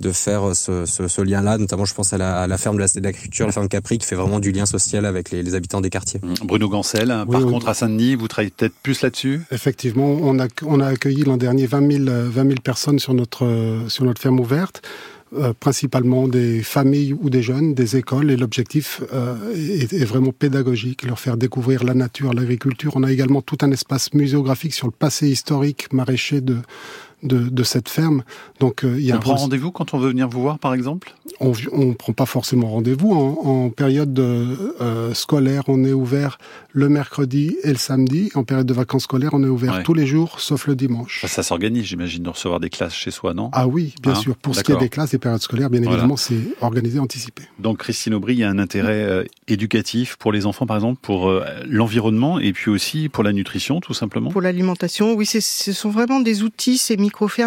de 0.00 0.12
faire 0.12 0.54
ce, 0.54 0.84
ce, 0.84 1.08
ce 1.08 1.22
lien-là. 1.22 1.58
Notamment, 1.58 1.84
je 1.84 1.94
pense 1.94 2.12
à 2.12 2.18
la, 2.18 2.42
à 2.42 2.46
la 2.46 2.58
ferme 2.58 2.76
de 2.76 3.00
l'agriculture, 3.00 3.46
la 3.46 3.52
ferme 3.52 3.68
Capri, 3.68 3.98
qui 3.98 4.06
fait 4.06 4.14
vraiment 4.14 4.40
du 4.40 4.52
lien 4.52 4.66
social 4.66 5.06
avec 5.06 5.30
les, 5.30 5.42
les 5.42 5.54
habitants 5.54 5.80
des 5.80 5.90
quartiers. 5.90 6.20
Bruno 6.44 6.68
Gancel, 6.68 7.14
oui, 7.26 7.32
par 7.32 7.44
oui. 7.44 7.52
contre, 7.52 7.68
à 7.68 7.74
Saint-Denis, 7.74 8.14
vous 8.14 8.28
travaillez 8.28 8.52
peut-être 8.56 8.74
plus 8.82 9.02
là-dessus? 9.02 9.42
Effectivement, 9.50 10.06
on 10.06 10.38
a, 10.38 10.46
on 10.64 10.80
a 10.80 10.86
accueilli 10.86 11.24
l'an 11.24 11.36
dernier 11.36 11.66
20 11.66 12.04
000, 12.04 12.04
20 12.30 12.32
000 12.32 12.54
personnes 12.62 12.98
sur 12.98 13.14
notre, 13.14 13.84
sur 13.88 14.04
notre 14.04 14.20
ferme 14.20 14.40
ouverte. 14.40 14.82
Euh, 15.34 15.52
principalement 15.58 16.28
des 16.28 16.62
familles 16.62 17.12
ou 17.12 17.30
des 17.30 17.42
jeunes, 17.42 17.74
des 17.74 17.96
écoles, 17.96 18.30
et 18.30 18.36
l'objectif 18.36 19.02
euh, 19.12 19.34
est, 19.54 19.92
est, 19.92 20.04
vraiment 20.04 20.30
pédagogique, 20.30 21.02
leur 21.02 21.18
faire 21.18 21.36
découvrir 21.36 21.82
la 21.82 21.94
nature, 21.94 22.32
l'agriculture. 22.32 22.92
On 22.94 23.02
a 23.02 23.10
également 23.10 23.42
tout 23.42 23.58
un 23.62 23.72
espace 23.72 24.14
muséographique 24.14 24.72
sur 24.72 24.86
le 24.86 24.92
passé 24.92 25.28
historique 25.28 25.92
maraîcher 25.92 26.40
de, 26.40 26.58
de, 27.26 27.48
de 27.48 27.62
cette 27.62 27.88
ferme. 27.88 28.22
Donc, 28.60 28.84
euh, 28.84 28.96
il 28.98 29.04
y 29.04 29.12
a 29.12 29.16
on 29.16 29.20
prend 29.20 29.34
rendez-vous 29.34 29.70
quand 29.70 29.94
on 29.94 29.98
veut 29.98 30.08
venir 30.08 30.28
vous 30.28 30.40
voir, 30.40 30.58
par 30.58 30.74
exemple? 30.74 31.14
On 31.40 31.52
ne 31.52 31.92
prend 31.92 32.12
pas 32.12 32.26
forcément 32.26 32.68
rendez-vous. 32.68 33.12
En, 33.12 33.66
en, 33.66 33.70
période 33.70 34.18
euh, 34.18 35.12
scolaire, 35.14 35.64
on 35.68 35.84
est 35.84 35.92
ouvert 35.92 36.38
le 36.72 36.88
mercredi 36.88 37.56
et 37.62 37.68
le 37.68 37.76
samedi. 37.76 38.30
En 38.34 38.44
période 38.44 38.66
de 38.66 38.74
vacances 38.74 39.04
scolaires, 39.04 39.30
on 39.34 39.42
est 39.42 39.48
ouvert 39.48 39.74
ouais. 39.74 39.82
tous 39.82 39.94
les 39.94 40.06
jours, 40.06 40.40
sauf 40.40 40.66
le 40.66 40.76
dimanche. 40.76 41.20
Ça, 41.22 41.28
ça 41.28 41.42
s'organise, 41.42 41.84
j'imagine, 41.84 42.22
de 42.22 42.30
recevoir 42.30 42.60
des 42.60 42.70
classes 42.70 42.94
chez 42.94 43.10
soi, 43.10 43.34
non? 43.34 43.50
Ah 43.52 43.66
oui, 43.66 43.94
bien 44.02 44.12
hein? 44.12 44.14
sûr. 44.14 44.36
Pour 44.36 44.54
ce 44.54 44.62
qui 44.62 44.72
est 44.72 44.78
des 44.78 44.88
classes, 44.88 45.10
des 45.10 45.18
périodes 45.18 45.42
scolaires, 45.42 45.70
bien 45.70 45.82
évidemment, 45.82 46.14
voilà. 46.14 46.16
c'est 46.16 46.64
organisé, 46.64 46.98
anticipé. 46.98 47.42
Donc, 47.58 47.78
Christine 47.78 48.14
Aubry, 48.14 48.34
il 48.34 48.38
y 48.40 48.44
a 48.44 48.50
un 48.50 48.58
intérêt 48.58 49.02
euh, 49.02 49.24
éducatif 49.48 50.16
pour 50.16 50.32
les 50.32 50.46
enfants, 50.46 50.66
par 50.66 50.76
exemple, 50.76 51.00
pour 51.02 51.28
euh, 51.28 51.44
l'environnement 51.68 52.38
et 52.38 52.52
puis 52.52 52.70
aussi 52.70 53.08
pour 53.08 53.24
la 53.24 53.32
nutrition, 53.32 53.80
tout 53.80 53.94
simplement? 53.94 54.30
Pour 54.30 54.42
l'alimentation, 54.42 55.14
oui, 55.14 55.26
ce 55.26 55.40
sont 55.72 55.90
vraiment 55.90 56.20
des 56.20 56.42
outils, 56.42 56.78
ces 56.78 56.96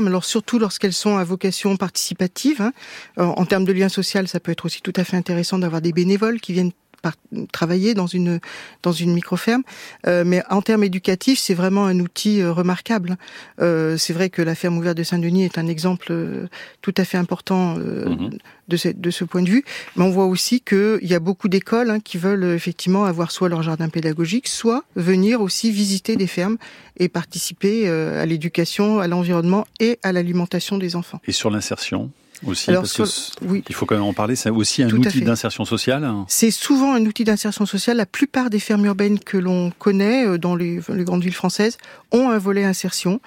alors 0.07 0.25
surtout 0.25 0.59
lorsqu'elles 0.59 0.93
sont 0.93 1.17
à 1.17 1.23
vocation 1.23 1.77
participative. 1.77 2.61
Hein. 2.61 2.73
En 3.17 3.45
termes 3.45 3.65
de 3.65 3.73
lien 3.73 3.89
social, 3.89 4.27
ça 4.27 4.39
peut 4.39 4.51
être 4.51 4.65
aussi 4.65 4.81
tout 4.81 4.93
à 4.95 5.03
fait 5.03 5.17
intéressant 5.17 5.59
d'avoir 5.59 5.81
des 5.81 5.93
bénévoles 5.93 6.39
qui 6.39 6.53
viennent 6.53 6.71
par, 7.01 7.13
travailler 7.51 7.93
dans 7.93 8.07
une 8.07 8.39
dans 8.83 8.91
une 8.91 9.13
micro-ferme. 9.13 9.63
Euh, 10.07 10.23
mais 10.25 10.43
en 10.49 10.61
termes 10.61 10.83
éducatifs, 10.83 11.39
c'est 11.39 11.53
vraiment 11.53 11.85
un 11.85 11.99
outil 11.99 12.41
euh, 12.41 12.51
remarquable. 12.51 13.17
Euh, 13.61 13.97
c'est 13.97 14.13
vrai 14.13 14.29
que 14.29 14.41
la 14.41 14.55
ferme 14.55 14.77
ouverte 14.77 14.97
de 14.97 15.03
Saint-Denis 15.03 15.45
est 15.45 15.57
un 15.57 15.67
exemple 15.67 16.07
euh, 16.11 16.47
tout 16.81 16.93
à 16.97 17.05
fait 17.05 17.17
important 17.17 17.75
mmh. 17.75 18.37
de, 18.67 18.77
ce, 18.77 18.89
de 18.89 19.11
ce 19.11 19.23
point 19.23 19.41
de 19.41 19.49
vue. 19.49 19.63
Mais 19.95 20.03
on 20.03 20.09
voit 20.09 20.25
aussi 20.25 20.61
qu'il 20.61 20.99
y 21.01 21.13
a 21.13 21.19
beaucoup 21.19 21.49
d'écoles 21.49 21.89
hein, 21.89 21.99
qui 21.99 22.17
veulent 22.17 22.45
effectivement 22.45 23.05
avoir 23.05 23.31
soit 23.31 23.49
leur 23.49 23.63
jardin 23.63 23.89
pédagogique, 23.89 24.47
soit 24.47 24.83
venir 24.95 25.41
aussi 25.41 25.71
visiter 25.71 26.15
des 26.15 26.27
fermes 26.27 26.57
et 26.97 27.09
participer 27.09 27.87
à 27.87 28.25
l'éducation, 28.25 28.99
à 28.99 29.07
l'environnement 29.07 29.65
et 29.79 29.99
à 30.03 30.11
l'alimentation 30.11 30.77
des 30.77 30.95
enfants. 30.95 31.21
Et 31.27 31.31
sur 31.31 31.49
l'insertion? 31.49 32.11
Aussi, 32.45 32.69
Alors, 32.69 32.83
parce 32.83 32.93
sur, 32.93 33.05
que 33.05 33.45
oui. 33.45 33.63
il 33.67 33.75
faut 33.75 33.85
quand 33.85 33.95
même 33.95 34.03
en 34.03 34.13
parler, 34.13 34.35
c'est 34.35 34.49
aussi 34.49 34.83
un 34.83 34.87
Tout 34.87 34.97
outil 34.97 35.21
d'insertion 35.21 35.65
sociale. 35.65 36.09
C'est 36.27 36.51
souvent 36.51 36.93
un 36.93 37.05
outil 37.05 37.23
d'insertion 37.23 37.65
sociale. 37.65 37.97
La 37.97 38.05
plupart 38.05 38.49
des 38.49 38.59
fermes 38.59 38.85
urbaines 38.85 39.19
que 39.19 39.37
l'on 39.37 39.71
connaît 39.71 40.25
euh, 40.25 40.37
dans 40.37 40.55
les, 40.55 40.79
les, 40.93 41.03
grandes 41.03 41.23
villes 41.23 41.33
françaises 41.33 41.77
ont 42.11 42.29
un 42.29 42.37
volet 42.37 42.63
insertion. 42.63 43.21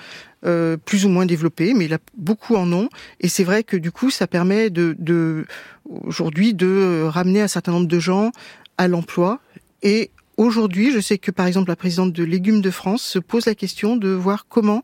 Euh, 0.44 0.76
plus 0.76 1.06
ou 1.06 1.08
moins 1.08 1.24
développé, 1.24 1.72
mais 1.72 1.84
il 1.84 1.94
a 1.94 1.98
beaucoup 2.16 2.56
en 2.56 2.72
ont. 2.72 2.88
Et 3.20 3.28
c'est 3.28 3.44
vrai 3.44 3.62
que 3.62 3.76
du 3.76 3.92
coup, 3.92 4.10
ça 4.10 4.26
permet 4.26 4.70
de, 4.70 4.96
de 4.98 5.46
aujourd'hui 5.88 6.52
de 6.52 7.04
ramener 7.04 7.42
un 7.42 7.46
certain 7.46 7.70
nombre 7.70 7.86
de 7.86 8.00
gens 8.00 8.32
à 8.76 8.88
l'emploi. 8.88 9.38
Et 9.84 10.10
aujourd'hui, 10.36 10.90
je 10.90 10.98
sais 10.98 11.16
que 11.16 11.30
par 11.30 11.46
exemple 11.46 11.68
la 11.68 11.76
présidente 11.76 12.12
de 12.12 12.24
Légumes 12.24 12.60
de 12.60 12.70
France 12.72 13.02
se 13.02 13.20
pose 13.20 13.46
la 13.46 13.54
question 13.54 13.94
de 13.94 14.08
voir 14.08 14.46
comment 14.48 14.82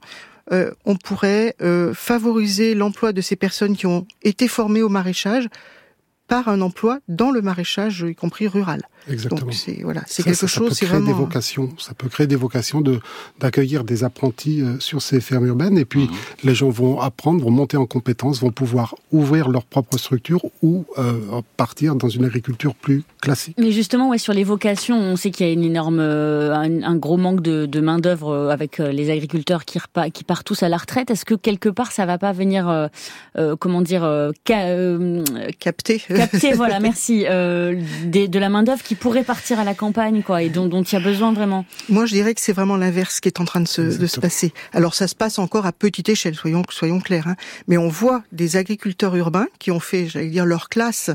euh, 0.52 0.70
on 0.84 0.96
pourrait 0.96 1.54
euh, 1.60 1.92
favoriser 1.94 2.74
l'emploi 2.74 3.12
de 3.12 3.20
ces 3.20 3.36
personnes 3.36 3.76
qui 3.76 3.86
ont 3.86 4.06
été 4.22 4.48
formées 4.48 4.82
au 4.82 4.88
maraîchage 4.88 5.48
par 6.26 6.48
un 6.48 6.60
emploi 6.60 7.00
dans 7.08 7.30
le 7.30 7.42
maraîchage, 7.42 8.04
y 8.08 8.14
compris 8.14 8.48
rural. 8.48 8.82
Exactement. 9.10 9.40
Donc 9.42 9.54
c'est 9.54 9.80
voilà, 9.82 10.02
c'est 10.06 10.22
quelque 10.22 10.36
ça, 10.36 10.48
ça 10.48 10.58
chose. 10.58 10.72
C'est 10.72 10.86
vraiment. 10.86 11.06
Des 11.06 11.12
vocations, 11.12 11.70
ça 11.78 11.94
peut 11.94 12.08
créer 12.08 12.26
des 12.26 12.36
vocations 12.36 12.80
de 12.80 13.00
d'accueillir 13.40 13.84
des 13.84 14.04
apprentis 14.04 14.60
euh, 14.60 14.78
sur 14.80 15.00
ces 15.00 15.20
fermes 15.20 15.46
urbaines 15.46 15.78
et 15.78 15.84
puis 15.84 16.04
mmh. 16.04 16.10
les 16.44 16.54
gens 16.54 16.70
vont 16.70 17.00
apprendre, 17.00 17.42
vont 17.42 17.50
monter 17.50 17.76
en 17.76 17.86
compétences, 17.86 18.40
vont 18.40 18.50
pouvoir 18.50 18.94
ouvrir 19.12 19.48
leur 19.48 19.64
propre 19.64 19.98
structure 19.98 20.44
ou 20.62 20.84
euh, 20.98 21.40
partir 21.56 21.94
dans 21.94 22.08
une 22.08 22.24
agriculture 22.24 22.74
plus 22.74 23.04
classique. 23.20 23.56
Mais 23.58 23.72
justement, 23.72 24.08
ouais, 24.10 24.18
sur 24.18 24.32
les 24.32 24.44
vocations, 24.44 24.98
on 24.98 25.16
sait 25.16 25.30
qu'il 25.30 25.46
y 25.46 25.50
a 25.50 25.52
une 25.52 25.64
énorme, 25.64 25.98
euh, 26.00 26.54
un, 26.54 26.82
un, 26.82 26.96
gros 26.96 27.16
manque 27.16 27.40
de, 27.40 27.66
de 27.66 27.80
main 27.80 27.98
d'œuvre 27.98 28.30
euh, 28.30 28.48
avec 28.50 28.78
les 28.78 29.10
agriculteurs 29.10 29.64
qui, 29.64 29.78
repa, 29.78 30.10
qui 30.10 30.24
partent 30.24 30.46
tous 30.46 30.62
à 30.62 30.68
la 30.68 30.76
retraite. 30.76 31.10
Est-ce 31.10 31.24
que 31.24 31.34
quelque 31.34 31.68
part 31.68 31.92
ça 31.92 32.06
va 32.06 32.18
pas 32.18 32.32
venir, 32.32 32.68
euh, 32.68 33.56
comment 33.56 33.82
dire, 33.82 34.02
ca, 34.46 34.96
capter, 35.58 35.98
capter, 35.98 36.52
voilà, 36.54 36.80
merci, 36.80 37.24
des, 38.04 38.28
de 38.28 38.38
la 38.38 38.48
main 38.48 38.62
d'œuvre 38.62 38.82
qui 38.82 38.94
pourrait 38.98 39.24
partir 39.24 39.58
à 39.58 39.64
la 39.64 39.74
campagne, 39.74 40.22
quoi, 40.22 40.42
et 40.42 40.48
dont, 40.48 40.66
dont 40.66 40.82
il 40.82 40.92
y 40.92 40.96
a 40.96 41.00
besoin 41.00 41.32
vraiment. 41.32 41.64
Moi, 41.88 42.06
je 42.06 42.14
dirais 42.14 42.34
que 42.34 42.40
c'est 42.40 42.52
vraiment 42.52 42.76
l'inverse 42.76 43.20
qui 43.20 43.28
est 43.28 43.40
en 43.40 43.44
train 43.44 43.60
de 43.60 43.68
se, 43.68 43.82
de 43.82 44.06
se, 44.06 44.20
passer. 44.20 44.52
Alors, 44.72 44.94
ça 44.94 45.08
se 45.08 45.14
passe 45.14 45.38
encore 45.38 45.66
à 45.66 45.72
petite 45.72 46.08
échelle, 46.08 46.34
soyons, 46.34 46.62
soyons 46.70 47.00
clairs. 47.00 47.28
Hein. 47.28 47.36
Mais 47.66 47.78
on 47.78 47.88
voit 47.88 48.22
des 48.32 48.56
agriculteurs 48.56 49.14
urbains 49.16 49.48
qui 49.58 49.70
ont 49.70 49.80
fait, 49.80 50.08
j'allais 50.08 50.28
dire, 50.28 50.44
leur 50.44 50.68
classe 50.68 51.10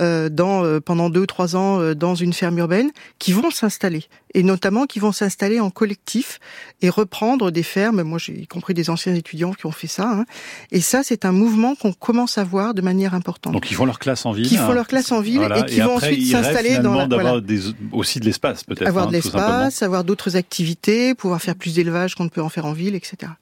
euh, 0.00 0.28
dans 0.28 0.64
euh, 0.64 0.80
pendant 0.80 1.10
deux, 1.10 1.26
trois 1.26 1.56
ans 1.56 1.80
euh, 1.80 1.94
dans 1.94 2.14
une 2.14 2.32
ferme 2.32 2.58
urbaine, 2.58 2.90
qui 3.18 3.32
vont 3.32 3.50
s'installer 3.50 4.04
et 4.34 4.42
notamment 4.42 4.84
qui 4.86 4.98
vont 4.98 5.12
s'installer 5.12 5.60
en 5.60 5.70
collectif 5.70 6.40
et 6.82 6.90
reprendre 6.90 7.50
des 7.50 7.62
fermes. 7.62 8.02
Moi, 8.02 8.18
j'ai 8.18 8.46
compris 8.46 8.74
des 8.74 8.90
anciens 8.90 9.14
étudiants 9.14 9.52
qui 9.52 9.66
ont 9.66 9.72
fait 9.72 9.86
ça. 9.86 10.10
Hein. 10.10 10.24
Et 10.72 10.80
ça, 10.80 11.02
c'est 11.04 11.24
un 11.24 11.32
mouvement 11.32 11.76
qu'on 11.76 11.92
commence 11.92 12.36
à 12.36 12.44
voir 12.44 12.74
de 12.74 12.82
manière 12.82 13.14
importante. 13.14 13.52
Donc, 13.52 13.70
ils 13.70 13.74
font 13.74 13.86
leur 13.86 14.00
classe 14.00 14.26
en 14.26 14.32
ville. 14.32 14.48
Qui 14.48 14.56
font 14.56 14.72
leur 14.72 14.88
classe 14.88 15.12
en 15.12 15.20
ville 15.20 15.38
voilà. 15.38 15.60
et 15.60 15.64
qui 15.64 15.78
et 15.78 15.82
vont 15.82 15.96
ensuite 15.96 16.26
s'installer 16.26 16.78
dans 16.78 16.94
la, 16.94 17.06
d'avoir 17.24 17.42
des, 17.42 17.60
aussi 17.92 18.20
de 18.20 18.24
l'espace, 18.24 18.64
peut-être. 18.64 18.86
Avoir 18.86 19.04
hein, 19.04 19.08
de 19.08 19.12
l'espace, 19.12 19.82
avoir 19.82 20.04
d'autres 20.04 20.36
activités, 20.36 21.14
pouvoir 21.14 21.40
faire 21.40 21.56
plus 21.56 21.74
d'élevage 21.74 22.14
qu'on 22.14 22.24
ne 22.24 22.28
peut 22.28 22.42
en 22.42 22.48
faire 22.48 22.66
en 22.66 22.72
ville, 22.72 22.94
etc. 22.94 23.32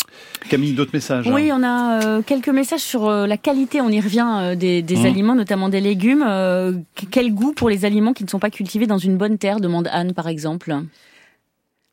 Camille, 0.48 0.72
d'autres 0.72 0.92
messages 0.94 1.26
Oui, 1.26 1.50
on 1.52 1.62
a 1.62 2.04
euh, 2.04 2.22
quelques 2.22 2.48
messages 2.48 2.80
sur 2.80 3.08
euh, 3.08 3.26
la 3.26 3.36
qualité. 3.36 3.80
On 3.80 3.88
y 3.88 4.00
revient 4.00 4.26
euh, 4.40 4.54
des, 4.54 4.82
des 4.82 4.96
mmh. 4.96 5.06
aliments, 5.06 5.34
notamment 5.34 5.68
des 5.68 5.80
légumes. 5.80 6.24
Euh, 6.26 6.72
quel 7.10 7.32
goût 7.34 7.52
pour 7.52 7.68
les 7.68 7.84
aliments 7.84 8.12
qui 8.12 8.24
ne 8.24 8.28
sont 8.28 8.38
pas 8.38 8.50
cultivés 8.50 8.86
dans 8.86 8.98
une 8.98 9.16
bonne 9.16 9.38
terre 9.38 9.60
demande 9.60 9.88
Anne, 9.92 10.12
par 10.14 10.28
exemple. 10.28 10.74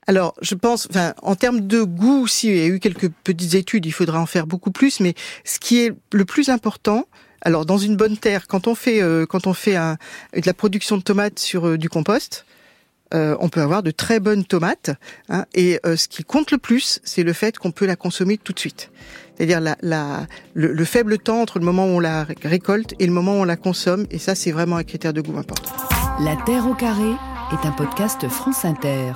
Alors, 0.07 0.33
je 0.41 0.55
pense, 0.55 0.87
enfin, 0.89 1.13
en 1.21 1.35
termes 1.35 1.67
de 1.67 1.83
goût, 1.83 2.25
si 2.27 2.47
il 2.47 2.57
y 2.57 2.61
a 2.61 2.67
eu 2.67 2.79
quelques 2.79 3.09
petites 3.09 3.53
études, 3.53 3.85
il 3.85 3.91
faudra 3.91 4.19
en 4.19 4.25
faire 4.25 4.47
beaucoup 4.47 4.71
plus. 4.71 4.99
Mais 4.99 5.13
ce 5.43 5.59
qui 5.59 5.81
est 5.81 5.93
le 6.13 6.25
plus 6.25 6.49
important, 6.49 7.05
alors 7.41 7.65
dans 7.65 7.77
une 7.77 7.95
bonne 7.95 8.17
terre, 8.17 8.47
quand 8.47 8.67
on 8.67 8.75
fait 8.75 9.01
euh, 9.01 9.25
quand 9.25 9.47
on 9.47 9.53
fait 9.53 9.75
un, 9.75 9.97
de 10.33 10.45
la 10.45 10.53
production 10.53 10.97
de 10.97 11.01
tomates 11.01 11.39
sur 11.39 11.67
euh, 11.67 11.77
du 11.77 11.89
compost, 11.89 12.45
euh, 13.13 13.35
on 13.39 13.49
peut 13.49 13.61
avoir 13.61 13.81
de 13.83 13.91
très 13.91 14.19
bonnes 14.19 14.43
tomates. 14.43 14.91
Hein, 15.29 15.45
et 15.53 15.79
ce 15.83 16.07
qui 16.07 16.23
compte 16.23 16.51
le 16.51 16.57
plus, 16.57 16.99
c'est 17.03 17.23
le 17.23 17.33
fait 17.33 17.57
qu'on 17.57 17.71
peut 17.71 17.85
la 17.85 17.95
consommer 17.95 18.37
tout 18.37 18.53
de 18.53 18.59
suite. 18.59 18.91
C'est-à-dire 19.35 19.61
la, 19.61 19.77
la, 19.81 20.27
le, 20.53 20.73
le 20.73 20.85
faible 20.85 21.17
temps 21.17 21.41
entre 21.41 21.59
le 21.59 21.65
moment 21.65 21.85
où 21.85 21.97
on 21.97 21.99
la 21.99 22.27
récolte 22.43 22.93
et 22.99 23.07
le 23.07 23.13
moment 23.13 23.33
où 23.33 23.41
on 23.41 23.45
la 23.45 23.55
consomme. 23.55 24.05
Et 24.11 24.19
ça, 24.19 24.35
c'est 24.35 24.51
vraiment 24.51 24.75
un 24.75 24.83
critère 24.83 25.13
de 25.13 25.21
goût 25.21 25.37
important. 25.37 25.71
La 26.19 26.35
Terre 26.45 26.67
au 26.67 26.75
carré 26.75 27.11
est 27.51 27.65
un 27.65 27.71
podcast 27.71 28.27
France 28.27 28.65
Inter. 28.65 29.13